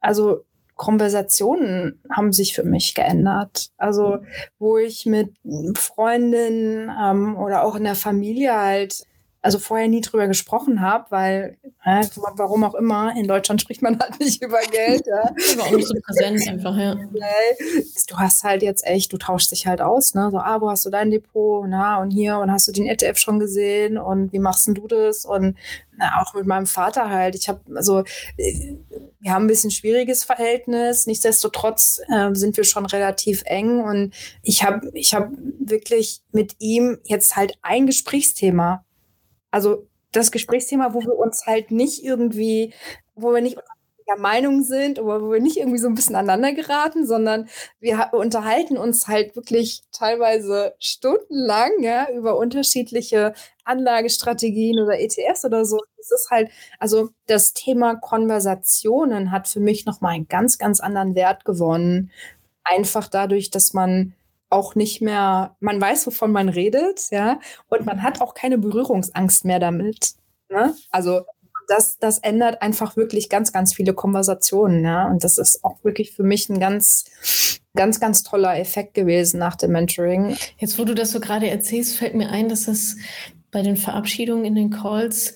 also 0.00 0.44
Konversationen 0.78 2.00
haben 2.10 2.32
sich 2.32 2.54
für 2.54 2.62
mich 2.62 2.94
geändert. 2.94 3.70
Also 3.76 4.20
wo 4.58 4.78
ich 4.78 5.04
mit 5.04 5.34
Freundinnen 5.76 6.90
ähm, 7.02 7.36
oder 7.36 7.64
auch 7.64 7.74
in 7.74 7.84
der 7.84 7.96
Familie 7.96 8.56
halt 8.56 9.04
also 9.48 9.58
vorher 9.58 9.88
nie 9.88 10.02
drüber 10.02 10.28
gesprochen 10.28 10.82
habe, 10.82 11.06
weil, 11.08 11.56
äh, 11.82 12.04
warum 12.34 12.64
auch 12.64 12.74
immer, 12.74 13.16
in 13.16 13.26
Deutschland 13.26 13.62
spricht 13.62 13.80
man 13.80 13.98
halt 13.98 14.20
nicht 14.20 14.42
über 14.42 14.60
Geld. 14.70 15.06
Ja. 15.06 15.22
War 15.56 15.68
auch 15.68 15.70
nicht 15.70 15.88
so 15.88 15.94
präsent 16.04 16.46
einfach, 16.46 16.76
ja. 16.76 16.96
Du 18.08 18.16
hast 18.18 18.44
halt 18.44 18.62
jetzt 18.62 18.86
echt, 18.86 19.10
du 19.10 19.16
tauschst 19.16 19.50
dich 19.50 19.66
halt 19.66 19.80
aus, 19.80 20.12
ne? 20.12 20.28
So, 20.30 20.36
ah, 20.36 20.60
wo 20.60 20.68
hast 20.68 20.84
du 20.84 20.90
dein 20.90 21.10
Depot? 21.10 21.64
Na, 21.66 21.98
und 22.02 22.10
hier, 22.10 22.36
und 22.40 22.52
hast 22.52 22.68
du 22.68 22.72
den 22.72 22.86
ETF 22.86 23.16
schon 23.16 23.38
gesehen? 23.38 23.96
Und 23.96 24.34
wie 24.34 24.38
machst 24.38 24.66
denn 24.66 24.74
du 24.74 24.86
das? 24.86 25.24
Und 25.24 25.56
na, 25.96 26.20
auch 26.20 26.34
mit 26.34 26.46
meinem 26.46 26.66
Vater 26.66 27.08
halt. 27.08 27.34
Ich 27.34 27.48
habe, 27.48 27.60
also, 27.74 28.00
äh, 28.36 28.76
wir 29.20 29.32
haben 29.32 29.44
ein 29.44 29.48
bisschen 29.48 29.70
schwieriges 29.70 30.24
Verhältnis. 30.24 31.06
Nichtsdestotrotz 31.06 32.02
äh, 32.08 32.34
sind 32.34 32.58
wir 32.58 32.64
schon 32.64 32.84
relativ 32.84 33.44
eng. 33.46 33.80
Und 33.80 34.12
ich 34.42 34.62
habe 34.62 34.90
ich 34.92 35.14
hab 35.14 35.30
wirklich 35.58 36.20
mit 36.32 36.56
ihm 36.58 36.98
jetzt 37.04 37.34
halt 37.34 37.58
ein 37.62 37.86
Gesprächsthema 37.86 38.84
also 39.50 39.86
das 40.12 40.30
Gesprächsthema, 40.30 40.94
wo 40.94 41.00
wir 41.02 41.16
uns 41.16 41.46
halt 41.46 41.70
nicht 41.70 42.02
irgendwie, 42.02 42.72
wo 43.14 43.32
wir 43.32 43.40
nicht 43.40 43.58
der 44.08 44.18
Meinung 44.18 44.62
sind 44.62 44.98
oder 44.98 45.22
wo 45.22 45.32
wir 45.32 45.40
nicht 45.40 45.58
irgendwie 45.58 45.78
so 45.78 45.86
ein 45.86 45.94
bisschen 45.94 46.16
aneinander 46.16 46.52
geraten, 46.54 47.06
sondern 47.06 47.48
wir 47.78 48.10
unterhalten 48.12 48.78
uns 48.78 49.06
halt 49.06 49.36
wirklich 49.36 49.82
teilweise 49.92 50.74
stundenlang 50.78 51.82
ja, 51.82 52.08
über 52.10 52.38
unterschiedliche 52.38 53.34
Anlagestrategien 53.64 54.80
oder 54.82 54.98
ETFs 54.98 55.44
oder 55.44 55.66
so. 55.66 55.78
Es 56.00 56.10
ist 56.10 56.30
halt, 56.30 56.50
also 56.78 57.10
das 57.26 57.52
Thema 57.52 57.96
Konversationen 57.96 59.30
hat 59.30 59.46
für 59.46 59.60
mich 59.60 59.84
nochmal 59.84 60.14
einen 60.14 60.28
ganz, 60.28 60.56
ganz 60.56 60.80
anderen 60.80 61.14
Wert 61.14 61.44
gewonnen. 61.44 62.10
Einfach 62.64 63.08
dadurch, 63.08 63.50
dass 63.50 63.74
man 63.74 64.14
auch 64.50 64.74
nicht 64.74 65.02
mehr, 65.02 65.56
man 65.60 65.80
weiß, 65.80 66.06
wovon 66.06 66.32
man 66.32 66.48
redet, 66.48 67.10
ja, 67.10 67.38
und 67.68 67.86
man 67.86 68.02
hat 68.02 68.20
auch 68.20 68.34
keine 68.34 68.58
Berührungsangst 68.58 69.44
mehr 69.44 69.58
damit. 69.58 70.14
Ne? 70.48 70.74
Also 70.90 71.22
das, 71.68 71.98
das 71.98 72.18
ändert 72.18 72.62
einfach 72.62 72.96
wirklich 72.96 73.28
ganz, 73.28 73.52
ganz 73.52 73.74
viele 73.74 73.92
Konversationen, 73.92 74.84
ja. 74.84 75.06
Und 75.08 75.22
das 75.22 75.38
ist 75.38 75.62
auch 75.64 75.84
wirklich 75.84 76.12
für 76.12 76.22
mich 76.22 76.48
ein 76.48 76.60
ganz, 76.60 77.04
ganz, 77.74 78.00
ganz 78.00 78.22
toller 78.22 78.58
Effekt 78.58 78.94
gewesen 78.94 79.38
nach 79.38 79.54
dem 79.54 79.72
Mentoring. 79.72 80.36
Jetzt, 80.56 80.78
wo 80.78 80.84
du 80.84 80.94
das 80.94 81.10
so 81.10 81.20
gerade 81.20 81.48
erzählst, 81.48 81.96
fällt 81.96 82.14
mir 82.14 82.30
ein, 82.30 82.48
dass 82.48 82.64
das 82.64 82.96
bei 83.50 83.62
den 83.62 83.76
Verabschiedungen 83.76 84.44
in 84.44 84.54
den 84.54 84.70
Calls 84.70 85.34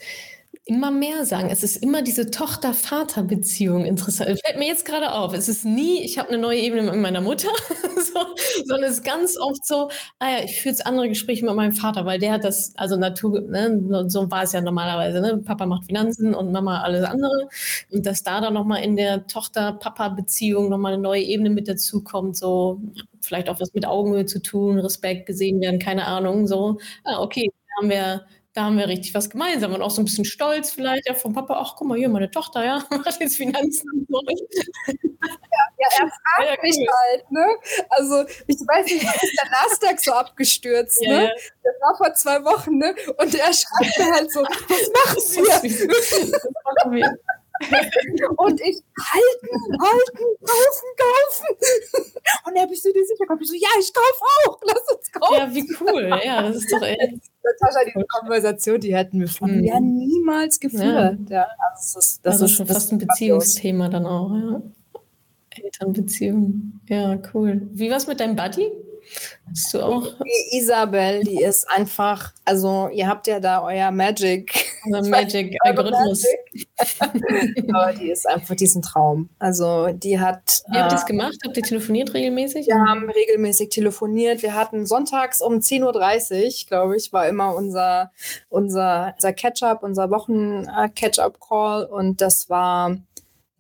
immer 0.64 0.92
mehr 0.92 1.26
sagen. 1.26 1.48
Es 1.50 1.64
ist 1.64 1.76
immer 1.76 2.02
diese 2.02 2.30
Tochter-Vater-Beziehung 2.30 3.84
interessant. 3.84 4.38
Fällt 4.44 4.58
mir 4.58 4.68
jetzt 4.68 4.84
gerade 4.84 5.12
auf. 5.12 5.34
Es 5.34 5.48
ist 5.48 5.64
nie, 5.64 6.00
ich 6.04 6.18
habe 6.18 6.28
eine 6.28 6.38
neue 6.38 6.60
Ebene 6.60 6.82
mit 6.82 6.94
meiner 6.96 7.20
Mutter, 7.20 7.48
so, 7.96 8.20
sondern 8.64 8.90
es 8.90 8.98
ist 8.98 9.04
ganz 9.04 9.36
oft 9.36 9.66
so, 9.66 9.88
ah 10.20 10.30
ja, 10.30 10.44
ich 10.44 10.60
führe 10.60 10.70
jetzt 10.72 10.86
andere 10.86 11.08
Gespräche 11.08 11.44
mit 11.44 11.54
meinem 11.56 11.72
Vater, 11.72 12.06
weil 12.06 12.20
der 12.20 12.32
hat 12.32 12.44
das, 12.44 12.72
also 12.76 12.96
Natur, 12.96 13.40
ne, 13.40 14.06
so 14.08 14.30
war 14.30 14.44
es 14.44 14.52
ja 14.52 14.60
normalerweise, 14.60 15.20
ne? 15.20 15.38
Papa 15.38 15.66
macht 15.66 15.86
Finanzen 15.86 16.32
und 16.32 16.52
Mama 16.52 16.82
alles 16.82 17.04
andere. 17.04 17.48
Und 17.90 18.06
dass 18.06 18.22
da 18.22 18.40
dann 18.40 18.54
nochmal 18.54 18.84
in 18.84 18.94
der 18.94 19.26
Tochter-Papa-Beziehung 19.26 20.68
nochmal 20.68 20.92
eine 20.94 21.02
neue 21.02 21.22
Ebene 21.22 21.50
mit 21.50 21.66
dazu 21.66 22.04
kommt, 22.04 22.36
so 22.36 22.80
vielleicht 23.20 23.48
auch 23.48 23.60
was 23.60 23.74
mit 23.74 23.86
Augenhöhe 23.86 24.26
zu 24.26 24.40
tun, 24.40 24.78
Respekt 24.78 25.26
gesehen 25.26 25.60
werden, 25.60 25.80
keine 25.80 26.06
Ahnung, 26.06 26.46
so, 26.46 26.78
ah, 27.04 27.20
okay, 27.20 27.50
haben 27.78 27.90
wir 27.90 28.22
da 28.54 28.64
haben 28.64 28.76
wir 28.76 28.86
richtig 28.86 29.14
was 29.14 29.30
gemeinsam 29.30 29.72
und 29.72 29.80
auch 29.80 29.90
so 29.90 30.02
ein 30.02 30.04
bisschen 30.04 30.26
stolz 30.26 30.70
vielleicht 30.70 31.08
ja 31.08 31.14
vom 31.14 31.32
Papa, 31.32 31.54
ach 31.58 31.74
guck 31.76 31.88
mal 31.88 31.96
hier, 31.96 32.10
meine 32.10 32.30
Tochter, 32.30 32.64
ja, 32.64 32.84
macht 32.90 33.20
jetzt 33.20 33.36
Finanzen. 33.36 34.06
Ja, 34.10 34.20
ja 35.78 35.88
er 35.98 36.10
fragt 36.10 36.56
ja, 36.56 36.62
mich 36.62 36.76
halt, 36.76 37.30
ne? 37.30 37.46
Also 37.88 38.24
ich 38.46 38.56
weiß 38.56 38.86
nicht, 38.86 39.06
was 39.06 39.22
ist 39.22 39.40
der 39.42 39.50
Nasdaq 39.50 40.00
so 40.00 40.12
abgestürzt, 40.12 41.00
ja, 41.00 41.18
ne? 41.18 41.34
Das 41.62 41.74
war 41.80 41.96
vor 41.96 42.14
zwei 42.14 42.44
Wochen, 42.44 42.76
ne? 42.76 42.94
Und 43.18 43.34
er 43.34 43.52
schreibt 43.52 43.98
mir 43.98 44.12
halt 44.12 44.30
so, 44.30 44.40
was 44.42 45.36
machen 45.38 46.92
wir. 46.92 47.18
Und 48.36 48.60
ich, 48.60 48.82
halten, 48.98 49.80
halten, 49.80 50.24
kaufen, 50.44 50.88
kaufen. 50.98 51.46
Und 52.44 52.56
er 52.56 52.66
bist 52.66 52.84
du 52.84 52.92
dir 52.92 53.04
sicher? 53.04 53.24
Ich 53.40 53.48
so, 53.48 53.54
ja, 53.54 53.68
ich 53.78 53.94
kaufe 53.94 54.24
auch, 54.46 54.60
lass 54.62 54.96
uns 54.96 55.12
kaufen. 55.12 55.34
Ja, 55.36 55.54
wie 55.54 55.76
cool, 55.80 56.20
ja, 56.24 56.42
das 56.42 56.56
ist 56.56 56.72
doch 56.72 56.82
echt. 56.82 57.31
Natascha, 57.42 57.84
die 57.84 58.04
Konversation, 58.06 58.80
die 58.80 58.94
hätten 58.94 59.20
wir 59.20 59.28
von 59.28 59.58
mhm. 59.58 59.64
ja 59.64 59.80
niemals 59.80 60.60
geführt. 60.60 61.18
Ja. 61.28 61.36
ja 61.36 61.46
also 61.70 61.94
das 61.94 61.96
ist, 61.96 62.26
das 62.26 62.32
also 62.34 62.44
ist 62.44 62.52
schon 62.52 62.66
fast 62.66 62.92
ein 62.92 62.98
Beziehungsthema 62.98 63.88
dann 63.88 64.06
auch, 64.06 64.34
ja. 64.34 64.62
Elternbeziehung. 65.56 66.80
Ja, 66.88 67.18
cool. 67.34 67.68
Wie 67.72 67.90
war 67.90 67.96
es 67.96 68.06
mit 68.06 68.20
deinem 68.20 68.36
Buddy? 68.36 68.70
Hast 69.50 69.74
du 69.74 69.80
auch? 69.80 70.06
Die 70.24 70.56
Isabel, 70.56 71.24
die 71.24 71.42
ist 71.42 71.68
einfach, 71.68 72.32
also 72.44 72.88
ihr 72.92 73.06
habt 73.08 73.26
ja 73.26 73.40
da 73.40 73.62
euer 73.62 73.90
Magic. 73.90 74.52
Unser 74.84 75.10
Magic-Algorithmus. 75.10 76.24
Aber 77.00 77.92
die 77.92 78.10
ist 78.10 78.26
einfach 78.28 78.54
diesen 78.54 78.82
Traum. 78.82 79.28
Also 79.38 79.88
die 79.88 80.18
hat. 80.18 80.62
Wie 80.68 80.78
habt 80.78 80.92
ihr 80.92 80.94
das 80.94 81.04
äh, 81.04 81.06
gemacht? 81.06 81.36
Habt 81.44 81.56
ihr 81.56 81.62
telefoniert 81.62 82.14
regelmäßig? 82.14 82.66
Wir 82.66 82.80
haben 82.80 83.10
regelmäßig 83.10 83.68
telefoniert. 83.70 84.42
Wir 84.42 84.54
hatten 84.54 84.86
sonntags 84.86 85.40
um 85.40 85.54
10.30 85.54 85.82
Uhr, 86.44 86.68
glaube 86.68 86.96
ich, 86.96 87.12
war 87.12 87.28
immer 87.28 87.54
unser, 87.54 88.12
unser, 88.48 89.14
unser 89.14 89.32
Catch-up, 89.32 89.82
unser 89.82 90.10
Wochen-Catch-up-Call. 90.10 91.84
Und 91.84 92.20
das 92.20 92.48
war 92.48 92.96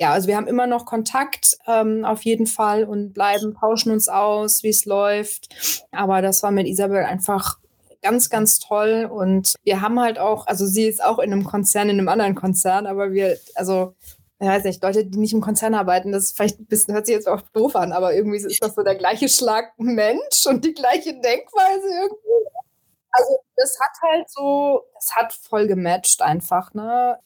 ja, 0.02 0.10
also 0.10 0.26
wir 0.26 0.36
haben 0.36 0.48
immer 0.48 0.66
noch 0.66 0.84
Kontakt 0.84 1.56
ähm, 1.64 2.04
auf 2.04 2.24
jeden 2.24 2.48
Fall 2.48 2.82
und 2.82 3.12
bleiben, 3.12 3.54
tauschen 3.54 3.92
uns 3.92 4.08
aus, 4.08 4.64
wie 4.64 4.70
es 4.70 4.84
läuft. 4.84 5.48
Aber 5.92 6.20
das 6.22 6.42
war 6.42 6.50
mit 6.50 6.66
Isabel 6.66 7.04
einfach 7.04 7.58
ganz, 8.02 8.28
ganz 8.28 8.58
toll. 8.58 9.08
Und 9.08 9.54
wir 9.62 9.80
haben 9.80 10.00
halt 10.00 10.18
auch, 10.18 10.48
also 10.48 10.66
sie 10.66 10.88
ist 10.88 11.04
auch 11.04 11.20
in 11.20 11.32
einem 11.32 11.44
Konzern, 11.44 11.88
in 11.88 12.00
einem 12.00 12.08
anderen 12.08 12.34
Konzern, 12.34 12.88
aber 12.88 13.12
wir, 13.12 13.38
also 13.54 13.94
ich 14.40 14.48
weiß 14.48 14.64
nicht, 14.64 14.82
Leute, 14.82 15.04
die 15.04 15.18
nicht 15.18 15.34
im 15.34 15.40
Konzern 15.40 15.72
arbeiten, 15.72 16.10
das 16.10 16.32
vielleicht 16.32 16.58
ein 16.58 16.66
bisschen, 16.66 16.94
hört 16.94 17.06
sich 17.06 17.14
jetzt 17.14 17.28
auch 17.28 17.42
doof 17.52 17.76
an, 17.76 17.92
aber 17.92 18.12
irgendwie 18.12 18.38
ist 18.38 18.60
das 18.60 18.74
so 18.74 18.82
der 18.82 18.96
gleiche 18.96 19.28
Schlag 19.28 19.72
Mensch 19.76 20.46
und 20.46 20.64
die 20.64 20.74
gleiche 20.74 21.12
Denkweise 21.12 21.86
irgendwie. 21.86 22.48
Also 23.12 23.38
das 23.54 23.78
hat 23.78 24.10
halt 24.10 24.28
so, 24.28 24.82
das 24.94 25.14
hat 25.14 25.32
voll 25.32 25.68
gematcht 25.68 26.22
einfach, 26.22 26.74
ne? 26.74 27.20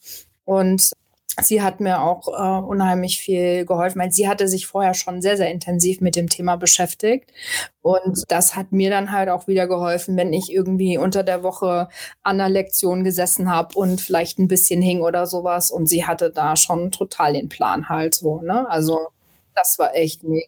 Und 0.45 0.93
sie 1.43 1.63
hat 1.63 1.81
mir 1.81 2.01
auch 2.01 2.29
äh, 2.29 2.65
unheimlich 2.65 3.19
viel 3.19 3.65
geholfen, 3.67 4.01
weil 4.01 4.13
sie 4.13 4.29
hatte 4.29 4.49
sich 4.49 4.67
vorher 4.67 4.95
schon 4.95 5.23
sehr, 5.23 5.37
sehr 5.37 5.51
intensiv 5.51 6.01
mit 6.01 6.17
dem 6.17 6.29
Thema 6.29 6.57
beschäftigt. 6.57 7.33
Und 7.83 8.25
das 8.29 8.57
hat 8.57 8.73
mir 8.73 8.91
dann 8.91 9.13
halt 9.13 9.29
auch 9.29 9.47
wieder 9.47 9.67
geholfen, 9.67 10.17
wenn 10.17 10.33
ich 10.33 10.53
irgendwie 10.53 10.99
unter 10.99 11.23
der 11.23 11.43
Woche 11.43 11.89
an 12.23 12.39
der 12.39 12.49
Lektion 12.49 13.05
gesessen 13.05 13.51
habe 13.51 13.79
und 13.79 14.01
vielleicht 14.01 14.39
ein 14.39 14.49
bisschen 14.49 14.83
hing 14.83 15.03
oder 15.03 15.27
sowas. 15.27 15.71
Und 15.71 15.89
sie 15.89 16.07
hatte 16.07 16.31
da 16.31 16.57
schon 16.57 16.91
total 16.91 17.35
den 17.35 17.49
Plan 17.49 17.89
halt 17.89 18.15
so. 18.15 18.41
Ne? 18.41 18.69
Also 18.69 19.09
das 19.55 19.79
war 19.79 19.95
echt 19.95 20.23
mega. 20.25 20.47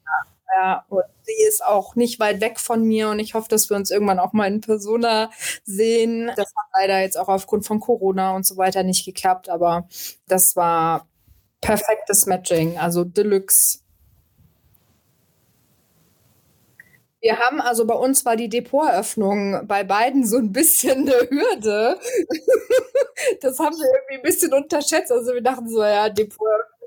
Ja, 0.54 0.84
und 0.88 1.04
sie 1.22 1.34
ist 1.46 1.64
auch 1.64 1.94
nicht 1.94 2.18
weit 2.20 2.40
weg 2.40 2.58
von 2.58 2.82
mir 2.82 3.10
und 3.10 3.18
ich 3.18 3.34
hoffe, 3.34 3.48
dass 3.48 3.68
wir 3.68 3.76
uns 3.76 3.90
irgendwann 3.90 4.18
auch 4.18 4.32
mal 4.32 4.46
in 4.46 4.60
Persona 4.60 5.30
sehen. 5.64 6.28
Das 6.36 6.48
hat 6.56 6.66
leider 6.74 7.00
jetzt 7.00 7.18
auch 7.18 7.28
aufgrund 7.28 7.66
von 7.66 7.80
Corona 7.80 8.34
und 8.34 8.46
so 8.46 8.56
weiter 8.56 8.82
nicht 8.82 9.04
geklappt, 9.04 9.48
aber 9.50 9.86
das 10.26 10.56
war 10.56 11.06
perfektes 11.60 12.26
Matching, 12.26 12.78
also 12.78 13.04
Deluxe. 13.04 13.80
Wir 17.20 17.38
haben 17.38 17.60
also 17.60 17.84
bei 17.84 17.94
uns 17.94 18.24
war 18.24 18.36
die 18.36 18.48
Depoteröffnung 18.48 19.66
bei 19.66 19.82
beiden 19.84 20.24
so 20.24 20.38
ein 20.38 20.52
bisschen 20.52 21.08
eine 21.08 21.28
Hürde. 21.30 21.98
Das 23.40 23.58
haben 23.58 23.76
wir 23.76 23.84
irgendwie 23.84 24.14
ein 24.14 24.22
bisschen 24.22 24.52
unterschätzt. 24.54 25.10
Also 25.10 25.34
wir 25.34 25.42
dachten 25.42 25.68
so, 25.68 25.82
ja, 25.82 26.08
Depoteröffnung 26.08 26.77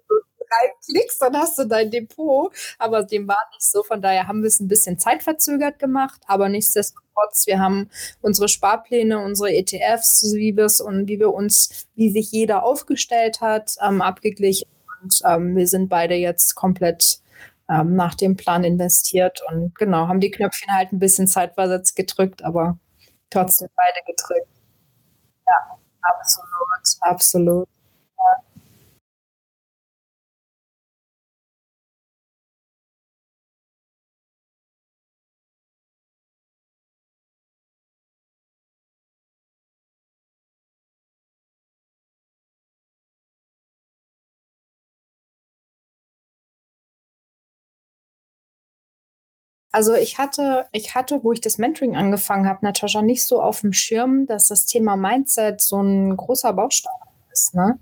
drei 0.52 0.72
Klicks, 0.86 1.18
dann 1.18 1.36
hast 1.38 1.58
du 1.58 1.66
dein 1.66 1.92
Depot. 1.92 2.54
Aber 2.78 3.04
dem 3.04 3.28
war 3.28 3.40
nicht 3.52 3.64
so. 3.64 3.84
Von 3.84 4.02
daher 4.02 4.28
haben 4.28 4.42
wir 4.42 4.48
es 4.48 4.60
ein 4.60 4.68
bisschen 4.68 5.00
zeitverzögert 5.00 5.80
gemacht. 5.80 6.22
Aber 6.28 6.50
nichtsdestotrotz, 6.50 7.48
wir 7.48 7.60
haben 7.60 7.90
unsere 8.22 8.48
Sparpläne, 8.48 9.20
unsere 9.20 9.54
ETFs, 9.54 10.34
wie 10.36 10.56
wir 10.56 10.66
es 10.66 10.82
und 10.82 11.08
wie 11.08 11.20
wir 11.20 11.34
uns, 11.34 11.88
wie 11.96 12.12
sich 12.12 12.32
jeder 12.32 12.64
aufgestellt 12.64 13.42
hat, 13.42 13.76
ähm, 13.82 14.02
abgeglichen. 14.02 14.70
Und 15.02 15.22
ähm, 15.26 15.56
wir 15.56 15.68
sind 15.68 15.90
beide 15.90 16.16
jetzt 16.16 16.56
komplett 16.56 17.22
ähm, 17.70 17.96
nach 17.96 18.16
dem 18.16 18.36
Plan 18.36 18.64
investiert 18.64 19.42
und 19.50 19.74
genau, 19.76 20.08
haben 20.08 20.20
die 20.20 20.30
Knöpfchen 20.32 20.74
halt 20.74 20.92
ein 20.92 21.00
bisschen 21.00 21.28
zeitversetzt 21.28 21.96
gedrückt, 21.96 22.44
aber 22.44 22.78
trotzdem 23.30 23.70
beide 23.76 24.06
gedrückt. 24.06 24.50
Ja, 25.48 25.80
absolut, 26.02 26.98
absolut. 27.00 27.70
Also 49.72 49.94
ich 49.94 50.18
hatte, 50.18 50.66
ich 50.74 50.96
hatte, 50.96 51.24
wo 51.24 51.32
ich 51.32 51.42
das 51.42 51.58
Mentoring 51.58 51.96
angefangen 51.96 52.48
habe, 52.48 52.66
Natascha, 52.66 53.02
nicht 53.02 53.24
so 53.24 53.42
auf 53.42 53.62
dem 53.62 53.74
Schirm, 53.74 54.26
dass 54.26 54.48
das 54.48 54.66
Thema 54.66 54.98
Mindset 54.98 55.62
so 55.62 55.82
ein 55.82 56.16
großer 56.18 56.52
Baustein 56.54 56.92
ist. 57.32 57.54
Ne? 57.54 57.80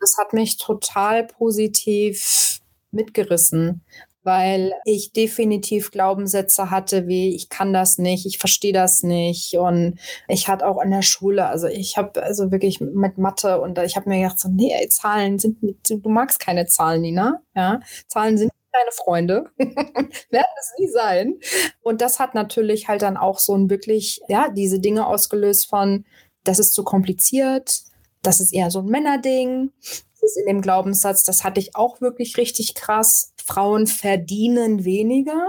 Das 0.00 0.16
hat 0.18 0.32
mich 0.32 0.56
total 0.56 1.26
positiv 1.26 2.60
mitgerissen, 2.90 3.82
weil 4.24 4.72
ich 4.84 5.12
definitiv 5.12 5.92
Glaubenssätze 5.92 6.70
hatte, 6.70 7.06
wie 7.06 7.34
ich 7.34 7.48
kann 7.48 7.72
das 7.72 7.98
nicht, 7.98 8.26
ich 8.26 8.38
verstehe 8.38 8.72
das 8.72 9.04
nicht. 9.04 9.54
Und 9.56 9.98
ich 10.26 10.48
hatte 10.48 10.66
auch 10.66 10.78
an 10.78 10.90
der 10.90 11.02
Schule, 11.02 11.46
also 11.46 11.68
ich 11.68 11.96
habe 11.96 12.20
also 12.22 12.50
wirklich 12.50 12.80
mit 12.80 13.16
Mathe 13.16 13.60
und 13.60 13.78
ich 13.78 13.96
habe 13.96 14.08
mir 14.08 14.22
gedacht, 14.22 14.40
so, 14.40 14.48
nee, 14.48 14.74
Zahlen 14.88 15.38
sind, 15.38 15.58
du 15.88 16.08
magst 16.08 16.40
keine 16.40 16.66
Zahlen, 16.66 17.02
Nina. 17.02 17.42
Ja, 17.54 17.80
Zahlen 18.08 18.38
sind 18.38 18.50
keine 18.78 18.92
Freunde, 18.92 19.50
werden 19.58 20.46
es 20.60 20.72
nie 20.78 20.88
sein. 20.88 21.40
Und 21.82 22.00
das 22.00 22.18
hat 22.18 22.34
natürlich 22.34 22.88
halt 22.88 23.02
dann 23.02 23.16
auch 23.16 23.38
so 23.38 23.54
ein 23.54 23.70
wirklich, 23.70 24.20
ja, 24.28 24.48
diese 24.48 24.80
Dinge 24.80 25.06
ausgelöst 25.06 25.68
von, 25.68 26.04
das 26.44 26.58
ist 26.58 26.74
zu 26.74 26.84
kompliziert, 26.84 27.82
das 28.22 28.40
ist 28.40 28.52
eher 28.52 28.70
so 28.70 28.80
ein 28.80 28.86
Männerding. 28.86 29.72
Das 29.80 30.22
ist 30.30 30.36
in 30.38 30.46
dem 30.46 30.62
Glaubenssatz, 30.62 31.22
das 31.22 31.44
hatte 31.44 31.60
ich 31.60 31.76
auch 31.76 32.00
wirklich 32.00 32.36
richtig 32.36 32.74
krass. 32.74 33.32
Frauen 33.44 33.86
verdienen 33.86 34.84
weniger, 34.84 35.46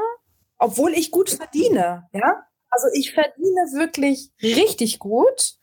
obwohl 0.57 0.93
ich 0.93 1.11
gut 1.11 1.29
verdiene, 1.29 2.07
ja. 2.13 2.43
Also 2.71 2.87
ich 2.93 3.13
verdiene 3.13 3.61
wirklich 3.73 4.29
richtig 4.43 4.99
gut. 4.99 5.55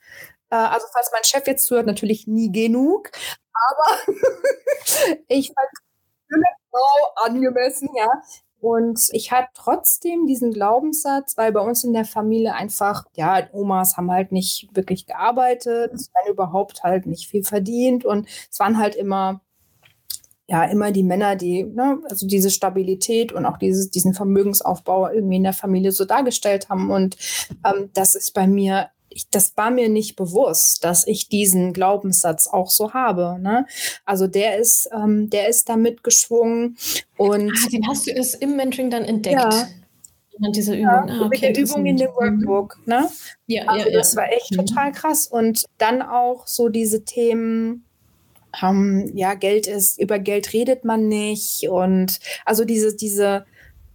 Äh, 0.50 0.56
also 0.56 0.86
falls 0.92 1.10
mein 1.12 1.22
Chef 1.22 1.46
jetzt 1.46 1.66
zuhört, 1.66 1.86
natürlich 1.86 2.26
nie 2.26 2.50
genug. 2.50 3.10
Aber 3.52 4.12
ich 5.28 5.52
verdiene 5.52 6.46
Frau 6.76 7.24
angemessen, 7.26 7.88
ja. 7.96 8.08
Und 8.60 9.08
ich 9.12 9.32
hatte 9.32 9.48
trotzdem 9.54 10.26
diesen 10.26 10.50
Glaubenssatz, 10.50 11.36
weil 11.36 11.52
bei 11.52 11.60
uns 11.60 11.84
in 11.84 11.92
der 11.92 12.04
Familie 12.04 12.54
einfach, 12.54 13.04
ja, 13.14 13.46
Omas 13.52 13.96
haben 13.96 14.10
halt 14.10 14.32
nicht 14.32 14.68
wirklich 14.74 15.06
gearbeitet, 15.06 15.92
wenn 15.92 16.32
überhaupt 16.32 16.82
halt 16.82 17.06
nicht 17.06 17.28
viel 17.28 17.44
verdient 17.44 18.04
und 18.04 18.26
es 18.50 18.58
waren 18.58 18.78
halt 18.78 18.94
immer 18.94 19.40
ja 20.48 20.64
immer 20.64 20.92
die 20.92 21.02
Männer, 21.02 21.36
die, 21.36 21.64
ne, 21.64 21.98
also 22.08 22.26
diese 22.26 22.50
Stabilität 22.50 23.32
und 23.32 23.46
auch 23.46 23.58
dieses, 23.58 23.90
diesen 23.90 24.14
Vermögensaufbau 24.14 25.08
irgendwie 25.10 25.36
in 25.36 25.42
der 25.42 25.52
Familie 25.52 25.92
so 25.92 26.04
dargestellt 26.04 26.68
haben. 26.68 26.90
Und 26.90 27.16
ähm, 27.64 27.90
das 27.94 28.14
ist 28.14 28.32
bei 28.32 28.46
mir, 28.46 28.90
ich, 29.16 29.28
das 29.30 29.56
war 29.56 29.70
mir 29.70 29.88
nicht 29.88 30.14
bewusst, 30.14 30.84
dass 30.84 31.06
ich 31.06 31.28
diesen 31.30 31.72
Glaubenssatz 31.72 32.46
auch 32.46 32.68
so 32.68 32.92
habe. 32.92 33.38
Ne? 33.40 33.66
Also 34.04 34.26
der 34.26 34.58
ist, 34.58 34.90
ähm, 34.92 35.30
der 35.30 35.48
ist 35.48 35.70
da 35.70 35.76
mitgeschwungen. 35.76 36.76
Und 37.16 37.50
ah, 37.50 37.68
den 37.72 37.88
hast 37.88 38.06
du 38.06 38.10
erst 38.10 38.42
im 38.42 38.56
Mentoring 38.56 38.90
dann 38.90 39.04
entdeckt. 39.04 39.40
Ja. 39.40 39.68
Diese 40.50 40.74
Übung. 40.74 40.82
Ja, 40.82 41.06
ah, 41.08 41.24
okay, 41.24 41.48
mit 41.48 41.56
der 41.56 41.64
Übung 41.64 41.86
in 41.86 41.96
dem 41.96 42.10
Workbook. 42.10 42.78
Ne? 42.84 43.08
Ja, 43.46 43.64
also 43.64 43.88
ja, 43.88 43.98
das 43.98 44.12
ja. 44.12 44.20
war 44.20 44.30
echt 44.30 44.50
Mhm. 44.50 44.66
total 44.66 44.92
krass. 44.92 45.26
Und 45.26 45.64
dann 45.78 46.02
auch 46.02 46.46
so 46.46 46.68
diese 46.68 47.06
Themen, 47.06 47.86
ähm, 48.62 49.10
ja, 49.14 49.32
Geld 49.32 49.66
ist, 49.66 49.98
über 49.98 50.18
Geld 50.18 50.52
redet 50.52 50.84
man 50.84 51.08
nicht. 51.08 51.70
Und 51.70 52.20
also 52.44 52.66
diese, 52.66 52.94
diese, 52.94 53.46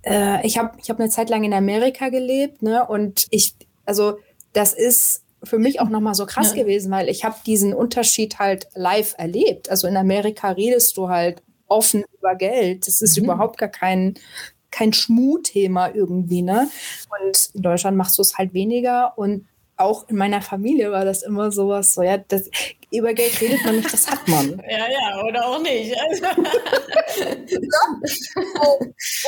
äh, 0.02 0.44
ich 0.48 0.58
habe 0.58 0.76
ich 0.82 0.90
hab 0.90 1.00
eine 1.00 1.10
Zeit 1.10 1.30
lang 1.30 1.44
in 1.44 1.54
Amerika 1.54 2.10
gelebt, 2.10 2.64
ne? 2.64 2.88
Und 2.88 3.28
ich, 3.30 3.54
also 3.86 4.18
das 4.54 4.74
ist 4.74 5.24
für 5.44 5.58
mich 5.60 5.80
auch 5.82 5.90
nochmal 5.90 6.14
so 6.16 6.26
krass 6.26 6.56
Ja. 6.56 6.64
gewesen, 6.64 6.92
weil 6.92 7.10
ich 7.10 7.24
habe 7.26 7.36
diesen 7.46 7.74
Unterschied 7.74 8.38
halt 8.40 8.68
live 8.76 9.16
erlebt. 9.18 9.70
Also 9.70 9.88
in 9.88 9.98
Amerika 9.98 10.52
redest 10.52 10.98
du 10.98 11.10
halt 11.10 11.42
offen 11.68 12.04
über 12.20 12.36
Geld. 12.36 12.88
Das 12.88 13.02
ist 13.02 13.18
Mhm. 13.18 13.24
überhaupt 13.26 13.58
gar 13.58 13.70
kein, 13.70 14.16
kein 14.70 14.94
Schmuhthema 14.94 15.90
irgendwie, 15.94 16.42
ne? 16.44 16.70
Und 17.10 17.50
in 17.56 17.62
Deutschland 17.64 17.98
machst 17.98 18.18
du 18.18 18.22
es 18.22 18.38
halt 18.38 18.54
weniger 18.54 19.18
und 19.18 19.48
auch 19.82 20.10
in 20.10 20.18
meiner 20.18 20.42
Familie 20.42 20.92
war 20.92 21.06
das 21.06 21.24
immer 21.24 21.52
sowas, 21.52 21.94
so, 21.94 22.02
ja, 22.02 22.18
das, 22.18 22.50
über 22.92 23.14
Geld 23.14 23.40
redet 23.40 23.64
man 23.64 23.78
nicht, 23.78 23.94
das 23.94 24.10
hat 24.10 24.28
man. 24.28 24.62
Ja, 24.70 24.90
ja, 24.90 25.24
oder 25.24 25.46
auch 25.48 25.62
nicht. 25.62 25.96
Also, 26.02 26.26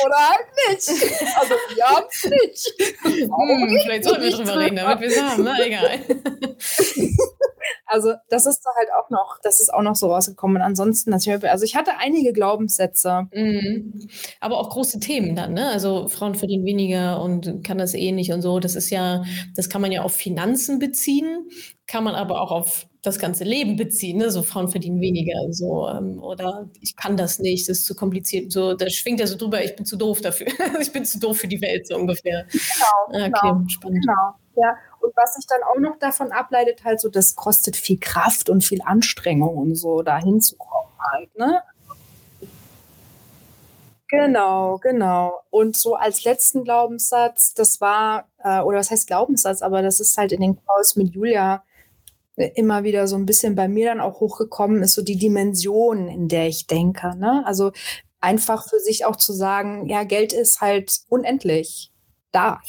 Oder 0.06 0.16
halt 0.16 0.46
nicht. 0.68 0.88
Also 1.36 1.54
wir 1.74 1.84
haben 1.84 2.06
es 2.10 2.24
nicht. 2.24 2.74
hm, 3.04 3.78
vielleicht 3.82 4.04
sollten 4.04 4.22
wir 4.22 4.30
drüber 4.30 4.58
reden, 4.58 4.76
damit 4.76 5.00
wir 5.00 5.08
es 5.08 5.22
haben. 5.22 5.44
Na, 5.44 5.58
egal. 5.64 6.00
Also 7.86 8.14
das 8.28 8.46
ist 8.46 8.62
da 8.64 8.70
halt 8.76 8.88
auch 8.98 9.10
noch, 9.10 9.38
das 9.42 9.60
ist 9.60 9.72
auch 9.72 9.82
noch 9.82 9.94
so 9.96 10.12
rausgekommen. 10.12 10.56
Und 10.56 10.62
ansonsten, 10.62 11.10
natürlich, 11.10 11.48
also 11.50 11.64
ich 11.64 11.76
hatte 11.76 11.92
einige 11.98 12.32
Glaubenssätze. 12.32 13.28
Mhm. 13.32 14.08
Aber 14.40 14.58
auch 14.58 14.70
große 14.70 15.00
Themen 15.00 15.36
dann, 15.36 15.54
ne? 15.54 15.68
Also 15.68 16.08
Frauen 16.08 16.34
verdienen 16.34 16.64
weniger 16.64 17.22
und 17.22 17.64
kann 17.64 17.78
das 17.78 17.94
eh 17.94 18.12
nicht 18.12 18.32
und 18.32 18.42
so. 18.42 18.60
Das 18.60 18.74
ist 18.74 18.90
ja, 18.90 19.24
das 19.56 19.68
kann 19.68 19.80
man 19.80 19.92
ja 19.92 20.02
auf 20.02 20.14
Finanzen 20.14 20.78
beziehen, 20.78 21.48
kann 21.86 22.04
man 22.04 22.14
aber 22.14 22.40
auch 22.40 22.50
auf 22.50 22.86
das 23.02 23.18
ganze 23.18 23.44
Leben 23.44 23.76
beziehen, 23.76 24.18
ne? 24.18 24.30
So 24.30 24.42
Frauen 24.42 24.68
verdienen 24.68 25.00
weniger, 25.00 25.34
so 25.50 25.88
ähm, 25.88 26.22
oder 26.22 26.70
ich 26.80 26.96
kann 26.96 27.16
das 27.16 27.38
nicht, 27.38 27.68
das 27.68 27.78
ist 27.78 27.86
zu 27.86 27.94
kompliziert. 27.94 28.50
So, 28.50 28.74
da 28.74 28.88
schwingt 28.88 29.20
ja 29.20 29.26
so 29.26 29.36
drüber, 29.36 29.62
ich 29.62 29.76
bin 29.76 29.84
zu 29.84 29.96
doof 29.96 30.20
dafür. 30.20 30.46
ich 30.80 30.90
bin 30.92 31.04
zu 31.04 31.18
doof 31.20 31.38
für 31.38 31.48
die 31.48 31.60
Welt, 31.60 31.86
so 31.86 31.96
ungefähr. 31.96 32.46
Genau, 32.50 33.24
Ah, 33.24 33.26
genau. 33.26 33.60
Okay, 33.60 33.68
spannend. 33.68 34.04
Genau, 34.06 34.34
ja. 34.56 34.76
Und 35.04 35.14
was 35.16 35.34
sich 35.34 35.46
dann 35.46 35.60
auch 35.62 35.78
noch 35.78 35.98
davon 35.98 36.32
ableitet, 36.32 36.84
halt 36.84 37.00
so, 37.00 37.10
das 37.10 37.34
kostet 37.34 37.76
viel 37.76 37.98
Kraft 38.00 38.48
und 38.48 38.64
viel 38.64 38.80
Anstrengung 38.82 39.56
und 39.56 39.74
so, 39.74 40.02
da 40.02 40.18
hinzukommen 40.18 40.90
halt, 41.12 41.36
ne? 41.36 41.62
Genau, 44.08 44.78
genau. 44.78 45.40
Und 45.50 45.76
so 45.76 45.94
als 45.96 46.24
letzten 46.24 46.64
Glaubenssatz, 46.64 47.52
das 47.54 47.80
war, 47.80 48.28
äh, 48.38 48.60
oder 48.60 48.78
was 48.78 48.90
heißt 48.90 49.06
Glaubenssatz, 49.06 49.60
aber 49.60 49.82
das 49.82 50.00
ist 50.00 50.16
halt 50.16 50.32
in 50.32 50.40
den 50.40 50.56
Calls 50.64 50.96
mit 50.96 51.14
Julia 51.14 51.64
äh, 52.36 52.50
immer 52.54 52.84
wieder 52.84 53.06
so 53.08 53.16
ein 53.16 53.26
bisschen 53.26 53.54
bei 53.54 53.68
mir 53.68 53.86
dann 53.86 54.00
auch 54.00 54.20
hochgekommen, 54.20 54.82
ist 54.82 54.94
so 54.94 55.02
die 55.02 55.18
Dimension, 55.18 56.08
in 56.08 56.28
der 56.28 56.48
ich 56.48 56.66
denke, 56.66 57.16
ne? 57.16 57.42
Also 57.44 57.72
einfach 58.20 58.68
für 58.68 58.78
sich 58.80 59.04
auch 59.04 59.16
zu 59.16 59.32
sagen, 59.32 59.88
ja, 59.88 60.04
Geld 60.04 60.32
ist 60.32 60.60
halt 60.60 61.00
unendlich 61.08 61.92
da. 62.32 62.60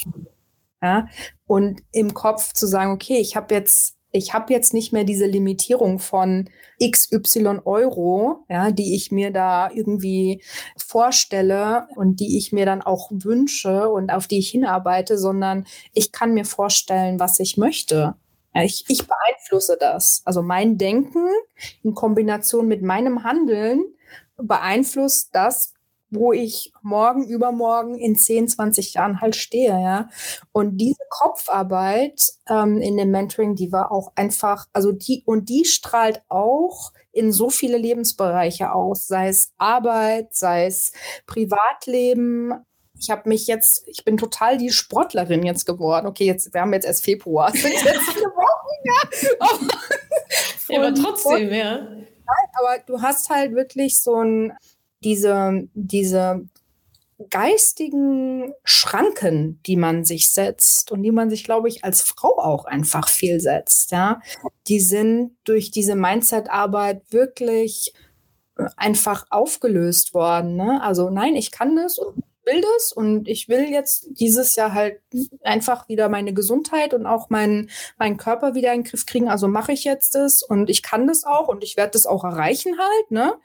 Ja, 0.85 1.07
und 1.47 1.81
im 1.91 2.13
Kopf 2.13 2.53
zu 2.53 2.67
sagen, 2.67 2.91
okay, 2.91 3.17
ich 3.17 3.35
habe 3.35 3.55
jetzt, 3.55 3.95
ich 4.11 4.35
habe 4.35 4.53
jetzt 4.53 4.71
nicht 4.71 4.93
mehr 4.93 5.03
diese 5.03 5.25
Limitierung 5.25 5.97
von 5.97 6.47
XY 6.79 7.61
Euro, 7.65 8.45
ja, 8.49 8.69
die 8.69 8.95
ich 8.95 9.11
mir 9.11 9.31
da 9.31 9.71
irgendwie 9.71 10.43
vorstelle 10.77 11.87
und 11.95 12.19
die 12.19 12.37
ich 12.37 12.51
mir 12.51 12.67
dann 12.67 12.83
auch 12.83 13.09
wünsche 13.11 13.89
und 13.89 14.11
auf 14.11 14.27
die 14.27 14.37
ich 14.37 14.49
hinarbeite, 14.49 15.17
sondern 15.17 15.65
ich 15.91 16.11
kann 16.11 16.35
mir 16.35 16.45
vorstellen, 16.45 17.19
was 17.19 17.39
ich 17.39 17.57
möchte. 17.57 18.13
Ich, 18.53 18.85
ich 18.87 19.07
beeinflusse 19.07 19.77
das. 19.79 20.21
Also 20.23 20.43
mein 20.43 20.77
Denken 20.77 21.27
in 21.81 21.95
Kombination 21.95 22.67
mit 22.67 22.83
meinem 22.83 23.23
Handeln 23.23 23.83
beeinflusst 24.37 25.29
das, 25.33 25.73
wo 26.15 26.33
ich 26.33 26.73
morgen, 26.81 27.27
übermorgen 27.27 27.95
in 27.95 28.15
10, 28.15 28.47
20 28.47 28.93
Jahren 28.93 29.21
halt 29.21 29.35
stehe, 29.35 29.79
ja. 29.79 30.09
Und 30.51 30.77
diese 30.77 31.03
Kopfarbeit 31.09 32.33
ähm, 32.49 32.81
in 32.81 32.97
dem 32.97 33.11
Mentoring, 33.11 33.55
die 33.55 33.71
war 33.71 33.91
auch 33.91 34.11
einfach, 34.15 34.67
also 34.73 34.91
die, 34.91 35.23
und 35.25 35.49
die 35.49 35.65
strahlt 35.65 36.21
auch 36.29 36.91
in 37.11 37.31
so 37.31 37.49
viele 37.49 37.77
Lebensbereiche 37.77 38.71
aus, 38.71 39.07
sei 39.07 39.29
es 39.29 39.53
Arbeit, 39.57 40.33
sei 40.33 40.65
es 40.65 40.91
Privatleben. 41.27 42.53
Ich 42.99 43.09
habe 43.09 43.27
mich 43.29 43.47
jetzt, 43.47 43.87
ich 43.87 44.03
bin 44.05 44.17
total 44.17 44.57
die 44.57 44.71
Sportlerin 44.71 45.43
jetzt 45.43 45.65
geworden. 45.65 46.07
Okay, 46.07 46.25
jetzt, 46.25 46.53
wir 46.53 46.61
haben 46.61 46.73
jetzt 46.73 46.85
erst 46.85 47.03
Februar, 47.03 47.51
sind 47.51 47.73
jetzt 47.73 48.11
vier 48.11 48.27
Wochen, 48.27 48.75
ja. 48.85 49.37
Aber, 49.39 49.59
Ja, 50.69 50.79
aber 50.79 50.93
trotzdem, 50.93 51.53
ja. 51.53 51.87
aber 52.53 52.79
du 52.85 53.01
hast 53.01 53.29
halt 53.29 53.53
wirklich 53.53 54.01
so 54.01 54.15
ein, 54.15 54.53
diese, 55.05 55.69
diese 55.73 56.45
geistigen 57.29 58.53
Schranken, 58.63 59.61
die 59.65 59.77
man 59.77 60.03
sich 60.03 60.31
setzt 60.31 60.91
und 60.91 61.03
die 61.03 61.11
man 61.11 61.29
sich, 61.29 61.45
glaube 61.45 61.69
ich, 61.69 61.85
als 61.85 62.01
Frau 62.01 62.37
auch 62.37 62.65
einfach 62.65 63.07
viel 63.07 63.39
setzt, 63.39 63.91
ja, 63.91 64.19
die 64.67 64.81
sind 64.81 65.31
durch 65.45 65.71
diese 65.71 65.95
Mindset-Arbeit 65.95 67.03
wirklich 67.11 67.93
äh, 68.57 68.65
einfach 68.75 69.27
aufgelöst 69.29 70.13
worden. 70.13 70.57
Ne? 70.57 70.81
Also 70.81 71.09
nein, 71.09 71.35
ich 71.35 71.51
kann 71.51 71.77
das 71.77 71.97
und 71.99 72.21
will 72.45 72.61
das 72.61 72.91
und 72.91 73.27
ich 73.27 73.49
will 73.49 73.71
jetzt 73.71 74.07
dieses 74.19 74.55
Jahr 74.55 74.73
halt 74.73 74.99
einfach 75.41 75.89
wieder 75.89 76.09
meine 76.09 76.33
Gesundheit 76.33 76.93
und 76.93 77.05
auch 77.05 77.29
meinen 77.29 77.69
meinen 77.97 78.17
Körper 78.17 78.53
wieder 78.53 78.73
in 78.73 78.81
den 78.81 78.89
Griff 78.89 79.05
kriegen. 79.05 79.29
Also 79.29 79.47
mache 79.47 79.71
ich 79.71 79.83
jetzt 79.83 80.15
das 80.15 80.43
und 80.43 80.69
ich 80.69 80.83
kann 80.83 81.07
das 81.07 81.23
auch 81.23 81.47
und 81.47 81.63
ich 81.63 81.75
werde 81.77 81.91
das 81.91 82.05
auch 82.05 82.23
erreichen 82.23 82.77
halt, 82.77 83.11
ne? 83.11 83.35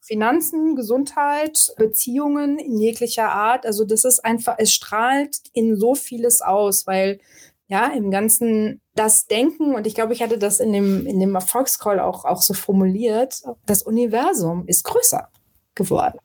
Finanzen, 0.00 0.76
Gesundheit, 0.76 1.72
Beziehungen 1.76 2.58
in 2.58 2.78
jeglicher 2.78 3.30
Art. 3.30 3.66
Also 3.66 3.84
das 3.84 4.04
ist 4.04 4.24
einfach, 4.24 4.56
es 4.58 4.72
strahlt 4.72 5.38
in 5.52 5.76
so 5.76 5.94
vieles 5.94 6.40
aus, 6.40 6.86
weil 6.86 7.20
ja, 7.68 7.86
im 7.86 8.10
Ganzen 8.10 8.80
das 8.94 9.26
Denken, 9.26 9.74
und 9.76 9.86
ich 9.86 9.94
glaube, 9.94 10.12
ich 10.12 10.22
hatte 10.22 10.38
das 10.38 10.58
in 10.58 10.72
dem, 10.72 11.06
in 11.06 11.20
dem 11.20 11.34
Erfolgscall 11.36 12.00
auch, 12.00 12.24
auch 12.24 12.42
so 12.42 12.52
formuliert, 12.52 13.42
das 13.64 13.82
Universum 13.84 14.66
ist 14.66 14.82
größer 14.82 15.28
geworden. 15.76 16.18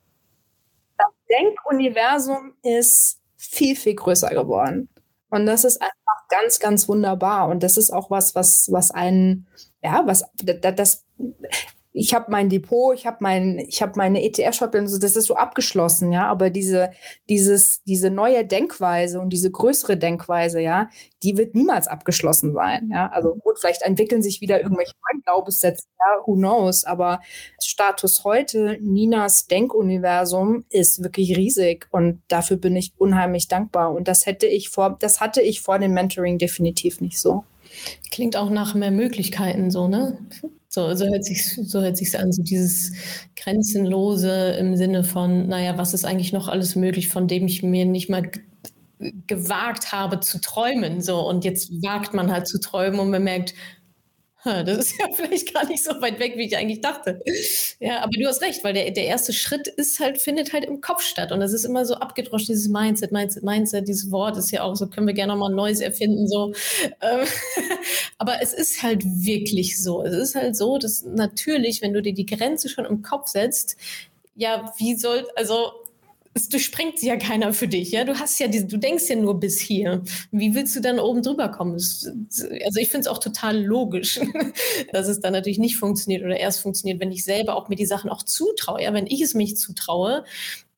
Das 0.97 1.07
Denkuniversum 1.29 2.53
ist 2.63 3.19
viel, 3.37 3.75
viel 3.75 3.93
größer 3.93 4.29
geworden. 4.29 4.89
Und 5.29 5.45
das 5.45 5.65
ist 5.65 5.81
einfach 5.81 6.27
ganz, 6.29 6.59
ganz 6.59 6.87
wunderbar. 6.87 7.47
Und 7.49 7.61
das 7.61 7.77
ist 7.77 7.91
auch 7.91 8.09
was, 8.09 8.33
was, 8.33 8.71
was 8.71 8.89
einen, 8.89 9.47
ja, 9.83 10.01
was, 10.05 10.25
das, 10.35 10.75
das 10.75 11.05
ich 11.97 12.13
habe 12.13 12.25
mein 12.29 12.49
Depot, 12.49 12.93
ich 12.93 13.07
habe 13.07 13.17
mein, 13.21 13.57
ich 13.57 13.81
habe 13.81 13.93
meine 13.95 14.21
ETF-Shop, 14.21 14.75
so, 14.85 14.99
das 14.99 15.15
ist 15.15 15.27
so 15.27 15.35
abgeschlossen, 15.35 16.11
ja. 16.11 16.27
Aber 16.27 16.49
diese, 16.49 16.91
dieses, 17.29 17.83
diese 17.83 18.09
neue 18.09 18.45
Denkweise 18.45 19.21
und 19.21 19.29
diese 19.29 19.49
größere 19.49 19.95
Denkweise, 19.95 20.59
ja, 20.59 20.89
die 21.23 21.37
wird 21.37 21.55
niemals 21.55 21.87
abgeschlossen 21.87 22.53
sein, 22.53 22.89
ja. 22.91 23.09
Also 23.11 23.35
gut, 23.35 23.59
vielleicht 23.59 23.81
entwickeln 23.83 24.21
sich 24.21 24.41
wieder 24.41 24.61
irgendwelche 24.61 24.91
neuen 25.09 25.23
Glaubenssätze, 25.23 25.85
ja, 25.97 26.21
who 26.25 26.35
knows. 26.35 26.83
Aber 26.83 27.21
Status 27.63 28.25
heute, 28.25 28.77
Ninas 28.81 29.47
Denkuniversum 29.47 30.65
ist 30.69 31.01
wirklich 31.01 31.37
riesig 31.37 31.87
und 31.91 32.21
dafür 32.27 32.57
bin 32.57 32.75
ich 32.75 32.91
unheimlich 32.97 33.47
dankbar. 33.47 33.93
Und 33.93 34.09
das 34.09 34.25
hätte 34.25 34.47
ich 34.47 34.67
vor, 34.69 34.97
das 34.99 35.21
hatte 35.21 35.41
ich 35.41 35.61
vor 35.61 35.79
dem 35.79 35.93
Mentoring 35.93 36.39
definitiv 36.39 36.99
nicht 36.99 37.19
so. 37.19 37.45
Klingt 38.11 38.35
auch 38.35 38.49
nach 38.49 38.75
mehr 38.75 38.91
Möglichkeiten 38.91 39.71
so, 39.71 39.87
ne? 39.87 40.17
So, 40.75 40.93
so 40.93 41.05
hört 41.05 41.23
sich 41.23 41.55
so 41.55 41.79
hört 41.79 41.95
sich's 41.95 42.15
an, 42.15 42.33
so 42.33 42.43
dieses 42.43 42.91
Grenzenlose 43.37 44.57
im 44.59 44.75
Sinne 44.75 45.05
von, 45.05 45.47
naja, 45.47 45.77
was 45.77 45.93
ist 45.93 46.03
eigentlich 46.03 46.33
noch 46.33 46.49
alles 46.49 46.75
möglich, 46.75 47.07
von 47.07 47.29
dem 47.29 47.47
ich 47.47 47.63
mir 47.63 47.85
nicht 47.85 48.09
mal 48.09 48.29
gewagt 49.25 49.93
habe 49.93 50.19
zu 50.19 50.41
träumen. 50.41 50.99
So, 50.99 51.25
und 51.25 51.45
jetzt 51.45 51.71
wagt 51.81 52.13
man 52.13 52.29
halt 52.29 52.49
zu 52.49 52.59
träumen 52.59 52.99
und 52.99 53.09
man 53.09 53.23
merkt, 53.23 53.53
das 54.45 54.77
ist 54.77 54.95
ja 54.99 55.07
vielleicht 55.13 55.53
gar 55.53 55.65
nicht 55.67 55.83
so 55.83 55.99
weit 56.01 56.19
weg, 56.19 56.33
wie 56.37 56.45
ich 56.45 56.55
eigentlich 56.55 56.81
dachte. 56.81 57.21
Ja, 57.79 58.01
aber 58.01 58.11
du 58.11 58.27
hast 58.27 58.41
recht, 58.41 58.63
weil 58.63 58.73
der, 58.73 58.91
der 58.91 59.05
erste 59.05 59.33
Schritt 59.33 59.67
ist 59.67 59.99
halt, 59.99 60.19
findet 60.19 60.53
halt 60.53 60.65
im 60.65 60.81
Kopf 60.81 61.01
statt. 61.01 61.31
Und 61.31 61.39
das 61.39 61.53
ist 61.53 61.65
immer 61.65 61.85
so 61.85 61.95
abgedroschen, 61.95 62.47
dieses 62.47 62.67
Mindset, 62.67 63.11
Mindset, 63.11 63.43
Mindset, 63.43 63.87
dieses 63.87 64.11
Wort 64.11 64.37
ist 64.37 64.51
ja 64.51 64.63
auch 64.63 64.75
so, 64.75 64.87
können 64.87 65.07
wir 65.07 65.13
gerne 65.13 65.33
nochmal 65.33 65.51
ein 65.51 65.55
neues 65.55 65.79
erfinden, 65.79 66.27
so. 66.27 66.53
Ähm, 67.01 67.27
aber 68.17 68.41
es 68.41 68.53
ist 68.53 68.83
halt 68.83 69.03
wirklich 69.05 69.81
so. 69.81 70.03
Es 70.03 70.15
ist 70.15 70.35
halt 70.35 70.55
so, 70.55 70.77
dass 70.77 71.03
natürlich, 71.03 71.81
wenn 71.81 71.93
du 71.93 72.01
dir 72.01 72.13
die 72.13 72.25
Grenze 72.25 72.69
schon 72.69 72.85
im 72.85 73.01
Kopf 73.01 73.27
setzt, 73.27 73.77
ja, 74.35 74.73
wie 74.77 74.95
soll, 74.95 75.25
also 75.35 75.71
es 76.37 76.49
durchsprengt 76.49 76.99
sie 76.99 77.07
ja 77.07 77.15
keiner 77.15 77.53
für 77.53 77.67
dich, 77.69 77.91
ja. 77.91 78.03
Du 78.03 78.19
hast 78.19 78.37
ja 78.39 78.49
diese, 78.49 78.65
du 78.65 78.75
denkst 78.75 79.05
ja 79.07 79.15
nur 79.15 79.39
bis 79.39 79.57
hier. 79.57 80.03
Wie 80.31 80.53
willst 80.53 80.75
du 80.75 80.81
dann 80.81 80.99
oben 80.99 81.21
drüber 81.21 81.47
kommen? 81.47 81.75
also 81.75 82.79
ich 82.79 82.89
finde 82.89 82.99
es 82.99 83.07
auch 83.07 83.19
total 83.19 83.57
logisch, 83.63 84.19
dass 84.91 85.07
es 85.07 85.21
dann 85.21 85.31
natürlich 85.31 85.59
nicht 85.59 85.77
funktioniert 85.77 86.23
oder 86.23 86.37
erst 86.37 86.59
funktioniert, 86.59 86.99
wenn 86.99 87.13
ich 87.13 87.23
selber 87.23 87.55
auch 87.55 87.69
mir 87.69 87.77
die 87.77 87.85
Sachen 87.85 88.09
auch 88.09 88.21
zutraue. 88.21 88.83
Ja, 88.83 88.93
wenn 88.93 89.07
ich 89.07 89.21
es 89.21 89.33
mich 89.33 89.55
zutraue, 89.55 90.25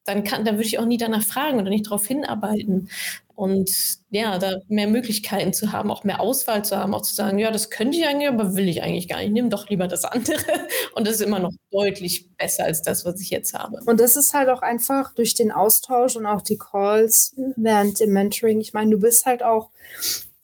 dann 0.08 0.24
kann, 0.24 0.46
dann 0.46 0.56
würde 0.56 0.68
ich 0.68 0.80
auch 0.80 0.86
nie 0.86 0.98
danach 0.98 1.24
fragen 1.24 1.60
oder 1.60 1.70
nicht 1.70 1.88
darauf 1.88 2.06
hinarbeiten. 2.08 2.90
Und 3.36 3.70
ja, 4.10 4.40
da 4.40 4.56
mehr 4.68 4.88
Möglichkeiten 4.88 5.54
zu 5.54 5.72
haben, 5.72 5.92
auch 5.92 6.04
mehr 6.04 6.20
Auswahl 6.20 6.66
zu 6.66 6.76
haben, 6.76 6.96
auch 6.96 7.04
zu 7.04 7.14
sagen, 7.14 7.38
ja, 7.38 7.52
das 7.52 7.70
könnte 7.70 7.96
ich 7.98 8.08
eigentlich, 8.08 8.30
aber 8.30 8.56
will 8.56 8.68
ich 8.68 8.82
eigentlich 8.82 9.08
gar 9.08 9.20
nicht. 9.20 9.32
Nimm 9.32 9.52
doch 9.52 9.70
lieber 9.70 9.88
das 9.88 10.06
andere. 10.06 10.38
Und 10.96 11.06
das 11.06 11.16
ist 11.16 11.22
immer 11.22 11.38
noch 11.38 11.54
deutlich 11.70 12.36
besser 12.36 12.64
als 12.64 12.82
das, 12.82 13.06
was 13.06 13.22
ich 13.22 13.30
jetzt 13.30 13.54
habe. 13.54 13.80
Und 13.86 14.00
das 14.00 14.16
ist 14.16 14.34
halt 14.34 14.50
auch 14.50 14.64
einfach 14.64 15.14
durch 15.14 15.36
den 15.36 15.52
Austausch 15.52 16.16
und 16.16 16.26
auch 16.26 16.42
die 16.42 16.58
Calls 16.58 17.36
während 17.56 18.00
dem 18.00 18.12
Mentoring. 18.12 18.60
Ich 18.60 18.74
meine, 18.74 18.90
du 18.90 19.00
bist 19.00 19.28
halt 19.28 19.44
auch 19.44 19.70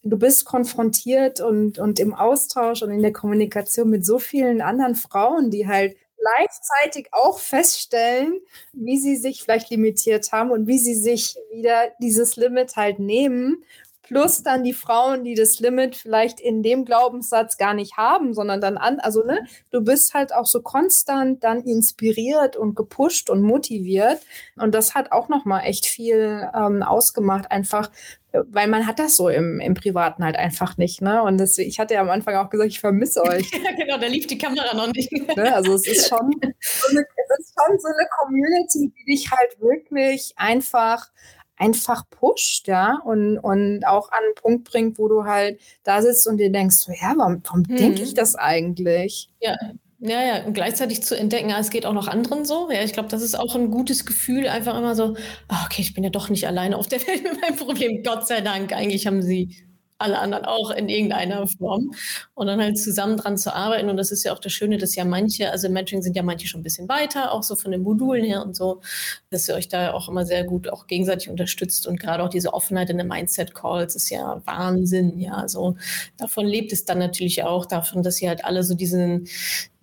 du 0.03 0.17
bist 0.17 0.45
konfrontiert 0.45 1.39
und, 1.39 1.79
und 1.79 1.99
im 1.99 2.13
Austausch 2.13 2.83
und 2.83 2.91
in 2.91 3.01
der 3.01 3.13
Kommunikation 3.13 3.89
mit 3.89 4.05
so 4.05 4.19
vielen 4.19 4.61
anderen 4.61 4.95
Frauen, 4.95 5.49
die 5.49 5.67
halt 5.67 5.95
gleichzeitig 6.23 7.09
auch 7.11 7.39
feststellen, 7.39 8.39
wie 8.73 8.97
sie 8.97 9.15
sich 9.15 9.43
vielleicht 9.43 9.69
limitiert 9.69 10.31
haben 10.31 10.51
und 10.51 10.67
wie 10.67 10.79
sie 10.79 10.95
sich 10.95 11.35
wieder 11.51 11.91
dieses 11.99 12.35
Limit 12.35 12.75
halt 12.75 12.99
nehmen. 12.99 13.63
Plus 14.03 14.43
dann 14.43 14.65
die 14.65 14.73
Frauen, 14.73 15.23
die 15.23 15.33
das 15.33 15.61
Limit 15.61 15.95
vielleicht 15.95 16.41
in 16.41 16.61
dem 16.61 16.83
Glaubenssatz 16.83 17.57
gar 17.57 17.73
nicht 17.73 17.95
haben, 17.95 18.33
sondern 18.33 18.59
dann 18.59 18.77
an, 18.77 18.99
also 18.99 19.23
ne, 19.23 19.47
du 19.71 19.81
bist 19.81 20.13
halt 20.13 20.33
auch 20.35 20.45
so 20.45 20.61
konstant 20.61 21.41
dann 21.43 21.63
inspiriert 21.63 22.57
und 22.57 22.75
gepusht 22.75 23.29
und 23.29 23.41
motiviert. 23.41 24.19
Und 24.57 24.75
das 24.75 24.93
hat 24.93 25.13
auch 25.13 25.29
nochmal 25.29 25.63
echt 25.63 25.85
viel 25.85 26.49
ähm, 26.53 26.83
ausgemacht, 26.83 27.49
einfach 27.49 27.89
weil 28.33 28.67
man 28.67 28.87
hat 28.87 28.99
das 28.99 29.15
so 29.15 29.29
im, 29.29 29.59
im 29.59 29.75
Privaten 29.75 30.23
halt 30.23 30.35
einfach 30.35 30.77
nicht, 30.77 31.01
ne? 31.01 31.21
Und 31.21 31.37
das, 31.37 31.57
ich 31.57 31.79
hatte 31.79 31.93
ja 31.93 32.01
am 32.01 32.09
Anfang 32.09 32.35
auch 32.35 32.49
gesagt, 32.49 32.71
ich 32.71 32.79
vermisse 32.79 33.21
euch. 33.23 33.49
ja, 33.51 33.71
genau, 33.77 33.97
da 33.97 34.07
lief 34.07 34.27
die 34.27 34.37
Kamera 34.37 34.75
noch 34.75 34.91
nicht. 34.91 35.11
ne? 35.11 35.53
Also 35.53 35.73
es 35.73 35.87
ist 35.87 36.09
schon 36.09 36.31
so 36.41 36.89
eine, 36.89 37.01
es 37.01 37.39
ist 37.39 37.53
schon 37.57 37.79
so 37.79 37.87
eine 37.87 38.07
Community, 38.19 38.91
die 38.97 39.05
dich 39.05 39.31
halt 39.31 39.59
wirklich 39.59 40.33
einfach 40.35 41.09
einfach 41.55 42.03
pusht, 42.09 42.67
ja, 42.67 42.99
und, 43.05 43.37
und 43.37 43.85
auch 43.85 44.11
an 44.11 44.17
einen 44.23 44.35
Punkt 44.35 44.69
bringt, 44.69 44.97
wo 44.97 45.07
du 45.07 45.23
halt 45.23 45.61
da 45.83 46.01
sitzt 46.01 46.27
und 46.27 46.37
dir 46.37 46.51
denkst, 46.51 46.77
so, 46.77 46.91
ja, 46.91 47.13
warum, 47.15 47.41
warum 47.45 47.63
hm. 47.65 47.77
denke 47.77 48.01
ich 48.01 48.15
das 48.15 48.35
eigentlich? 48.35 49.29
Ja, 49.39 49.55
ja, 50.05 50.21
ja, 50.21 50.43
und 50.45 50.53
gleichzeitig 50.53 51.01
zu 51.01 51.17
entdecken, 51.17 51.49
ja, 51.49 51.59
es 51.59 51.69
geht 51.69 51.85
auch 51.85 51.93
noch 51.93 52.09
anderen 52.09 52.43
so. 52.43 52.69
Ja, 52.69 52.83
ich 52.83 52.91
glaube, 52.91 53.07
das 53.07 53.21
ist 53.21 53.39
auch 53.39 53.55
ein 53.55 53.71
gutes 53.71 54.05
Gefühl, 54.05 54.47
einfach 54.49 54.77
immer 54.77 54.95
so, 54.95 55.15
oh, 55.49 55.55
okay, 55.65 55.81
ich 55.81 55.93
bin 55.93 56.03
ja 56.03 56.09
doch 56.09 56.29
nicht 56.29 56.45
alleine 56.45 56.77
auf 56.77 56.87
der 56.87 56.99
Welt 57.07 57.23
mit 57.23 57.39
meinem 57.41 57.55
Problem. 57.55 58.03
Gott 58.03 58.27
sei 58.27 58.41
Dank, 58.41 58.73
eigentlich 58.73 59.07
haben 59.07 59.21
sie 59.21 59.55
alle 59.97 60.19
anderen 60.19 60.43
auch 60.43 60.71
in 60.71 60.89
irgendeiner 60.89 61.47
Form. 61.47 61.91
Und 62.33 62.47
dann 62.47 62.61
halt 62.61 62.77
zusammen 62.77 63.15
dran 63.15 63.37
zu 63.37 63.55
arbeiten. 63.55 63.89
Und 63.89 63.95
das 63.95 64.11
ist 64.11 64.23
ja 64.25 64.33
auch 64.33 64.39
das 64.39 64.51
Schöne, 64.51 64.77
dass 64.77 64.95
ja 64.95 65.05
manche, 65.05 65.49
also 65.51 65.67
im 65.67 65.73
Mentoring 65.73 66.01
sind 66.01 66.17
ja 66.17 66.23
manche 66.23 66.47
schon 66.47 66.59
ein 66.59 66.63
bisschen 66.63 66.89
weiter, 66.89 67.31
auch 67.31 67.43
so 67.43 67.55
von 67.55 67.71
den 67.71 67.81
Modulen 67.81 68.25
her 68.25 68.43
und 68.43 68.55
so, 68.55 68.81
dass 69.29 69.47
ihr 69.47 69.55
euch 69.55 69.69
da 69.69 69.93
auch 69.93 70.09
immer 70.09 70.25
sehr 70.25 70.43
gut 70.43 70.67
auch 70.67 70.87
gegenseitig 70.87 71.29
unterstützt. 71.29 71.87
Und 71.87 71.99
gerade 71.99 72.23
auch 72.23 72.29
diese 72.29 72.53
Offenheit 72.53 72.89
in 72.89 72.97
den 72.97 73.07
Mindset-Calls 73.07 73.95
ist 73.95 74.09
ja 74.09 74.41
Wahnsinn. 74.45 75.17
Ja, 75.19 75.35
also 75.35 75.77
davon 76.17 76.45
lebt 76.45 76.73
es 76.73 76.83
dann 76.83 76.99
natürlich 76.99 77.43
auch, 77.43 77.65
davon, 77.65 78.03
dass 78.03 78.21
ihr 78.21 78.27
halt 78.27 78.43
alle 78.43 78.63
so 78.63 78.75
diesen, 78.75 79.27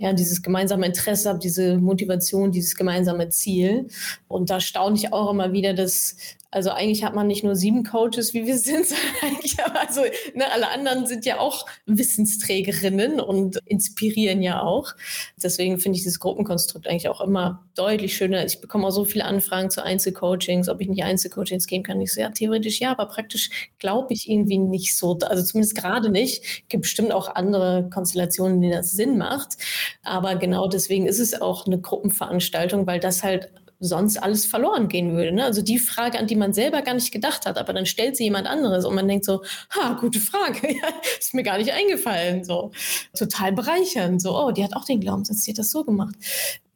ja, 0.00 0.14
dieses 0.14 0.40
gemeinsame 0.40 0.86
Interesse 0.86 1.28
habt, 1.28 1.44
diese 1.44 1.76
Motivation, 1.76 2.52
dieses 2.52 2.74
gemeinsame 2.74 3.28
Ziel. 3.28 3.86
Und 4.28 4.48
da 4.48 4.58
staune 4.58 4.96
ich 4.96 5.12
auch 5.12 5.30
immer 5.30 5.52
wieder, 5.52 5.74
dass 5.74 6.16
also 6.52 6.70
eigentlich 6.70 7.04
hat 7.04 7.14
man 7.14 7.28
nicht 7.28 7.44
nur 7.44 7.54
sieben 7.54 7.84
Coaches, 7.84 8.34
wie 8.34 8.44
wir 8.46 8.58
sind, 8.58 8.86
sondern 8.86 9.06
eigentlich 9.22 9.56
also 9.74 10.02
ne, 10.34 10.50
alle 10.52 10.68
anderen 10.70 11.06
sind 11.06 11.24
ja 11.24 11.38
auch 11.38 11.66
Wissensträgerinnen 11.86 13.20
und 13.20 13.58
inspirieren 13.66 14.42
ja 14.42 14.62
auch. 14.62 14.94
Deswegen 15.42 15.78
finde 15.78 15.96
ich 15.96 16.02
dieses 16.02 16.20
Gruppenkonstrukt 16.20 16.86
eigentlich 16.86 17.08
auch 17.08 17.20
immer 17.20 17.64
deutlich 17.74 18.16
schöner. 18.16 18.44
Ich 18.44 18.60
bekomme 18.60 18.86
auch 18.86 18.90
so 18.90 19.04
viele 19.04 19.24
Anfragen 19.24 19.70
zu 19.70 19.82
Einzelcoachings, 19.82 20.68
ob 20.68 20.80
ich 20.80 20.88
nicht 20.88 21.04
Einzelcoachings 21.04 21.66
geben 21.66 21.84
kann. 21.84 22.00
Ich 22.00 22.12
so, 22.12 22.20
ja, 22.20 22.30
theoretisch 22.30 22.80
ja, 22.80 22.92
aber 22.92 23.06
praktisch 23.06 23.50
glaube 23.78 24.12
ich 24.12 24.28
irgendwie 24.28 24.58
nicht 24.58 24.96
so. 24.96 25.18
Also 25.22 25.42
zumindest 25.42 25.76
gerade 25.76 26.10
nicht. 26.10 26.68
Gibt 26.68 26.82
bestimmt 26.82 27.12
auch 27.12 27.34
andere 27.34 27.88
Konstellationen, 27.92 28.56
in 28.56 28.62
denen 28.62 28.74
das 28.74 28.92
Sinn 28.92 29.18
macht. 29.18 29.56
Aber 30.02 30.36
genau 30.36 30.68
deswegen 30.68 31.06
ist 31.06 31.18
es 31.18 31.40
auch 31.40 31.66
eine 31.66 31.80
Gruppenveranstaltung, 31.80 32.86
weil 32.86 33.00
das 33.00 33.22
halt 33.22 33.50
sonst 33.80 34.18
alles 34.22 34.44
verloren 34.44 34.88
gehen 34.88 35.16
würde. 35.16 35.32
Ne? 35.32 35.44
Also 35.44 35.62
die 35.62 35.78
Frage, 35.78 36.18
an 36.18 36.26
die 36.26 36.36
man 36.36 36.52
selber 36.52 36.82
gar 36.82 36.94
nicht 36.94 37.12
gedacht 37.12 37.46
hat, 37.46 37.56
aber 37.56 37.72
dann 37.72 37.86
stellt 37.86 38.16
sie 38.16 38.24
jemand 38.24 38.46
anderes 38.46 38.84
und 38.84 38.94
man 38.94 39.08
denkt 39.08 39.24
so, 39.24 39.42
ha, 39.70 39.94
gute 39.94 40.20
Frage, 40.20 40.76
ist 41.18 41.34
mir 41.34 41.42
gar 41.42 41.58
nicht 41.58 41.72
eingefallen. 41.72 42.44
So 42.44 42.72
total 43.16 43.52
bereichernd. 43.52 44.20
So, 44.20 44.38
oh, 44.38 44.50
die 44.52 44.62
hat 44.62 44.76
auch 44.76 44.84
den 44.84 45.00
Glaubenssatz, 45.00 45.42
die 45.42 45.52
hat 45.52 45.58
das 45.58 45.70
so 45.70 45.82
gemacht. 45.82 46.14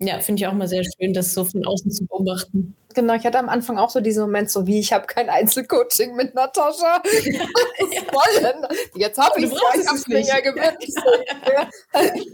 Ja, 0.01 0.19
finde 0.21 0.41
ich 0.41 0.47
auch 0.47 0.55
mal 0.55 0.67
sehr 0.67 0.83
schön, 0.83 1.13
das 1.13 1.35
so 1.35 1.45
von 1.45 1.65
außen 1.65 1.91
zu 1.91 2.07
beobachten. 2.07 2.75
Genau, 2.95 3.15
ich 3.15 3.27
hatte 3.27 3.39
am 3.39 3.49
Anfang 3.49 3.77
auch 3.77 3.91
so 3.91 4.01
diesen 4.01 4.23
Moment, 4.23 4.51
so 4.51 4.67
wie 4.67 4.79
ich 4.79 4.93
habe 4.93 5.07
kein 5.07 5.29
Einzelcoaching 5.29 6.15
mit 6.15 6.35
Natascha. 6.35 7.03
ja. 8.41 8.69
Jetzt 8.95 9.19
habe 9.19 9.41
ich 9.41 9.47
es 9.47 9.53
ja, 9.53 9.93
es 9.93 10.09
mir 10.09 10.21
ja 10.21 10.41
gewünscht. 10.41 10.97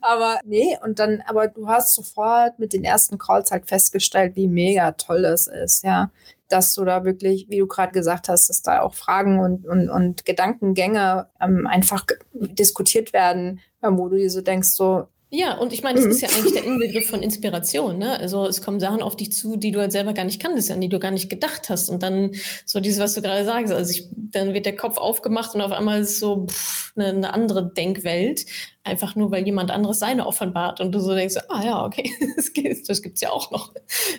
aber 0.00 0.38
nee, 0.44 0.78
und 0.82 1.00
dann, 1.00 1.22
aber 1.26 1.48
du 1.48 1.68
hast 1.68 1.94
sofort 1.94 2.58
mit 2.58 2.72
den 2.72 2.84
ersten 2.84 3.18
Calls 3.18 3.50
halt 3.50 3.66
festgestellt, 3.66 4.36
wie 4.36 4.46
mega 4.46 4.92
toll 4.92 5.24
es 5.24 5.48
ist, 5.48 5.82
ja. 5.82 6.10
Dass 6.48 6.74
du 6.74 6.84
da 6.84 7.04
wirklich, 7.04 7.46
wie 7.48 7.58
du 7.58 7.66
gerade 7.66 7.92
gesagt 7.92 8.28
hast, 8.28 8.48
dass 8.48 8.62
da 8.62 8.82
auch 8.82 8.94
Fragen 8.94 9.40
und, 9.40 9.66
und, 9.66 9.88
und 9.90 10.24
Gedankengänge 10.24 11.28
ähm, 11.40 11.66
einfach 11.66 12.04
diskutiert 12.32 13.12
werden, 13.12 13.60
wo 13.80 14.08
du 14.08 14.16
dir 14.16 14.30
so 14.30 14.42
denkst, 14.42 14.68
so, 14.68 15.08
ja, 15.36 15.54
und 15.54 15.72
ich 15.72 15.82
meine, 15.82 16.00
das 16.00 16.06
ist 16.06 16.20
ja 16.20 16.28
eigentlich 16.28 16.52
der 16.52 16.62
Inbegriff 16.62 17.08
von 17.08 17.20
Inspiration. 17.20 17.98
Ne? 17.98 18.20
Also 18.20 18.46
es 18.46 18.62
kommen 18.62 18.78
Sachen 18.78 19.02
auf 19.02 19.16
dich 19.16 19.32
zu, 19.32 19.56
die 19.56 19.72
du 19.72 19.80
halt 19.80 19.90
selber 19.90 20.12
gar 20.12 20.24
nicht 20.24 20.40
kanntest, 20.40 20.70
an 20.70 20.80
die 20.80 20.88
du 20.88 21.00
gar 21.00 21.10
nicht 21.10 21.28
gedacht 21.28 21.70
hast. 21.70 21.88
Und 21.88 22.04
dann 22.04 22.30
so 22.64 22.78
dieses, 22.78 23.00
was 23.00 23.14
du 23.14 23.22
gerade 23.22 23.44
sagst, 23.44 23.72
also 23.72 23.90
ich, 23.90 24.08
dann 24.14 24.54
wird 24.54 24.64
der 24.64 24.76
Kopf 24.76 24.96
aufgemacht 24.96 25.56
und 25.56 25.60
auf 25.60 25.72
einmal 25.72 26.02
ist 26.02 26.20
so 26.20 26.46
pff, 26.46 26.92
eine, 26.94 27.08
eine, 27.08 27.34
andere 27.34 27.68
Denkwelt, 27.68 28.46
einfach 28.84 29.16
nur, 29.16 29.32
weil 29.32 29.44
jemand 29.44 29.72
anderes 29.72 29.98
seine 29.98 30.24
offenbart 30.24 30.80
und 30.80 30.92
du 30.92 31.00
so 31.00 31.12
denkst, 31.14 31.34
ah 31.48 31.64
ja, 31.64 31.84
okay, 31.84 32.12
das, 32.36 32.52
gibt, 32.52 32.88
das 32.88 33.02
gibt's 33.02 33.20
ja 33.20 33.30
auch 33.30 33.50
noch. 33.50 33.74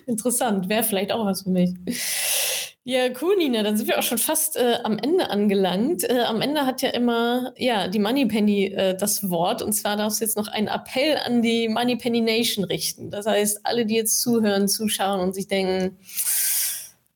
Interessant, 0.08 0.68
wäre 0.68 0.84
vielleicht 0.84 1.14
auch 1.14 1.26
was 1.26 1.44
für 1.44 1.50
mich. 1.50 1.70
Ja, 2.88 3.08
cool, 3.20 3.36
Nina. 3.38 3.64
Dann 3.64 3.78
sind 3.78 3.88
wir 3.88 3.98
auch 3.98 4.04
schon 4.04 4.20
fast 4.20 4.58
äh, 4.58 4.78
am 4.84 5.00
Ende 5.00 5.32
angelangt. 5.32 6.04
Äh, 6.08 6.22
am 6.22 6.40
Ende 6.40 6.68
hat 6.68 6.84
ja 6.84 6.90
immer 6.90 7.52
ja, 7.58 7.88
die 7.88 7.98
Moneypenny 7.98 8.66
äh, 8.68 8.96
das 8.96 9.28
Wort. 9.32 9.64
Und 9.64 9.74
zwar 9.74 9.98
darfst 9.98 10.22
du 10.22 10.26
jetzt 10.26 10.38
noch 10.38 10.48
einen 10.48 10.68
Appell 10.68 11.18
an 11.26 11.42
die 11.42 11.68
Moneypenny 11.68 12.22
Nation 12.22 12.64
richten. 12.64 13.10
Das 13.10 13.26
heißt, 13.26 13.66
alle, 13.66 13.88
die 13.88 13.96
jetzt 13.96 14.22
zuhören, 14.22 14.68
zuschauen 14.68 15.20
und 15.20 15.34
sich 15.34 15.48
denken, 15.48 15.98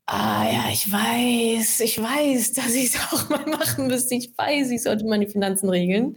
ah 0.07 0.43
ja, 0.51 0.71
ich 0.71 0.91
weiß, 0.91 1.81
ich 1.81 2.01
weiß, 2.01 2.53
dass 2.53 2.73
ich 2.73 2.95
es 2.95 2.99
auch 3.13 3.29
mal 3.29 3.45
machen 3.45 3.85
müsste. 3.85 4.15
Ich 4.15 4.35
weiß, 4.35 4.71
ich 4.71 4.81
sollte 4.81 5.05
meine 5.05 5.27
Finanzen 5.27 5.69
regeln. 5.69 6.15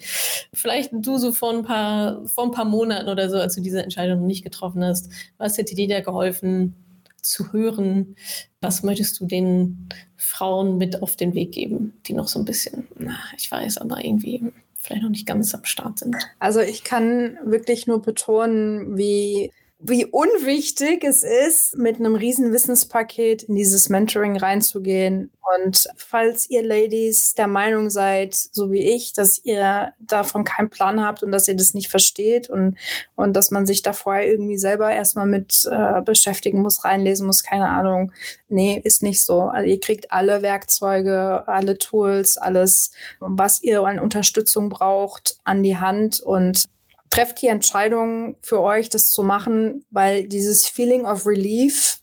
Vielleicht 0.55 0.93
du 0.95 1.19
so 1.19 1.31
vor 1.31 1.53
ein 1.53 1.63
paar, 1.63 2.27
vor 2.27 2.45
ein 2.45 2.53
paar 2.53 2.65
Monaten 2.65 3.11
oder 3.11 3.29
so, 3.29 3.37
als 3.37 3.55
du 3.55 3.61
diese 3.61 3.83
Entscheidung 3.83 4.27
nicht 4.27 4.45
getroffen 4.45 4.83
hast. 4.83 5.11
Was 5.37 5.59
hätte 5.59 5.75
dir 5.75 5.89
da 5.89 6.01
geholfen? 6.01 6.82
Zu 7.23 7.53
hören, 7.53 8.17
was 8.61 8.83
möchtest 8.83 9.21
du 9.21 9.27
den 9.27 9.89
Frauen 10.17 10.77
mit 10.79 11.03
auf 11.03 11.17
den 11.17 11.35
Weg 11.35 11.53
geben, 11.53 11.95
die 12.07 12.13
noch 12.13 12.29
so 12.29 12.39
ein 12.39 12.45
bisschen, 12.45 12.89
na, 12.99 13.17
ich 13.37 13.51
weiß, 13.51 13.79
aber 13.79 14.05
irgendwie 14.05 14.53
vielleicht 14.79 15.03
noch 15.03 15.11
nicht 15.11 15.27
ganz 15.27 15.55
am 15.55 15.65
Start 15.65 16.01
sind? 16.01 16.17
Also 16.39 16.61
ich 16.61 16.85
kann 16.85 17.39
wirklich 17.45 17.87
nur 17.87 18.03
betonen, 18.03 18.97
wie 18.99 19.53
wie 19.85 20.07
unwichtig 20.07 21.03
es 21.03 21.25
ist, 21.25 21.77
mit 21.77 21.97
einem 21.97 22.15
riesen 22.15 22.53
Wissenspaket 22.53 23.43
in 23.43 23.57
dieses 23.57 23.89
Mentoring 23.89 24.37
reinzugehen. 24.37 25.33
Und 25.59 25.89
falls 25.97 26.49
ihr 26.49 26.63
Ladies 26.63 27.35
der 27.35 27.49
Meinung 27.49 27.91
seid, 27.91 28.35
so 28.35 28.71
wie 28.71 28.81
ich, 28.95 29.13
dass 29.13 29.45
ihr 29.45 29.93
davon 29.99 30.45
keinen 30.45 30.71
Plan 30.71 31.05
habt 31.05 31.25
und 31.25 31.33
dass 31.33 31.49
ihr 31.49 31.57
das 31.57 31.75
nicht 31.75 31.89
versteht 31.89 32.49
und, 32.49 32.79
und 33.17 33.35
dass 33.35 33.51
man 33.51 33.67
sich 33.67 33.83
da 33.83 33.93
vorher 33.93 34.27
irgendwie 34.29 34.57
selber 34.57 34.93
erstmal 34.93 35.27
mit 35.27 35.69
äh, 35.69 36.01
beschäftigen 36.03 36.63
muss, 36.63 36.85
reinlesen 36.85 37.27
muss, 37.27 37.43
keine 37.43 37.69
Ahnung. 37.69 38.13
Nee, 38.49 38.81
ist 38.85 39.03
nicht 39.03 39.23
so. 39.23 39.43
Also 39.43 39.69
ihr 39.69 39.81
kriegt 39.81 40.13
alle 40.13 40.43
Werkzeuge, 40.43 41.49
alle 41.49 41.77
Tools, 41.77 42.39
alles, 42.39 42.93
was 43.19 43.61
ihr 43.63 43.83
an 43.83 43.99
Unterstützung 43.99 44.69
braucht, 44.69 45.41
an 45.43 45.65
die 45.65 45.77
Hand 45.77 46.21
und 46.21 46.69
trefft 47.13 47.43
die 47.43 47.49
Entscheidung 47.49 48.37
für 48.41 48.63
euch, 48.63 48.89
das 48.89 49.11
zu 49.11 49.23
machen, 49.23 49.85
weil 49.91 50.27
dieses 50.27 50.67
Feeling 50.67 51.05
of 51.05 51.27
Relief, 51.27 51.99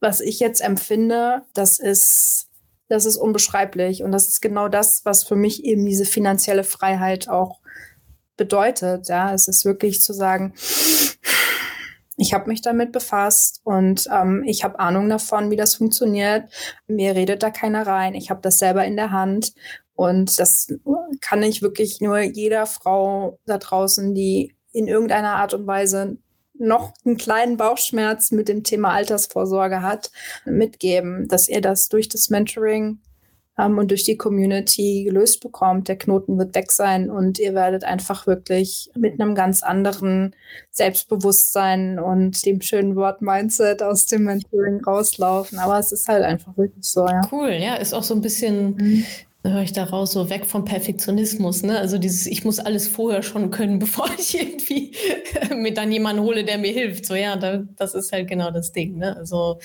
was 0.00 0.22
ich 0.22 0.40
jetzt 0.40 0.62
empfinde, 0.62 1.42
das 1.52 1.78
ist, 1.78 2.48
das 2.88 3.04
ist 3.04 3.18
unbeschreiblich. 3.18 4.02
Und 4.02 4.12
das 4.12 4.28
ist 4.28 4.40
genau 4.40 4.68
das, 4.68 5.04
was 5.04 5.24
für 5.24 5.36
mich 5.36 5.62
eben 5.64 5.84
diese 5.84 6.06
finanzielle 6.06 6.64
Freiheit 6.64 7.28
auch 7.28 7.60
bedeutet. 8.38 9.08
Ja, 9.08 9.34
es 9.34 9.46
ist 9.46 9.66
wirklich 9.66 10.00
zu 10.00 10.14
sagen, 10.14 10.54
ich 12.16 12.32
habe 12.32 12.48
mich 12.48 12.62
damit 12.62 12.92
befasst 12.92 13.60
und 13.64 14.08
ähm, 14.10 14.42
ich 14.46 14.64
habe 14.64 14.78
Ahnung 14.78 15.10
davon, 15.10 15.50
wie 15.50 15.56
das 15.56 15.74
funktioniert. 15.74 16.48
Mir 16.86 17.14
redet 17.14 17.42
da 17.42 17.50
keiner 17.50 17.86
rein. 17.86 18.14
Ich 18.14 18.30
habe 18.30 18.40
das 18.40 18.58
selber 18.58 18.86
in 18.86 18.96
der 18.96 19.10
Hand 19.10 19.52
und 19.94 20.38
das 20.38 20.68
kann 21.20 21.42
ich 21.42 21.62
wirklich 21.62 22.00
nur 22.00 22.20
jeder 22.20 22.66
Frau 22.66 23.38
da 23.46 23.58
draußen, 23.58 24.14
die 24.14 24.54
in 24.72 24.88
irgendeiner 24.88 25.36
Art 25.36 25.54
und 25.54 25.66
Weise 25.66 26.18
noch 26.54 26.92
einen 27.04 27.16
kleinen 27.16 27.56
Bauchschmerz 27.56 28.30
mit 28.30 28.48
dem 28.48 28.62
Thema 28.62 28.92
Altersvorsorge 28.92 29.82
hat, 29.82 30.10
mitgeben, 30.44 31.28
dass 31.28 31.48
ihr 31.48 31.60
das 31.60 31.88
durch 31.88 32.08
das 32.08 32.30
Mentoring 32.30 32.98
ähm, 33.58 33.78
und 33.78 33.90
durch 33.90 34.04
die 34.04 34.16
Community 34.16 35.04
gelöst 35.04 35.40
bekommt. 35.40 35.88
Der 35.88 35.96
Knoten 35.96 36.38
wird 36.38 36.54
weg 36.54 36.70
sein 36.70 37.10
und 37.10 37.38
ihr 37.38 37.54
werdet 37.54 37.84
einfach 37.84 38.26
wirklich 38.26 38.90
mit 38.96 39.20
einem 39.20 39.34
ganz 39.34 39.62
anderen 39.62 40.34
Selbstbewusstsein 40.70 41.98
und 41.98 42.44
dem 42.46 42.60
schönen 42.60 42.94
Wort 42.96 43.20
Mindset 43.20 43.82
aus 43.82 44.06
dem 44.06 44.24
Mentoring 44.24 44.82
rauslaufen. 44.84 45.58
Aber 45.58 45.78
es 45.78 45.92
ist 45.92 46.08
halt 46.08 46.24
einfach 46.24 46.56
wirklich 46.56 46.84
so, 46.84 47.06
ja. 47.06 47.20
Cool, 47.30 47.50
ja, 47.50 47.74
ist 47.74 47.94
auch 47.94 48.04
so 48.04 48.14
ein 48.14 48.20
bisschen. 48.20 48.76
Mhm 48.76 49.06
höre 49.44 49.62
ich 49.62 49.72
daraus 49.72 50.12
so 50.12 50.30
weg 50.30 50.46
vom 50.46 50.64
Perfektionismus, 50.64 51.62
ne? 51.62 51.78
Also 51.78 51.98
dieses, 51.98 52.26
ich 52.26 52.44
muss 52.44 52.58
alles 52.58 52.88
vorher 52.88 53.22
schon 53.22 53.50
können, 53.50 53.78
bevor 53.80 54.08
ich 54.18 54.38
irgendwie 54.38 54.92
mir 55.54 55.74
dann 55.74 55.92
jemanden 55.92 56.22
hole, 56.22 56.44
der 56.44 56.58
mir 56.58 56.72
hilft. 56.72 57.06
So 57.06 57.14
ja, 57.14 57.36
da, 57.36 57.62
das 57.76 57.94
ist 57.94 58.12
halt 58.12 58.28
genau 58.28 58.50
das 58.50 58.72
Ding, 58.72 58.96
ne? 58.96 59.16
Also 59.16 59.58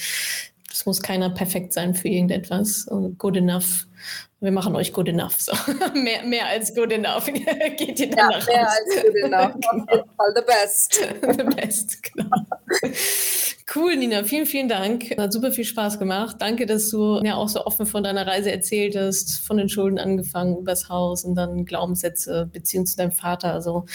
es 0.72 0.86
muss 0.86 1.02
keiner 1.02 1.30
perfekt 1.30 1.74
sein 1.74 1.96
für 1.96 2.08
irgendetwas. 2.08 2.88
Good 3.18 3.38
enough. 3.38 3.88
Wir 4.42 4.52
machen 4.52 4.76
euch 4.76 4.94
good 4.94 5.10
enough. 5.10 5.36
So. 5.40 5.52
mehr, 5.94 6.24
mehr 6.24 6.48
als 6.48 6.74
good 6.74 6.92
enough. 6.92 7.26
Geht 7.78 8.00
ihr 8.00 8.10
dann 8.10 8.32
ja, 8.32 8.40
mehr 8.46 8.64
raus. 8.64 8.78
als 8.78 9.04
good 9.04 9.16
enough. 9.24 9.56
Jeden 9.92 10.10
Fall 10.16 10.34
the 10.36 10.42
best. 10.46 11.00
the 11.22 11.44
best, 11.56 12.04
genau. 12.04 12.38
Cool, 13.76 13.98
Nina. 13.98 14.24
Vielen, 14.24 14.46
vielen 14.46 14.70
Dank. 14.70 15.16
Hat 15.18 15.34
super 15.34 15.52
viel 15.52 15.66
Spaß 15.66 16.00
gemacht. 16.00 16.38
Danke, 16.40 16.66
dass 16.66 16.90
du 16.90 17.22
ja 17.24 17.36
auch 17.36 17.50
so 17.50 17.66
offen 17.66 17.86
von 17.86 18.04
deiner 18.04 18.26
Reise 18.26 18.52
erzählt 18.52 18.96
hast, 18.96 19.40
von 19.46 19.58
den 19.58 19.70
Schulden 19.70 20.00
angefangen, 20.00 20.58
übers 20.58 20.90
Haus 20.90 21.24
und 21.24 21.36
dann 21.36 21.66
Glaubenssätze, 21.66 22.50
Beziehung 22.52 22.86
zu 22.86 22.98
deinem 22.98 23.12
Vater. 23.12 23.54
Also 23.54 23.86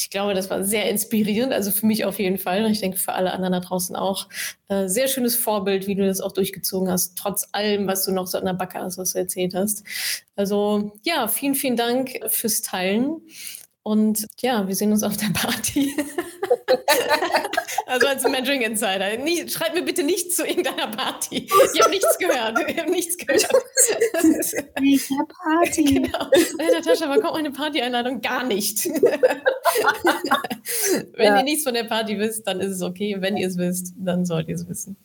ich 0.00 0.10
glaube, 0.10 0.34
das 0.34 0.50
war 0.50 0.64
sehr 0.64 0.88
inspirierend, 0.88 1.52
also 1.52 1.70
für 1.70 1.86
mich 1.86 2.04
auf 2.04 2.18
jeden 2.18 2.38
Fall. 2.38 2.64
Und 2.64 2.72
ich 2.72 2.80
denke 2.80 2.96
für 2.96 3.12
alle 3.12 3.32
anderen 3.32 3.52
da 3.52 3.60
draußen 3.60 3.94
auch. 3.96 4.28
Äh, 4.68 4.88
sehr 4.88 5.08
schönes 5.08 5.36
Vorbild, 5.36 5.86
wie 5.86 5.94
du 5.94 6.06
das 6.06 6.20
auch 6.20 6.32
durchgezogen 6.32 6.90
hast, 6.90 7.16
trotz 7.16 7.48
allem, 7.52 7.86
was 7.86 8.04
du 8.04 8.12
noch 8.12 8.26
so 8.26 8.38
an 8.38 8.46
der 8.46 8.54
Backe 8.54 8.78
hast, 8.78 8.98
was 8.98 9.12
du 9.12 9.18
erzählt 9.18 9.54
hast. 9.54 9.84
Also 10.36 10.92
ja, 11.02 11.28
vielen, 11.28 11.54
vielen 11.54 11.76
Dank 11.76 12.18
fürs 12.28 12.62
Teilen. 12.62 13.20
Und 13.82 14.26
ja, 14.40 14.66
wir 14.66 14.74
sehen 14.74 14.92
uns 14.92 15.02
auf 15.02 15.16
der 15.16 15.32
Party. 15.32 15.94
also 17.90 18.06
als 18.06 18.22
Mentoring 18.22 18.62
Insider. 18.62 19.16
Nie, 19.18 19.48
schreib 19.48 19.74
mir 19.74 19.82
bitte 19.82 20.02
nicht 20.02 20.32
zu 20.32 20.46
irgendeiner 20.46 20.86
Party. 20.88 21.48
Ich 21.74 21.80
habe 21.80 21.90
nichts 21.90 22.18
gehört. 22.18 22.58
Ich 22.68 22.78
habe 22.78 22.90
nichts 22.90 23.16
gehört. 23.18 23.48
Welcher 24.80 25.26
Party? 25.42 25.84
Genau. 25.84 26.30
Hey, 26.32 26.72
Natascha, 26.72 27.08
wann 27.08 27.20
kommt 27.20 27.34
meine 27.34 27.50
Party-Einladung? 27.50 28.20
Gar 28.20 28.44
nicht. 28.44 28.86
Wenn 31.14 31.26
ja. 31.26 31.38
ihr 31.38 31.42
nichts 31.42 31.64
von 31.64 31.74
der 31.74 31.84
Party 31.84 32.18
wisst, 32.18 32.46
dann 32.46 32.60
ist 32.60 32.72
es 32.72 32.82
okay. 32.82 33.16
Wenn 33.18 33.36
ihr 33.36 33.48
es 33.48 33.58
wisst, 33.58 33.92
dann 33.96 34.24
sollt 34.24 34.48
ihr 34.48 34.54
es 34.54 34.68
wissen. 34.68 34.96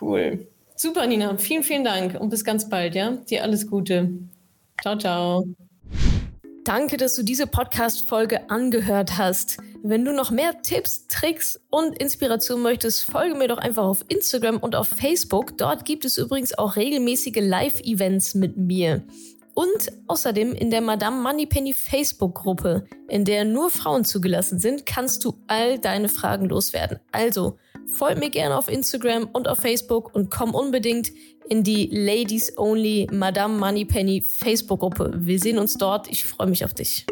Cool. 0.00 0.46
Super, 0.76 1.06
Nina. 1.06 1.36
Vielen, 1.36 1.62
vielen 1.62 1.84
Dank 1.84 2.18
und 2.18 2.30
bis 2.30 2.42
ganz 2.44 2.68
bald, 2.68 2.94
ja? 2.94 3.10
Dir 3.10 3.42
alles 3.42 3.68
Gute. 3.68 4.10
Ciao, 4.80 4.96
ciao. 4.96 5.44
Danke, 6.64 6.98
dass 6.98 7.14
du 7.14 7.22
diese 7.22 7.46
Podcast-Folge 7.46 8.50
angehört 8.50 9.16
hast. 9.16 9.56
Wenn 9.82 10.04
du 10.04 10.12
noch 10.12 10.30
mehr 10.30 10.60
Tipps, 10.60 11.06
Tricks 11.06 11.58
und 11.70 11.96
Inspiration 11.98 12.60
möchtest, 12.60 13.10
folge 13.10 13.34
mir 13.34 13.48
doch 13.48 13.56
einfach 13.56 13.84
auf 13.84 14.04
Instagram 14.08 14.58
und 14.58 14.76
auf 14.76 14.88
Facebook. 14.88 15.56
Dort 15.56 15.86
gibt 15.86 16.04
es 16.04 16.18
übrigens 16.18 16.56
auch 16.58 16.76
regelmäßige 16.76 17.40
Live-Events 17.40 18.34
mit 18.34 18.58
mir. 18.58 19.02
Und 19.54 19.92
außerdem 20.06 20.52
in 20.52 20.70
der 20.70 20.82
Madame 20.82 21.22
Moneypenny 21.22 21.72
Facebook-Gruppe, 21.72 22.86
in 23.08 23.24
der 23.24 23.46
nur 23.46 23.70
Frauen 23.70 24.04
zugelassen 24.04 24.58
sind, 24.58 24.84
kannst 24.84 25.24
du 25.24 25.38
all 25.46 25.78
deine 25.78 26.10
Fragen 26.10 26.46
loswerden. 26.46 27.00
Also, 27.10 27.58
folg 27.90 28.18
mir 28.18 28.30
gerne 28.30 28.56
auf 28.56 28.68
Instagram 28.68 29.28
und 29.32 29.48
auf 29.48 29.58
Facebook 29.58 30.14
und 30.14 30.30
komm 30.30 30.54
unbedingt 30.54 31.12
in 31.48 31.64
die 31.64 31.88
Ladies 31.92 32.56
Only 32.56 33.08
Madame 33.12 33.58
Moneypenny 33.58 34.22
Facebook-Gruppe. 34.22 35.12
Wir 35.16 35.38
sehen 35.38 35.58
uns 35.58 35.74
dort. 35.74 36.08
Ich 36.08 36.24
freue 36.24 36.46
mich 36.46 36.64
auf 36.64 36.74
dich. 36.74 37.06